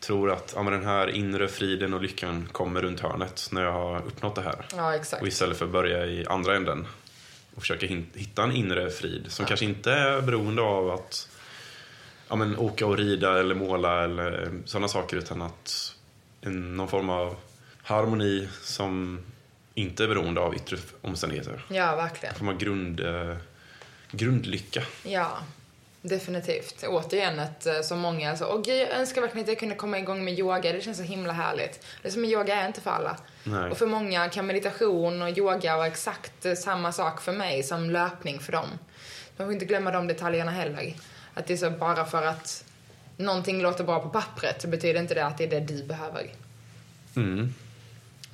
tror 0.00 0.30
att 0.32 0.52
ja, 0.56 0.62
den 0.62 0.84
här 0.84 1.08
inre 1.10 1.48
friden 1.48 1.94
och 1.94 2.02
lyckan 2.02 2.48
kommer 2.52 2.80
runt 2.82 3.00
hörnet 3.00 3.48
när 3.52 3.62
jag 3.64 3.72
har 3.72 3.98
uppnått 3.98 4.34
det 4.34 4.42
här. 4.42 4.66
Ja, 4.76 4.94
exakt. 4.94 5.22
Och 5.22 5.28
istället 5.28 5.56
för 5.58 5.64
att 5.64 5.70
börja 5.70 6.06
i 6.06 6.26
andra 6.28 6.56
änden 6.56 6.86
och 7.54 7.60
försöka 7.60 7.86
hitta 8.14 8.42
en 8.42 8.52
inre 8.52 8.90
frid 8.90 9.26
som 9.28 9.46
kanske 9.46 9.64
inte 9.66 9.92
är 9.92 10.20
beroende 10.20 10.62
av 10.62 10.90
att 10.90 11.28
ja, 12.28 12.36
men, 12.36 12.58
åka 12.58 12.86
och 12.86 12.96
rida 12.96 13.40
eller 13.40 13.54
måla 13.54 14.04
eller 14.04 14.52
sådana 14.64 14.88
saker 14.88 15.16
utan 15.16 15.42
att 15.42 15.94
en, 16.40 16.76
någon 16.76 16.88
form 16.88 17.10
av 17.10 17.36
harmoni 17.82 18.48
som 18.62 19.20
inte 19.74 20.04
är 20.04 20.08
beroende 20.08 20.40
av 20.40 20.54
yttre 20.54 20.76
omständigheter. 21.00 21.64
Ja, 21.68 21.96
verkligen. 21.96 22.34
En 22.34 22.38
form 22.38 22.48
av 22.48 22.56
grund, 22.56 23.00
eh, 23.00 23.36
grundlycka. 24.10 24.82
Ja, 25.02 25.38
definitivt. 26.08 26.84
Återigen 26.88 27.38
ett 27.38 27.66
eh, 27.66 27.80
som 27.80 27.98
många, 27.98 28.30
alltså, 28.30 28.44
åh 28.44 28.62
gud, 28.62 28.80
jag 28.80 28.90
önskar 28.90 29.20
verkligen 29.20 29.44
att 29.44 29.48
jag 29.48 29.58
kunde 29.58 29.74
komma 29.74 29.98
igång 29.98 30.24
med 30.24 30.38
yoga, 30.38 30.72
det 30.72 30.80
känns 30.80 30.96
så 30.96 31.02
himla 31.02 31.32
härligt. 31.32 31.86
Det 32.02 32.10
som 32.10 32.24
yoga 32.24 32.54
är 32.56 32.66
inte 32.66 32.80
för 32.80 32.90
alla. 32.90 33.16
Nej. 33.44 33.70
Och 33.70 33.78
för 33.78 33.86
många 33.86 34.28
kan 34.28 34.46
meditation 34.46 35.22
och 35.22 35.38
yoga 35.38 35.76
vara 35.76 35.86
exakt 35.86 36.46
eh, 36.46 36.54
samma 36.54 36.92
sak 36.92 37.20
för 37.20 37.32
mig 37.32 37.62
som 37.62 37.90
löpning 37.90 38.40
för 38.40 38.52
dem. 38.52 38.66
Man 39.36 39.46
får 39.46 39.52
inte 39.52 39.64
glömma 39.64 39.90
de 39.90 40.06
detaljerna 40.06 40.50
heller. 40.50 40.94
Att 41.34 41.46
det 41.46 41.52
är 41.52 41.56
så 41.56 41.70
bara 41.70 42.04
för 42.04 42.26
att 42.26 42.64
någonting 43.16 43.62
låter 43.62 43.84
bra 43.84 44.00
på 44.00 44.08
pappret 44.08 44.62
så 44.62 44.68
betyder 44.68 45.00
inte 45.00 45.14
det 45.14 45.26
att 45.26 45.38
det 45.38 45.44
är 45.44 45.50
det 45.50 45.60
du 45.60 45.84
behöver. 45.84 46.30
Mm. 47.16 47.54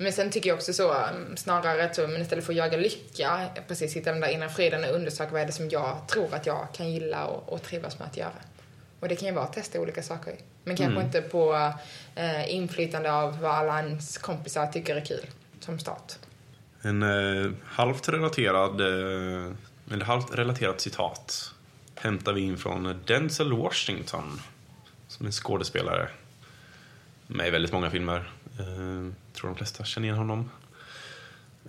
Men 0.01 0.13
sen 0.13 0.31
tycker 0.31 0.49
jag 0.49 0.55
också 0.55 0.73
så, 0.73 0.93
mm, 0.93 1.37
snarare 1.37 1.85
att 1.85 1.97
men 1.97 2.21
istället 2.21 2.45
för 2.45 2.53
att 2.53 2.57
jaga 2.57 2.77
lycka, 2.77 3.49
precis 3.67 3.95
hitta 3.95 4.11
den 4.11 4.21
där 4.21 4.27
inre 4.27 4.49
friden 4.49 4.83
och 4.83 4.95
undersöka 4.95 5.31
vad 5.31 5.41
är 5.41 5.45
det 5.45 5.51
som 5.51 5.69
jag 5.69 6.07
tror 6.07 6.35
att 6.35 6.45
jag 6.45 6.67
kan 6.73 6.91
gilla 6.91 7.25
och, 7.25 7.53
och 7.53 7.63
trivas 7.63 7.99
med 7.99 8.07
att 8.07 8.17
göra. 8.17 8.41
Och 8.99 9.07
det 9.07 9.15
kan 9.15 9.27
ju 9.27 9.33
vara 9.33 9.45
att 9.45 9.53
testa 9.53 9.79
olika 9.79 10.03
saker. 10.03 10.35
Men 10.63 10.77
kanske 10.77 11.01
inte 11.01 11.21
på 11.21 11.73
eh, 12.15 12.55
inflytande 12.55 13.11
av 13.11 13.39
vad 13.39 13.51
alla 13.51 13.79
ens 13.79 14.17
kompisar 14.17 14.67
tycker 14.67 14.95
är 14.95 15.05
kul, 15.05 15.25
som 15.59 15.79
start. 15.79 16.13
En 16.81 17.03
eh, 17.03 17.51
halvt 17.65 18.09
relaterad, 18.09 18.81
eh, 18.81 19.51
eller 19.91 20.05
halvt 20.05 20.35
relaterat 20.35 20.81
citat 20.81 21.53
hämtar 21.95 22.33
vi 22.33 22.41
in 22.41 22.57
från 22.57 22.99
Denzel 23.05 23.53
Washington 23.53 24.41
som 25.07 25.25
är 25.25 25.31
skådespelare 25.31 26.09
med 27.27 27.47
i 27.47 27.49
väldigt 27.49 27.71
många 27.71 27.89
filmer. 27.89 28.31
Eh, 28.59 29.13
tror 29.33 29.49
de 29.49 29.55
flesta 29.55 29.83
känner 29.83 30.07
igen 30.07 30.17
honom. 30.17 30.49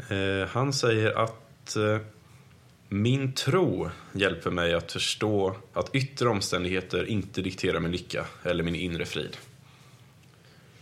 Eh, 0.09 0.49
han 0.49 0.73
säger 0.73 1.13
att 1.13 1.77
eh, 1.77 1.99
min 2.89 3.33
tro 3.33 3.91
hjälper 4.13 4.51
mig 4.51 4.75
att 4.75 4.93
förstå 4.93 5.57
att 5.73 5.95
yttre 5.95 6.29
omständigheter 6.29 7.05
inte 7.05 7.43
dikterar 7.43 7.81
min 7.81 7.93
lycka 7.93 8.27
eller 8.43 8.65
min 8.65 8.75
inre 8.75 9.05
frid. 9.05 9.37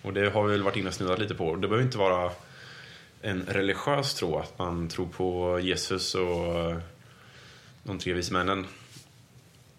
Och 0.03 0.13
det 0.13 0.31
har 0.31 0.45
vi 0.45 0.53
väl 0.53 0.63
varit 0.63 0.77
inne 0.77 0.89
och 0.89 0.95
snuddat 0.95 1.19
lite 1.19 1.35
på. 1.35 1.57
Det 1.57 1.69
behöver 1.69 1.85
inte 1.85 1.99
vara 1.99 2.33
en 3.23 3.43
religiös 3.49 4.15
tro, 4.15 4.39
att 4.39 4.59
man 4.59 4.89
tror 4.89 5.07
på 5.07 5.61
Jesus 5.61 6.15
och 6.15 6.71
eh, 6.71 6.79
de 7.83 7.99
tre 7.99 8.13
vise 8.13 8.33
männen. 8.33 8.67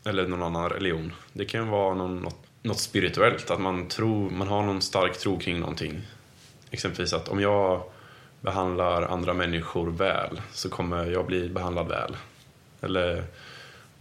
Eller 0.05 0.27
någon 0.27 0.43
annan 0.43 0.69
religion. 0.69 1.13
Det 1.33 1.45
kan 1.45 1.67
vara 1.67 1.95
någon, 1.95 2.19
något, 2.19 2.39
något 2.61 2.79
spirituellt, 2.79 3.51
att 3.51 3.61
man, 3.61 3.87
tror, 3.87 4.29
man 4.29 4.47
har 4.47 4.63
någon 4.63 4.81
stark 4.81 5.17
tro 5.17 5.39
kring 5.39 5.59
någonting. 5.59 6.01
Exempelvis 6.71 7.13
att 7.13 7.27
om 7.27 7.41
jag 7.41 7.83
behandlar 8.41 9.01
andra 9.01 9.33
människor 9.33 9.91
väl 9.91 10.41
så 10.51 10.69
kommer 10.69 11.05
jag 11.05 11.25
bli 11.25 11.49
behandlad 11.49 11.87
väl. 11.87 12.15
Eller 12.81 13.23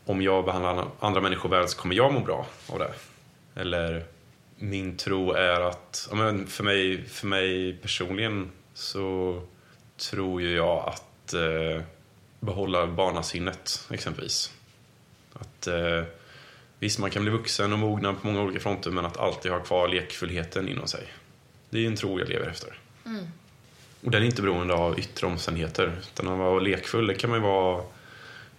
om 0.04 0.22
jag 0.22 0.44
behandlar 0.44 0.86
andra 1.00 1.20
människor 1.20 1.48
väl 1.48 1.68
så 1.68 1.78
kommer 1.78 1.94
jag 1.94 2.12
må 2.12 2.20
bra 2.20 2.46
av 2.66 2.78
det. 2.78 2.92
Eller 3.60 4.04
min 4.56 4.96
tro 4.96 5.32
är 5.32 5.60
att, 5.60 6.08
men 6.12 6.46
för, 6.46 6.64
mig, 6.64 7.04
för 7.04 7.26
mig 7.26 7.72
personligen 7.72 8.50
så 8.74 9.40
tror 9.96 10.42
ju 10.42 10.56
jag 10.56 10.88
att 10.88 11.34
eh, 11.34 11.82
behålla 12.40 12.86
barnasinnet 12.86 13.88
exempelvis. 13.90 14.52
Att 15.32 15.66
eh, 15.66 16.02
visst, 16.78 16.98
man 16.98 17.10
kan 17.10 17.22
bli 17.22 17.30
vuxen 17.30 17.72
och 17.72 17.78
mogna 17.78 18.14
på 18.14 18.26
många 18.26 18.42
olika 18.42 18.60
fronter 18.60 18.90
men 18.90 19.06
att 19.06 19.16
alltid 19.16 19.52
ha 19.52 19.60
kvar 19.60 19.88
lekfullheten 19.88 20.68
inom 20.68 20.86
sig. 20.86 21.08
Det 21.70 21.78
är 21.78 21.86
en 21.86 21.96
tro 21.96 22.18
jag 22.18 22.28
lever 22.28 22.46
efter. 22.46 22.78
Och 24.04 24.10
den 24.10 24.22
är 24.22 24.26
inte 24.26 24.42
beroende 24.42 24.74
av 24.74 24.98
yttre 24.98 25.26
omständigheter. 25.26 25.92
Utan 26.00 26.28
att 26.28 26.38
vara 26.38 26.60
lekfull, 26.60 27.06
det 27.06 27.14
kan 27.14 27.30
man 27.30 27.38
ju 27.38 27.42
vara 27.42 27.82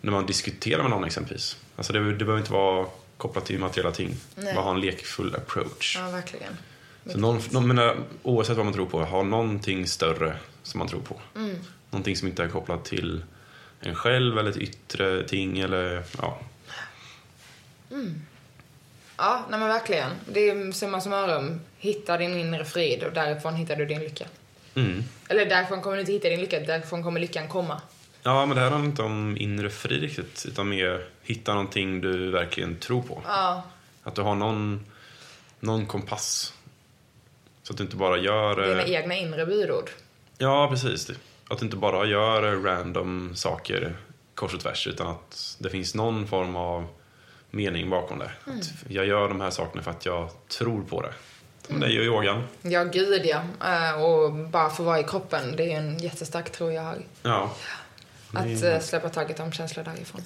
när 0.01 0.11
man 0.11 0.25
diskuterar 0.25 0.81
med 0.81 0.91
någon 0.91 1.03
exempelvis. 1.03 1.57
Alltså 1.75 1.93
det, 1.93 1.99
det 1.99 2.25
behöver 2.25 2.39
inte 2.39 2.53
vara 2.53 2.87
kopplat 3.17 3.45
till 3.45 3.59
materiella 3.59 3.91
ting. 3.91 4.15
Nej. 4.35 4.55
Bara 4.55 4.63
ha 4.63 4.71
en 4.71 4.81
lekfull 4.81 5.35
approach. 5.35 5.97
Ja, 5.99 6.09
verkligen. 6.09 6.57
Så 7.05 7.17
någon, 7.17 7.41
någon, 7.51 7.67
menar, 7.67 7.97
oavsett 8.23 8.57
vad 8.57 8.65
man 8.65 8.73
tror 8.73 8.85
på, 8.85 9.03
ha 9.03 9.23
någonting 9.23 9.87
större 9.87 10.37
som 10.63 10.79
man 10.79 10.87
tror 10.87 11.01
på. 11.01 11.21
Mm. 11.35 11.55
Någonting 11.89 12.15
som 12.15 12.27
inte 12.27 12.43
är 12.43 12.47
kopplat 12.47 12.85
till 12.85 13.23
en 13.79 13.95
själv 13.95 14.37
eller 14.37 14.49
ett 14.49 14.57
yttre 14.57 15.27
ting 15.27 15.59
eller 15.59 16.03
ja. 16.17 16.41
Ja, 19.21 19.45
nej 19.49 19.59
men 19.59 19.69
verkligen. 19.69 20.11
Det 20.25 20.49
är 20.49 20.71
summa 20.71 21.01
summarum. 21.01 21.61
Hitta 21.77 22.17
din 22.17 22.37
inre 22.37 22.65
frid 22.65 23.03
och 23.03 23.13
därifrån 23.13 23.55
hittar 23.55 23.75
du 23.75 23.85
din 23.85 23.99
lycka. 23.99 24.25
Mm. 24.75 25.03
Eller 25.27 25.45
därifrån 25.45 25.81
kommer 25.81 25.95
du 25.95 25.99
inte 25.99 26.11
hitta 26.11 26.29
din 26.29 26.39
lycka, 26.39 26.59
därifrån 26.59 27.03
kommer 27.03 27.19
lyckan 27.19 27.47
komma. 27.47 27.81
Ja, 28.23 28.45
men 28.45 28.55
det 28.55 28.63
här 28.63 28.69
handlar 28.69 28.89
inte 28.89 29.01
om 29.01 29.37
inre 29.37 29.69
frid 29.69 30.01
riktigt, 30.01 30.45
utan 30.47 30.69
mer 30.69 31.05
hitta 31.23 31.53
någonting 31.53 32.01
du 32.01 32.31
verkligen 32.31 32.75
tror 32.75 33.01
på. 33.01 33.21
Ja, 33.25 33.63
Att 34.03 34.15
du 34.15 34.21
har 34.21 34.35
någon, 34.35 34.85
någon 35.59 35.85
kompass. 35.85 36.53
Så 37.63 37.73
att 37.73 37.77
du 37.77 37.83
inte 37.83 37.95
bara 37.95 38.17
gör... 38.17 38.67
dina 38.67 38.83
eh, 38.83 38.91
egna 38.91 39.15
inre 39.15 39.45
budord. 39.45 39.89
Ja, 40.37 40.67
precis. 40.71 41.09
Att 41.49 41.59
du 41.59 41.65
inte 41.65 41.77
bara 41.77 42.05
gör 42.05 42.55
random 42.63 43.35
saker 43.35 43.95
kors 44.35 44.53
och 44.53 44.59
tvärs, 44.59 44.87
utan 44.87 45.07
att 45.07 45.57
det 45.59 45.69
finns 45.69 45.95
någon 45.95 46.27
form 46.27 46.55
av 46.55 46.87
mening 47.51 47.89
bakom 47.89 48.19
det. 48.19 48.31
Att 48.45 48.71
jag 48.91 49.05
gör 49.05 49.27
de 49.29 49.41
här 49.41 49.49
sakerna 49.49 49.83
för 49.83 49.91
att 49.91 50.05
jag 50.05 50.29
tror 50.47 50.83
på 50.83 51.01
det. 51.01 51.13
Som 51.67 51.79
dig 51.79 51.99
och 51.99 52.05
yogan. 52.05 52.43
Ja, 52.61 52.83
gud 52.83 53.25
ja. 53.25 53.43
Eh, 53.63 54.01
Och 54.03 54.33
bara 54.33 54.69
få 54.69 54.83
vara 54.83 54.99
i 54.99 55.03
kroppen, 55.03 55.55
det 55.55 55.73
är 55.73 55.77
en 55.77 55.97
jättestark 55.97 56.51
tro 56.51 56.71
jag 56.71 56.81
har. 56.81 56.97
Ja. 57.23 57.55
Att 58.33 58.43
Det- 58.61 58.73
eh, 58.73 58.81
släppa 58.81 59.09
taget 59.09 59.39
om 59.39 59.51
känslor 59.51 59.83
därifrån. 59.83 60.21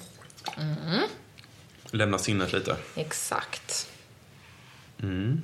Lämna 1.91 2.17
sinnet 2.17 2.53
lite. 2.53 2.76
Exakt. 2.95 3.89
Mm. 5.03 5.41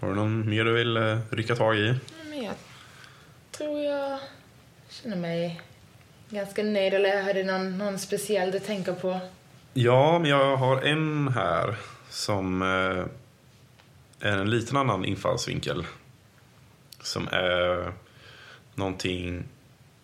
Har 0.00 0.08
du 0.08 0.14
någon 0.14 0.50
mer 0.50 0.64
du 0.64 0.72
vill 0.72 0.96
eh, 0.96 1.18
rycka 1.30 1.56
tag 1.56 1.76
i? 1.78 1.94
Men 2.28 2.42
jag 2.42 2.54
tror 3.50 3.80
jag 3.80 4.18
känner 4.88 5.16
mig 5.16 5.60
ganska 6.30 6.62
nöjd. 6.62 6.94
Eller 6.94 7.22
har 7.22 7.34
du 7.34 7.44
någon, 7.44 7.78
någon 7.78 7.98
speciell 7.98 8.50
du 8.50 8.58
tänker 8.58 8.92
på? 8.92 9.20
Ja, 9.74 10.18
men 10.18 10.30
jag 10.30 10.56
har 10.56 10.82
en 10.82 11.28
här 11.28 11.76
som 12.10 12.62
eh, 12.62 13.04
är 14.28 14.38
en 14.38 14.50
liten 14.50 14.76
annan 14.76 15.04
infallsvinkel. 15.04 15.86
Som 17.00 17.28
är 17.28 17.92
någonting 18.74 19.44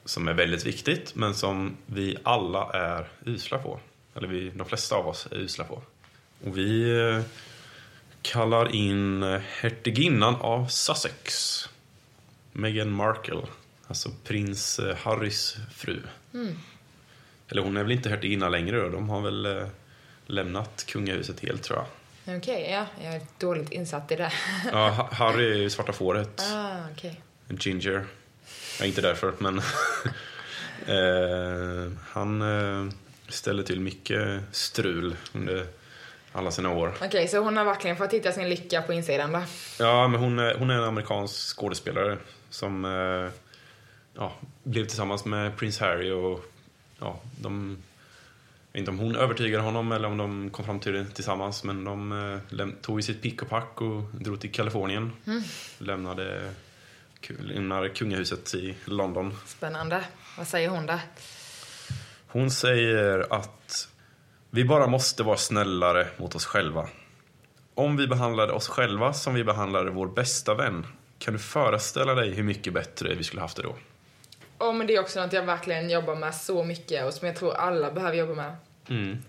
som 0.04 0.28
är 0.28 0.34
väldigt 0.34 0.66
viktigt, 0.66 1.14
men 1.14 1.34
som 1.34 1.76
vi 1.86 2.16
alla 2.22 2.70
är 2.72 3.08
usla 3.24 3.58
på. 3.58 3.80
Eller 4.14 4.28
vi, 4.28 4.50
de 4.50 4.66
flesta 4.66 4.96
av 4.96 5.08
oss 5.08 5.28
är 5.30 5.36
usla 5.36 5.64
på. 5.64 5.82
Och 6.44 6.58
vi 6.58 6.98
eh, 6.98 7.22
kallar 8.22 8.74
in 8.74 9.22
hertiginnan 9.60 10.34
av 10.34 10.66
Sussex, 10.66 11.58
Meghan 12.52 12.90
Markle, 12.90 13.42
alltså 13.86 14.10
prins 14.24 14.78
eh, 14.78 14.96
Harrys 14.96 15.56
fru. 15.74 16.02
Mm. 16.34 16.56
Eller 17.50 17.62
hon 17.62 17.76
är 17.76 17.82
väl 17.82 17.92
inte 17.92 18.08
hertiginna 18.08 18.48
längre 18.48 18.80
då. 18.80 18.88
De 18.88 19.08
har 19.08 19.20
väl 19.20 19.46
eh, 19.46 19.66
lämnat 20.26 20.84
kungahuset 20.88 21.40
helt 21.40 21.62
tror 21.62 21.78
jag. 21.78 21.86
Okej, 22.36 22.68
ja. 22.70 22.86
Jag 23.04 23.14
är 23.14 23.20
dåligt 23.38 23.72
insatt 23.72 24.12
i 24.12 24.16
det. 24.16 24.32
Ja, 24.72 24.88
Ha- 24.88 25.08
Harry 25.12 25.50
är 25.52 25.56
ju 25.56 25.70
svarta 25.70 25.92
fåret. 25.92 26.40
ah, 26.54 26.76
okej. 26.92 27.20
Ginger. 27.60 28.04
Ja, 28.80 28.84
inte 28.86 29.00
därför, 29.00 29.32
men... 29.38 29.58
eh, 30.86 31.92
han 32.10 32.42
eh, 32.42 32.92
ställer 33.28 33.62
till 33.62 33.80
mycket 33.80 34.40
strul 34.52 35.16
under 35.32 35.66
alla 36.32 36.50
sina 36.50 36.70
år. 36.70 36.94
Okej, 37.02 37.28
så 37.28 37.38
hon 37.38 37.56
har 37.56 37.64
verkligen 37.64 37.96
fått 37.96 38.12
hitta 38.12 38.32
sin 38.32 38.48
lycka 38.48 38.82
på 38.82 38.92
insidan 38.92 39.32
då? 39.32 39.42
Ja, 39.78 40.08
men 40.08 40.20
hon 40.20 40.38
är, 40.38 40.54
hon 40.54 40.70
är 40.70 40.74
en 40.74 40.84
amerikansk 40.84 41.56
skådespelare 41.56 42.18
som 42.50 42.84
eh, 42.84 43.30
ja, 44.14 44.32
blev 44.62 44.84
tillsammans 44.86 45.24
med 45.24 45.56
prins 45.56 45.78
Harry 45.80 46.10
och 46.10 46.44
ja, 47.00 47.20
de... 47.40 47.78
Jag 48.72 48.80
vet 48.82 48.88
inte 48.88 48.90
om 48.90 48.98
hon 48.98 49.16
övertygade 49.16 49.62
honom 49.62 49.92
eller 49.92 50.08
om 50.08 50.16
de 50.16 50.50
kom 50.50 50.64
fram 50.64 50.80
till 50.80 50.92
det 50.92 51.04
tillsammans 51.04 51.64
men 51.64 51.84
de 51.84 52.12
eh, 52.12 52.38
läm- 52.54 52.74
tog 52.82 52.98
ju 52.98 53.02
sitt 53.02 53.22
pick 53.22 53.42
och 53.42 53.48
pack 53.48 53.80
och 53.80 54.02
drog 54.02 54.40
till 54.40 54.52
Kalifornien. 54.52 55.12
Lämnade, 55.78 56.52
ku- 57.20 57.42
lämnade 57.42 57.88
kungahuset 57.88 58.54
i 58.54 58.74
London. 58.84 59.34
Spännande. 59.46 60.04
Vad 60.38 60.48
säger 60.48 60.68
hon 60.68 60.86
där? 60.86 61.00
Hon 62.26 62.50
säger 62.50 63.26
att 63.32 63.88
vi 64.50 64.64
bara 64.64 64.86
måste 64.86 65.22
vara 65.22 65.36
snällare 65.36 66.08
mot 66.16 66.34
oss 66.34 66.44
själva. 66.44 66.88
Om 67.74 67.96
vi 67.96 68.06
behandlade 68.06 68.52
oss 68.52 68.68
själva 68.68 69.12
som 69.12 69.34
vi 69.34 69.44
behandlade 69.44 69.90
vår 69.90 70.06
bästa 70.06 70.54
vän, 70.54 70.86
kan 71.18 71.34
du 71.34 71.38
föreställa 71.40 72.14
dig 72.14 72.30
hur 72.34 72.42
mycket 72.42 72.72
bättre 72.74 73.14
vi 73.14 73.24
skulle 73.24 73.42
haft 73.42 73.56
det 73.56 73.62
då? 73.62 73.76
Ja, 74.58 74.72
men 74.72 74.86
det 74.86 74.94
är 74.94 75.00
också 75.00 75.20
något 75.20 75.32
jag 75.32 75.42
verkligen 75.42 75.90
jobbar 75.90 76.14
med 76.14 76.34
så 76.34 76.64
mycket 76.64 77.04
och 77.04 77.14
som 77.14 77.26
jag 77.26 77.36
tror 77.36 77.54
alla 77.54 77.90
behöver 77.90 78.16
jobba 78.16 78.34
med. 78.34 78.56
Mm. 78.88 79.22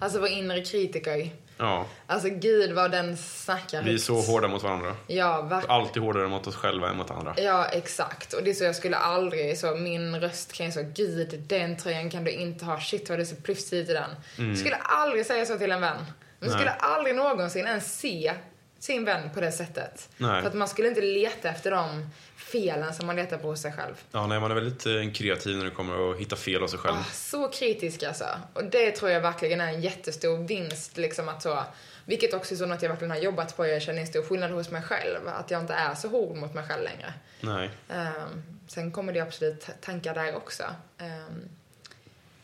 Alltså 0.00 0.20
vår 0.20 0.28
inre 0.28 0.64
kritiker. 0.64 1.30
Ja, 1.56 1.86
Alltså 2.06 2.28
gud 2.28 2.72
vad 2.72 2.90
den 2.90 3.16
snackar 3.16 3.82
vi 3.82 3.94
är 3.94 3.98
så 3.98 4.20
hårda 4.20 4.48
mot 4.48 4.62
varandra. 4.62 4.96
Ja, 5.06 5.42
verkligen. 5.42 5.76
Alltid 5.76 6.02
hårdare 6.02 6.28
mot 6.28 6.46
oss 6.46 6.56
själva 6.56 6.88
än 6.88 6.96
mot 6.96 7.10
andra. 7.10 7.34
Ja, 7.36 7.66
exakt. 7.66 8.32
Och 8.32 8.42
det 8.44 8.50
är 8.50 8.54
så 8.54 8.64
jag 8.64 8.76
skulle 8.76 8.96
aldrig, 8.96 9.58
så 9.58 9.76
min 9.76 10.20
röst 10.20 10.52
kan 10.52 10.66
ju 10.66 10.72
så, 10.72 10.82
gud 10.94 11.44
den 11.46 11.76
tröjan 11.76 12.10
kan 12.10 12.24
du 12.24 12.30
inte 12.30 12.64
ha, 12.64 12.80
shit 12.80 13.08
vad 13.08 13.18
det 13.18 13.22
är 13.22 13.26
så 13.26 13.36
plufsigt 13.36 13.90
i 13.90 13.92
den. 13.92 14.10
Jag 14.48 14.58
skulle 14.58 14.76
aldrig 14.76 15.26
säga 15.26 15.46
så 15.46 15.58
till 15.58 15.70
en 15.70 15.80
vän. 15.80 15.96
Man 16.40 16.50
skulle 16.50 16.70
aldrig 16.70 17.16
någonsin 17.16 17.66
ens 17.66 17.98
se 17.98 18.32
sin 18.78 19.04
vän 19.04 19.30
på 19.34 19.40
det 19.40 19.52
sättet. 19.52 20.08
Nej. 20.16 20.40
För 20.40 20.48
att 20.48 20.54
man 20.54 20.68
skulle 20.68 20.88
inte 20.88 21.00
leta 21.00 21.48
efter 21.48 21.70
de 21.70 22.10
felen 22.52 22.94
som 22.94 23.06
man 23.06 23.16
letar 23.16 23.38
på 23.38 23.48
hos 23.48 23.60
sig 23.60 23.72
själv. 23.72 23.94
Ja, 24.12 24.26
nej, 24.26 24.40
man 24.40 24.50
är 24.50 24.54
väldigt 24.54 24.86
eh, 24.86 25.12
kreativ 25.12 25.56
när 25.56 25.64
det 25.64 25.70
kommer 25.70 26.10
att 26.10 26.20
hitta 26.20 26.36
fel 26.36 26.62
hos 26.62 26.70
sig 26.70 26.80
själv. 26.80 26.96
Ah, 26.96 27.04
så 27.12 27.48
kritisk 27.48 28.02
alltså. 28.02 28.24
Och 28.54 28.64
det 28.64 28.90
tror 28.90 29.10
jag 29.10 29.20
verkligen 29.20 29.60
är 29.60 29.68
en 29.68 29.80
jättestor 29.80 30.38
vinst 30.38 30.96
liksom 30.96 31.28
att 31.28 31.42
så, 31.42 31.64
vilket 32.04 32.34
också 32.34 32.54
är 32.54 32.58
så 32.58 32.66
något 32.66 32.82
jag 32.82 32.88
verkligen 32.88 33.10
har 33.10 33.18
jobbat 33.18 33.56
på. 33.56 33.66
Jag 33.66 33.82
känner 33.82 34.00
en 34.00 34.06
stor 34.06 34.22
skillnad 34.22 34.50
hos 34.50 34.70
mig 34.70 34.82
själv. 34.82 35.28
Att 35.28 35.50
jag 35.50 35.60
inte 35.60 35.74
är 35.74 35.94
så 35.94 36.08
hård 36.08 36.36
mot 36.36 36.54
mig 36.54 36.64
själv 36.64 36.84
längre. 36.84 37.14
Nej. 37.40 37.70
Ehm, 37.88 38.42
sen 38.68 38.92
kommer 38.92 39.12
det 39.12 39.20
absolut 39.20 39.66
tankar 39.80 40.14
där 40.14 40.36
också. 40.36 40.64
Ehm, 40.98 41.48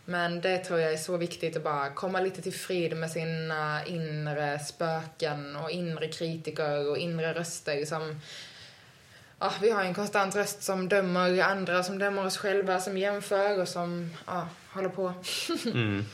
men 0.08 0.40
det 0.40 0.58
tror 0.58 0.80
jag 0.80 0.92
är 0.92 0.96
så 0.96 1.16
viktigt 1.16 1.56
att 1.56 1.62
bara 1.62 1.90
komma 1.90 2.20
lite 2.20 2.42
till 2.42 2.54
frid 2.54 2.96
med 2.96 3.10
sina 3.10 3.86
inre 3.86 4.58
spöken 4.58 5.56
och 5.56 5.70
inre 5.70 6.08
kritiker 6.08 6.90
och 6.90 6.98
inre 6.98 7.34
röster 7.34 7.84
som 7.84 8.20
Ja, 9.38 9.52
vi 9.60 9.70
har 9.70 9.84
en 9.84 9.94
konstant 9.94 10.36
röst 10.36 10.62
som 10.62 10.88
dömer 10.88 11.42
andra, 11.42 11.82
som 11.82 11.98
dömer 11.98 12.26
oss 12.26 12.36
själva, 12.36 12.80
som 12.80 12.98
jämför 12.98 13.60
och 13.60 13.68
som 13.68 14.10
ja, 14.26 14.48
håller 14.72 14.88
på. 14.88 15.12
Mm. 15.64 16.04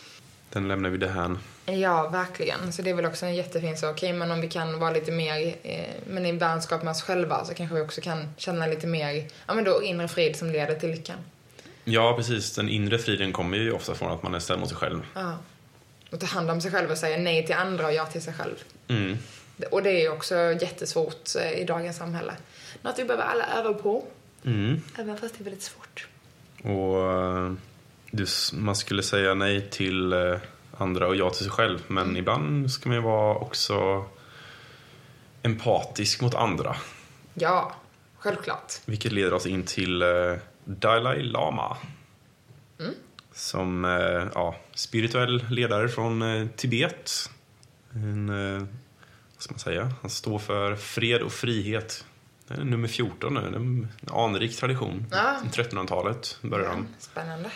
Den 0.50 0.68
lämnar 0.68 0.90
vi 0.90 0.98
det 0.98 1.08
här. 1.08 1.36
Ja, 1.66 2.08
verkligen. 2.08 2.72
Så 2.72 2.82
det 2.82 2.90
är 2.90 2.94
väl 2.94 3.06
också 3.06 3.26
en 3.26 3.34
jättefin 3.34 3.76
sak. 3.76 3.90
Okej, 3.90 4.12
men 4.12 4.30
om 4.30 4.40
vi 4.40 4.48
kan 4.48 4.78
vara 4.78 4.90
lite 4.90 5.12
mer, 5.12 5.54
eh, 5.62 5.86
men 6.06 6.26
i 6.26 6.32
vänskap 6.32 6.82
med 6.82 6.90
oss 6.90 7.02
själva 7.02 7.44
så 7.44 7.54
kanske 7.54 7.74
vi 7.74 7.80
också 7.80 8.00
kan 8.00 8.34
känna 8.36 8.66
lite 8.66 8.86
mer, 8.86 9.28
ja 9.46 9.54
men 9.54 9.64
då 9.64 9.82
inre 9.82 10.08
frid 10.08 10.36
som 10.36 10.50
leder 10.50 10.74
till 10.74 10.90
lyckan. 10.90 11.16
Ja, 11.84 12.14
precis. 12.16 12.54
Den 12.54 12.68
inre 12.68 12.98
friden 12.98 13.32
kommer 13.32 13.58
ju 13.58 13.72
ofta 13.72 13.94
från 13.94 14.12
att 14.12 14.22
man 14.22 14.34
är 14.34 14.38
snäll 14.38 14.58
mot 14.58 14.68
sig 14.68 14.78
själv. 14.78 15.02
Ja. 15.14 15.38
Och 16.10 16.20
ta 16.20 16.26
hand 16.26 16.50
om 16.50 16.60
sig 16.60 16.70
själv 16.70 16.90
och 16.90 16.98
säga 16.98 17.18
nej 17.18 17.46
till 17.46 17.54
andra 17.54 17.86
och 17.86 17.92
ja 17.92 18.06
till 18.06 18.22
sig 18.22 18.34
själv. 18.34 18.54
Mm. 18.88 19.18
Och 19.70 19.82
det 19.82 20.04
är 20.04 20.12
också 20.12 20.34
jättesvårt 20.36 21.36
eh, 21.40 21.52
i 21.52 21.64
dagens 21.64 21.96
samhälle. 21.96 22.32
Något 22.82 22.98
vi 22.98 23.04
behöver 23.04 23.24
alla 23.24 23.46
öva 23.58 23.74
på, 23.74 24.04
Mm. 24.44 24.80
även 24.98 25.16
fast 25.16 25.34
det 25.38 25.42
är 25.42 25.44
väldigt 25.44 25.62
svårt. 25.62 26.08
Och 26.62 27.12
eh, 27.12 27.52
du, 28.10 28.26
man 28.52 28.76
skulle 28.76 29.02
säga 29.02 29.34
nej 29.34 29.70
till 29.70 30.12
eh, 30.12 30.36
andra 30.76 31.06
och 31.08 31.16
ja 31.16 31.30
till 31.30 31.38
sig 31.44 31.50
själv. 31.50 31.78
Men 31.86 32.16
ibland 32.16 32.70
ska 32.72 32.88
man 32.88 32.96
ju 32.96 33.02
vara 33.02 33.34
också 33.36 34.04
empatisk 35.42 36.20
mot 36.20 36.34
andra. 36.34 36.76
Ja, 37.34 37.74
självklart. 38.18 38.72
Vilket 38.84 39.12
leder 39.12 39.34
oss 39.34 39.46
in 39.46 39.62
till 39.62 40.04
Dalai 40.64 41.22
Lama. 41.22 41.76
som 43.34 43.84
eh, 43.84 44.26
ja, 44.34 44.56
spirituell 44.74 45.44
ledare 45.50 45.88
från 45.88 46.48
Tibet. 46.56 47.30
En, 47.94 48.28
vad 49.42 49.44
ska 49.44 49.70
man 49.70 49.74
säga? 49.74 49.94
Han 50.00 50.10
står 50.10 50.38
för 50.38 50.76
fred 50.76 51.22
och 51.22 51.32
frihet. 51.32 52.04
Det 52.48 52.54
är 52.54 52.64
nummer 52.64 52.88
14 52.88 53.34
nu. 53.34 53.40
En 53.40 53.88
anrik 54.10 54.56
tradition. 54.56 55.06
Ja. 55.10 55.36
1300-talet 55.52 56.38
började 56.42 56.70
de. 56.70 56.86
Spännande. 56.98 57.50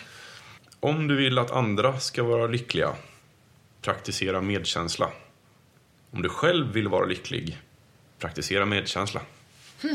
Om 0.79 1.07
du 1.07 1.15
vill 1.15 1.39
att 1.39 1.51
andra 1.51 1.99
ska 1.99 2.23
vara 2.23 2.47
lyckliga, 2.47 2.95
praktisera 3.81 4.41
medkänsla. 4.41 5.09
Om 6.11 6.21
du 6.21 6.29
själv 6.29 6.73
vill 6.73 6.87
vara 6.87 7.05
lycklig, 7.05 7.61
praktisera 8.19 8.65
medkänsla. 8.65 9.21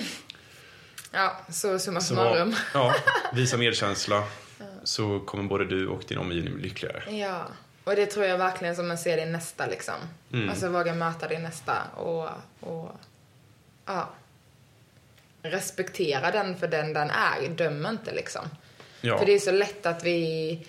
Ja, 1.15 1.41
så 1.49 1.79
summa 1.79 2.01
summarum. 2.01 2.55
ja, 2.75 2.95
visa 3.33 3.57
medkänsla 3.57 4.25
så 4.85 5.21
kommer 5.21 5.45
både 5.45 5.65
du 5.65 5.89
och 5.89 6.03
din 6.09 6.19
omgivning 6.19 6.55
bli 6.55 6.63
lyckligare. 6.63 7.17
Ja, 7.17 7.49
och 7.85 7.97
det 7.97 8.07
tror 8.07 8.27
jag 8.27 8.39
verkligen 8.39 8.77
som 8.77 8.89
man 8.89 8.99
ser 8.99 9.17
din 9.17 9.33
nästa 9.33 9.67
liksom. 9.67 9.95
Mm. 10.33 10.49
Alltså 10.49 10.69
våga 10.69 10.95
möta 10.95 11.29
din 11.29 11.43
nästa 11.43 11.83
och, 11.97 12.29
och 12.61 12.91
ja. 13.87 14.09
Respektera 15.43 16.31
den 16.31 16.57
för 16.57 16.69
den 16.69 16.93
den 16.93 17.11
är, 17.11 17.49
döm 17.49 17.87
inte 17.87 18.13
liksom. 18.13 18.43
Ja, 19.01 19.19
För 19.19 19.27
det 19.27 19.33
är 19.33 19.39
så 19.39 19.53
lätt 19.53 19.87
att 19.87 20.05
vi, 20.05 20.67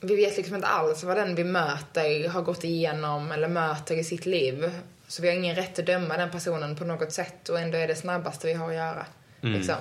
vi 0.00 0.16
vet 0.16 0.36
liksom 0.36 0.54
inte 0.54 0.66
alls 0.66 1.04
vad 1.04 1.16
den 1.16 1.34
vi 1.34 1.44
möter 1.44 2.28
har 2.28 2.42
gått 2.42 2.64
igenom 2.64 3.32
eller 3.32 3.48
möter 3.48 3.96
i 3.96 4.04
sitt 4.04 4.26
liv. 4.26 4.80
Så 5.06 5.22
vi 5.22 5.28
har 5.28 5.34
ingen 5.34 5.56
rätt 5.56 5.78
att 5.78 5.86
döma 5.86 6.16
den 6.16 6.30
personen 6.30 6.76
på 6.76 6.84
något 6.84 7.12
sätt 7.12 7.48
och 7.48 7.60
ändå 7.60 7.78
är 7.78 7.88
det 7.88 7.94
snabbaste 7.94 8.46
vi 8.46 8.52
har 8.52 8.68
att 8.68 8.74
göra. 8.74 9.06
Mm. 9.42 9.54
Liksom. 9.54 9.76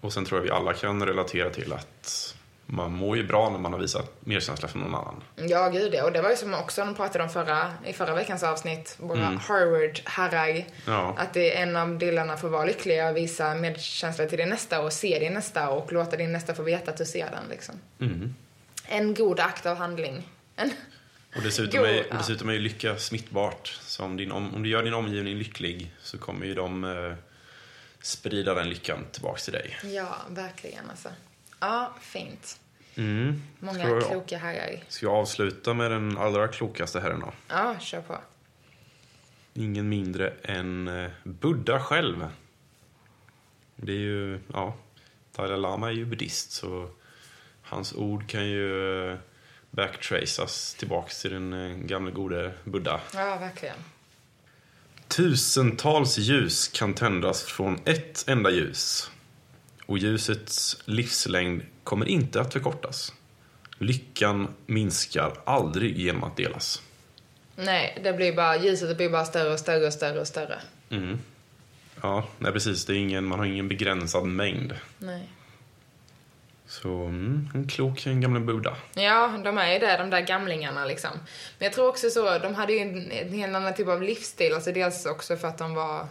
och 0.00 0.12
sen 0.12 0.24
tror 0.24 0.40
jag 0.40 0.44
vi 0.44 0.50
alla 0.50 0.72
kan 0.72 1.06
relatera 1.06 1.50
till 1.50 1.72
att 1.72 2.34
man 2.70 2.92
mår 2.92 3.16
ju 3.16 3.26
bra 3.26 3.50
när 3.50 3.58
man 3.58 3.72
har 3.72 3.80
visat 3.80 4.12
medkänsla 4.20 4.68
för 4.68 4.78
någon 4.78 4.94
annan. 4.94 5.22
Ja, 5.36 5.68
gud 5.68 5.94
ja. 5.94 6.04
Och 6.04 6.12
det 6.12 6.22
var 6.22 6.30
ju 6.30 6.36
som 6.36 6.54
också 6.54 6.84
de 6.84 6.94
pratade 6.94 7.24
om 7.24 7.30
förra, 7.30 7.72
i 7.86 7.92
förra 7.92 8.14
veckans 8.14 8.42
avsnitt, 8.42 8.96
våra 9.00 9.20
Harvard-herrar. 9.26 10.64
Ja. 10.86 11.14
Att 11.18 11.34
det 11.34 11.56
är 11.56 11.62
en 11.62 11.76
av 11.76 11.98
delarna 11.98 12.36
för 12.36 12.48
att 12.48 12.52
vara 12.52 12.64
lycklig, 12.64 12.98
att 12.98 13.16
visa 13.16 13.54
medkänsla 13.54 14.26
till 14.26 14.38
din 14.38 14.48
nästa 14.48 14.80
och 14.80 14.92
se 14.92 15.18
din 15.18 15.34
nästa 15.34 15.70
och 15.70 15.92
låta 15.92 16.16
din 16.16 16.32
nästa 16.32 16.54
få 16.54 16.62
veta 16.62 16.90
att 16.90 16.96
du 16.96 17.04
ser 17.04 17.30
den. 17.30 17.48
Liksom. 17.50 17.74
Mm. 18.00 18.34
En 18.84 19.14
god 19.14 19.40
akt 19.40 19.66
av 19.66 19.76
handling. 19.76 20.28
En, 20.56 20.70
Och 21.36 21.42
dessutom, 21.42 21.80
Jo, 21.80 21.86
är, 21.86 22.10
och 22.10 22.16
dessutom 22.18 22.48
är 22.48 22.52
ju 22.52 22.58
lycka 22.60 22.96
smittbart. 22.96 23.78
Så 23.80 24.04
om, 24.04 24.16
din, 24.16 24.32
om, 24.32 24.54
om 24.54 24.62
du 24.62 24.68
gör 24.68 24.82
din 24.82 24.94
omgivning 24.94 25.36
lycklig 25.36 25.94
så 26.02 26.18
kommer 26.18 26.46
ju 26.46 26.54
de 26.54 26.84
eh, 26.84 27.14
sprida 28.00 28.54
den 28.54 28.68
lyckan 28.68 29.06
tillbaks 29.12 29.44
till 29.44 29.52
dig. 29.52 29.78
ja, 29.82 30.16
verkligen 30.28 30.90
alltså. 30.90 31.08
Ja, 31.60 31.94
fint. 32.00 32.60
Mm. 32.94 33.42
Många 33.58 33.88
jag, 33.88 34.02
kloka 34.02 34.38
herrar. 34.38 34.84
ska 34.88 35.06
jag 35.06 35.14
avsluta 35.14 35.74
med 35.74 35.90
den 35.90 36.18
allra 36.18 36.48
klokaste 36.48 37.00
herren 37.00 37.20
då? 37.20 37.32
Ja, 37.48 37.76
kör 37.80 38.00
på. 38.00 38.18
Ingen 39.54 39.88
mindre 39.88 40.32
än 40.42 40.88
eh, 40.88 41.10
Buddha 41.24 41.80
själv. 41.80 42.28
Det 43.76 43.92
är 43.92 43.96
ju, 43.96 44.40
ja, 44.52 44.74
Dalai 45.36 45.58
Lama 45.58 45.88
är 45.88 45.92
ju 45.92 46.04
buddhist 46.04 46.52
så 46.52 46.90
hans 47.62 47.94
ord 47.94 48.28
kan 48.28 48.46
ju 48.46 49.10
eh, 49.10 49.18
backtraces 49.70 50.74
tillbaks 50.74 51.22
till 51.22 51.30
den 51.30 51.52
eh, 51.52 51.76
gamle 51.76 52.10
gode 52.10 52.52
Buddha. 52.64 53.00
Ja, 53.14 53.36
verkligen. 53.36 53.76
Tusentals 55.08 56.18
ljus 56.18 56.68
kan 56.68 56.94
tändas 56.94 57.42
från 57.42 57.80
ett 57.84 58.24
enda 58.28 58.50
ljus. 58.50 59.10
Och 59.88 59.98
ljusets 59.98 60.76
livslängd 60.84 61.62
kommer 61.84 62.08
inte 62.08 62.40
att 62.40 62.52
förkortas. 62.52 63.12
Lyckan 63.78 64.48
minskar 64.66 65.32
aldrig 65.44 65.98
genom 65.98 66.24
att 66.24 66.36
delas. 66.36 66.82
Nej, 67.56 68.00
det 68.04 68.12
blir 68.12 68.32
bara, 68.32 68.56
ljuset 68.56 68.96
blir 68.96 69.10
bara 69.10 69.24
större 69.24 69.52
och 69.52 69.58
större 69.58 69.86
och 69.86 69.92
större 69.92 70.20
och 70.20 70.26
större. 70.26 70.58
Mm. 70.90 71.18
Ja, 72.02 72.28
nej 72.38 72.52
precis. 72.52 72.84
Det 72.84 72.92
är 72.92 72.96
ingen, 72.96 73.24
man 73.24 73.38
har 73.38 73.46
ingen 73.46 73.68
begränsad 73.68 74.24
mängd. 74.26 74.74
Nej. 74.98 75.28
Så, 76.66 76.88
mm, 76.88 77.48
en 77.54 77.68
klok 77.68 78.06
en 78.06 78.20
gamle 78.20 78.40
Buddha. 78.40 78.76
Ja, 78.94 79.40
de 79.44 79.58
är 79.58 79.72
ju 79.72 79.78
det, 79.78 79.96
de 79.96 80.10
där 80.10 80.20
gamlingarna 80.20 80.84
liksom. 80.84 81.10
Men 81.58 81.66
jag 81.66 81.72
tror 81.72 81.88
också 81.88 82.10
så, 82.10 82.38
de 82.38 82.54
hade 82.54 82.72
ju 82.72 82.78
en, 82.78 83.10
en 83.10 83.32
helt 83.32 83.56
annan 83.56 83.74
typ 83.74 83.88
av 83.88 84.02
livsstil. 84.02 84.54
Alltså 84.54 84.72
dels 84.72 85.06
också 85.06 85.36
för 85.36 85.48
att 85.48 85.58
de 85.58 85.74
var, 85.74 86.06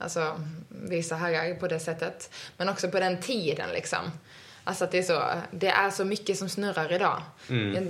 alltså 0.00 0.40
vissa 0.68 1.16
herrar 1.16 1.54
på 1.54 1.68
det 1.68 1.80
sättet. 1.80 2.30
Men 2.56 2.68
också 2.68 2.88
på 2.88 3.00
den 3.00 3.20
tiden 3.20 3.70
liksom. 3.70 4.10
Alltså 4.64 4.84
att 4.84 4.90
det 4.90 4.98
är 4.98 5.02
så, 5.02 5.22
det 5.50 5.68
är 5.68 5.90
så 5.90 6.04
mycket 6.04 6.38
som 6.38 6.48
snurrar 6.48 6.92
idag. 6.92 7.22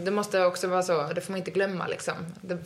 Det 0.05 0.11
måste 0.11 0.45
också 0.45 0.67
vara 0.69 0.83
så, 0.83 1.13
det 1.15 1.21
får 1.21 1.33
man 1.33 1.39
inte 1.39 1.51
glömma 1.51 1.87
liksom. 1.87 2.15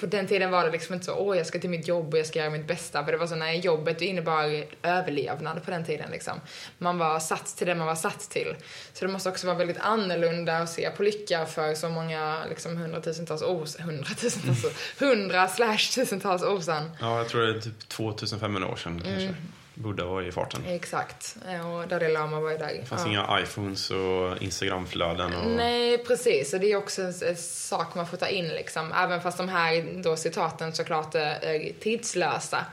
På 0.00 0.06
den 0.06 0.26
tiden 0.26 0.50
var 0.50 0.64
det 0.64 0.70
liksom 0.70 0.94
inte 0.94 1.06
så, 1.06 1.14
åh 1.14 1.36
jag 1.36 1.46
ska 1.46 1.58
till 1.58 1.70
mitt 1.70 1.88
jobb 1.88 2.14
och 2.14 2.18
jag 2.18 2.26
ska 2.26 2.38
göra 2.38 2.50
mitt 2.50 2.66
bästa. 2.66 3.04
För 3.04 3.12
det 3.12 3.18
var 3.18 3.26
så, 3.26 3.34
nej 3.34 3.60
jobbet 3.60 4.00
innebar 4.00 4.64
överlevnad 4.82 5.64
på 5.64 5.70
den 5.70 5.84
tiden 5.84 6.10
liksom. 6.10 6.40
Man 6.78 6.98
var 6.98 7.20
satt 7.20 7.46
till 7.56 7.66
det 7.66 7.74
man 7.74 7.86
var 7.86 7.94
satt 7.94 8.20
till. 8.30 8.54
Så 8.92 9.06
det 9.06 9.12
måste 9.12 9.28
också 9.28 9.46
vara 9.46 9.56
väldigt 9.58 9.80
annorlunda 9.80 10.58
att 10.58 10.70
se 10.70 10.90
på 10.90 11.02
lycka 11.02 11.46
för 11.46 11.74
så 11.74 11.88
många 11.88 12.44
liksom 12.48 12.76
hundratusentals 12.76 13.42
år, 13.42 13.82
hundratusentals 13.82 14.64
hundra 15.00 15.48
slash 15.48 15.78
tusentals 15.94 16.42
år 16.42 16.60
sedan. 16.60 16.90
Ja, 17.00 17.18
jag 17.18 17.28
tror 17.28 17.42
det 17.42 17.58
är 17.58 17.60
typ 17.60 17.88
2500 17.88 18.68
år 18.68 18.76
sedan 18.76 19.02
kanske. 19.04 19.34
Buddha 19.74 20.04
var 20.04 20.22
i 20.22 20.32
farten. 20.32 20.64
Exakt. 20.66 21.36
Och 21.64 21.88
Dalai 21.88 22.12
Lama 22.12 22.40
var 22.40 22.50
ju 22.50 22.58
där. 22.58 22.74
Det 22.80 22.86
fanns 22.86 23.02
Ja. 23.02 23.08
inga 23.08 23.40
iPhones 23.40 23.90
och 23.90 24.42
Instagramflöden 24.42 25.34
och... 25.34 25.50
Nej, 25.50 25.98
precis. 25.98 26.54
Och 26.54 26.60
det 26.60 26.72
är 26.72 26.76
också 26.76 27.02
en, 27.02 27.36
sak 27.36 27.94
man 27.94 28.06
får 28.06 28.16
ta 28.16 28.28
in 28.28 28.48
liksom. 28.48 28.92
Även 28.92 29.20
fast 29.20 29.38
de 29.38 29.48
här 29.48 30.02
då 30.02 30.16
citaten 30.16 30.72
såklart 30.72 31.14
är 31.14 31.80
tidslösa. 31.80 32.64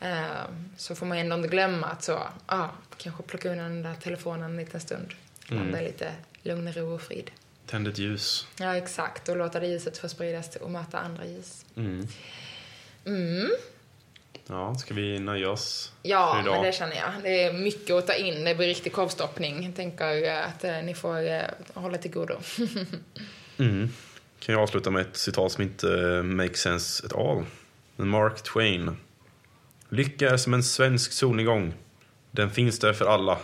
Eh, 0.00 0.24
så 0.76 0.94
får 0.94 1.06
man 1.06 1.18
ändå 1.18 1.36
inte 1.36 1.48
glömma 1.48 1.86
att 1.86 2.02
så, 2.02 2.18
ah, 2.46 2.68
kanske 2.98 3.22
plocka 3.22 3.50
undan 3.50 3.68
den 3.68 3.82
där 3.82 3.94
telefonen 3.94 4.50
en 4.50 4.56
liten 4.56 4.80
stund. 4.80 5.14
Landa 5.48 5.82
i 5.82 5.84
lite 5.84 6.12
lugn, 6.42 6.72
ro 6.72 6.94
och 6.94 7.02
frid. 7.02 7.30
Tänd 7.66 7.88
ett 7.88 7.98
ljus. 7.98 8.46
Ja, 8.58 8.76
exakt. 8.76 9.28
Och 9.28 9.36
låta 9.36 9.60
det 9.60 9.66
ljuset 9.66 9.98
få 9.98 10.08
spridas 10.08 10.56
och 10.56 10.70
möta 10.70 10.98
andra 10.98 11.26
ljus. 11.26 11.64
Mm. 11.76 12.08
Mm. 13.06 13.50
Ja, 14.48 14.74
ska 14.74 14.94
vi 14.94 15.18
nöja 15.18 15.50
oss 15.50 15.92
Ja, 16.02 16.32
för 16.34 16.40
idag? 16.42 16.54
men 16.54 16.62
det 16.64 16.72
känner 16.72 16.96
jag. 16.96 17.10
Det 17.22 17.42
är 17.44 17.52
mycket 17.52 17.96
att 17.96 18.06
ta 18.06 18.14
in. 18.14 18.44
Det 18.44 18.54
blir 18.54 18.66
riktig 18.66 18.92
korvstoppning. 18.92 19.64
Jag 19.64 19.76
tänker 19.76 20.24
eh, 20.24 20.46
att 20.48 20.64
eh, 20.64 20.82
ni 20.82 20.94
får 20.94 21.28
eh, 21.30 21.40
hålla 21.74 21.98
till 21.98 22.10
godo. 22.10 22.34
Mm. 23.58 23.88
Kan 24.38 24.52
jag 24.54 24.62
avsluta 24.62 24.90
med 24.90 25.02
ett 25.02 25.16
citat 25.16 25.52
som 25.52 25.62
inte 25.62 25.86
makes 26.22 26.60
sense 26.60 27.06
at 27.06 27.12
all. 27.16 27.44
Mark 27.96 28.42
Twain. 28.42 28.96
Lycka 29.88 30.30
är 30.30 30.36
som 30.36 30.54
en 30.54 30.62
svensk 30.62 31.12
solnedgång. 31.12 31.74
Den 32.30 32.50
finns 32.50 32.78
där 32.78 32.92
för 32.92 33.06
alla. 33.06 33.38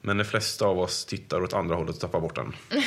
Men 0.00 0.16
de 0.18 0.24
flesta 0.24 0.64
av 0.66 0.80
oss 0.80 1.04
tittar 1.04 1.42
åt 1.42 1.52
andra 1.52 1.74
hållet 1.76 1.94
och 1.94 2.00
tappar 2.00 2.20
bort 2.20 2.34
den. 2.34 2.52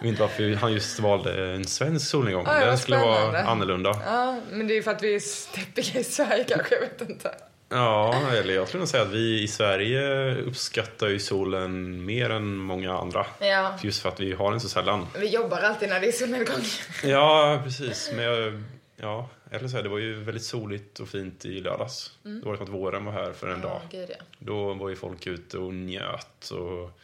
Jag 0.00 0.04
vet 0.04 0.08
inte 0.10 0.22
varför 0.22 0.54
han 0.54 0.72
just 0.72 1.00
valde 1.00 1.54
en 1.54 1.64
svensk 1.64 2.10
solnedgång. 2.10 2.44
Ja, 2.46 2.64
Den 2.64 2.78
skulle 2.78 2.98
vara 2.98 3.42
annorlunda. 3.42 4.00
Ja, 4.06 4.40
men 4.50 4.66
det 4.66 4.76
är 4.78 4.82
för 4.82 4.90
att 4.90 5.02
vi 5.02 5.14
är 5.14 5.20
steppiga 5.20 6.00
i 6.00 6.04
Sverige 6.04 6.44
kanske, 6.48 6.74
jag 6.74 6.80
vet 6.80 7.00
inte. 7.10 7.34
Ja, 7.68 8.14
eller 8.34 8.54
jag 8.54 8.68
skulle 8.68 8.78
nog 8.78 8.88
säga 8.88 9.02
att 9.02 9.10
vi 9.12 9.42
i 9.42 9.48
Sverige 9.48 10.34
uppskattar 10.34 11.08
ju 11.08 11.18
solen 11.18 12.04
mer 12.04 12.30
än 12.30 12.56
många 12.56 12.98
andra. 12.98 13.26
Ja, 13.40 13.78
Just 13.82 14.02
för 14.02 14.08
att 14.08 14.20
vi 14.20 14.32
har 14.32 14.50
den 14.50 14.60
så 14.60 14.68
sällan. 14.68 15.06
vi 15.18 15.26
jobbar 15.28 15.58
alltid 15.60 15.88
när 15.88 16.00
det 16.00 16.08
är 16.08 16.12
solnedgång. 16.12 16.62
Ja, 17.04 17.60
precis. 17.64 18.10
Men 18.14 18.24
jag, 18.24 18.62
ja, 18.96 19.28
eller 19.50 19.68
så 19.68 19.76
här, 19.76 19.82
det 19.82 19.88
var 19.88 19.98
ju 19.98 20.24
väldigt 20.24 20.44
soligt 20.44 20.98
och 21.00 21.08
fint 21.08 21.44
i 21.44 21.60
lördags. 21.60 22.12
Det 22.22 22.46
var 22.46 22.54
som 22.56 22.64
att 22.64 22.70
våren 22.70 23.04
var 23.04 23.12
här 23.12 23.32
för 23.32 23.48
en 23.48 23.60
dag. 23.60 23.80
Ja, 23.90 23.98
gud 23.98 24.10
ja. 24.18 24.24
Då 24.38 24.74
var 24.74 24.88
ju 24.88 24.96
folk 24.96 25.26
ute 25.26 25.58
och 25.58 25.74
njöt 25.74 26.50
och 26.50 27.00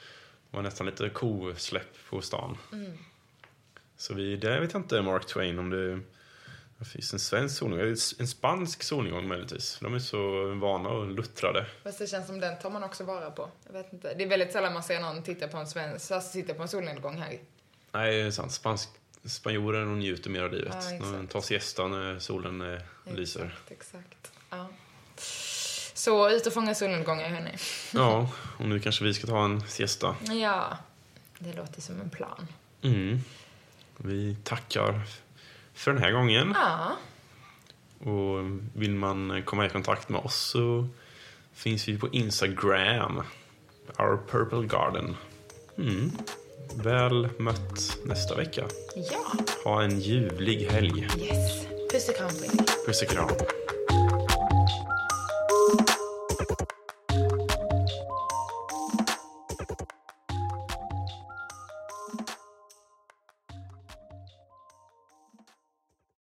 var 0.56 0.62
nästan 0.62 0.86
lite 0.86 1.08
kosläpp 1.08 2.08
på 2.10 2.22
stan. 2.22 2.58
Så 3.96 4.14
vi, 4.14 4.36
det 4.36 4.60
vet 4.60 4.72
jag 4.72 4.82
inte, 4.82 5.02
Mark 5.02 5.26
Twain, 5.26 5.58
om 5.58 5.70
det, 5.70 6.00
det 6.78 6.84
finns 6.84 7.12
en 7.12 7.18
svensk 7.18 7.56
solnedgång. 7.56 7.96
En 8.18 8.28
spansk 8.28 8.82
solnedgång 8.82 9.28
möjligtvis. 9.28 9.78
De 9.80 9.94
är 9.94 9.98
så 9.98 10.54
vana 10.54 10.88
och 10.88 11.06
luttrade. 11.06 11.66
Fast 11.82 11.98
det 11.98 12.06
känns 12.06 12.26
som 12.26 12.40
den 12.40 12.58
tar 12.58 12.70
man 12.70 12.84
också 12.84 13.04
vara 13.04 13.30
på. 13.30 13.50
Jag 13.66 13.72
vet 13.72 13.92
inte. 13.92 14.14
Det 14.14 14.24
är 14.24 14.28
väldigt 14.28 14.52
sällan 14.52 14.72
man 14.72 14.82
ser 14.82 15.00
någon 15.00 15.22
titta 15.22 15.48
på 15.48 15.56
en 15.56 15.66
svensk, 15.66 16.10
alltså 16.10 16.32
titta 16.32 16.54
på 16.54 16.62
en 16.62 16.68
solnedgång 16.68 17.18
här. 17.18 17.38
Nej, 17.92 18.16
det 18.16 18.22
är 18.22 18.30
sant. 18.30 18.52
Spansk, 18.52 18.88
spanjorer 19.24 19.80
de 19.80 19.98
njuter 19.98 20.30
mer 20.30 20.42
av 20.42 20.52
livet. 20.52 20.68
Ja, 20.72 20.78
exakt. 20.78 21.12
de 21.12 21.26
tar 21.26 21.40
siesta 21.40 21.88
när 21.88 22.18
solen 22.18 22.60
eh, 22.60 22.80
lyser. 23.04 23.56
Exakt, 23.68 23.72
exakt. 23.72 24.32
Ja. 24.50 24.68
Så 26.06 26.30
ut 26.30 26.46
och 26.46 26.52
fånga 26.52 26.74
solnedgångar, 26.74 27.28
hörni. 27.28 27.50
Ja, 27.94 28.28
och 28.58 28.68
nu 28.68 28.80
kanske 28.80 29.04
vi 29.04 29.14
ska 29.14 29.26
ta 29.26 29.44
en 29.44 29.60
siesta. 29.68 30.16
Ja, 30.42 30.78
det 31.38 31.52
låter 31.52 31.80
som 31.80 32.00
en 32.00 32.10
plan. 32.10 32.46
Mm. 32.82 33.20
Vi 33.96 34.36
tackar 34.44 35.00
för 35.74 35.92
den 35.92 36.02
här 36.02 36.10
gången. 36.10 36.54
Ja, 36.54 36.92
Och 38.10 38.38
vill 38.74 38.94
man 38.94 39.42
komma 39.42 39.66
i 39.66 39.68
kontakt 39.68 40.08
med 40.08 40.20
oss 40.20 40.36
så 40.36 40.88
finns 41.54 41.88
vi 41.88 41.98
på 41.98 42.08
Instagram. 42.08 43.22
Our 43.98 44.18
Purple 44.30 44.66
Garden. 44.78 45.16
Mm. 45.78 46.12
väl 46.74 47.28
mött 47.38 47.98
nästa 48.04 48.34
vecka. 48.34 48.64
Ja, 48.96 49.32
Ha 49.64 49.82
en 49.82 50.00
ljuvlig 50.00 50.68
helg. 50.70 51.08
yes. 51.18 51.66
Puss 51.92 52.08
och 52.08 52.16
kram 52.16 52.28
på 52.28 52.44
er. 52.44 52.86
Puss 52.86 53.02
och 53.02 53.08
kram. 53.08 53.28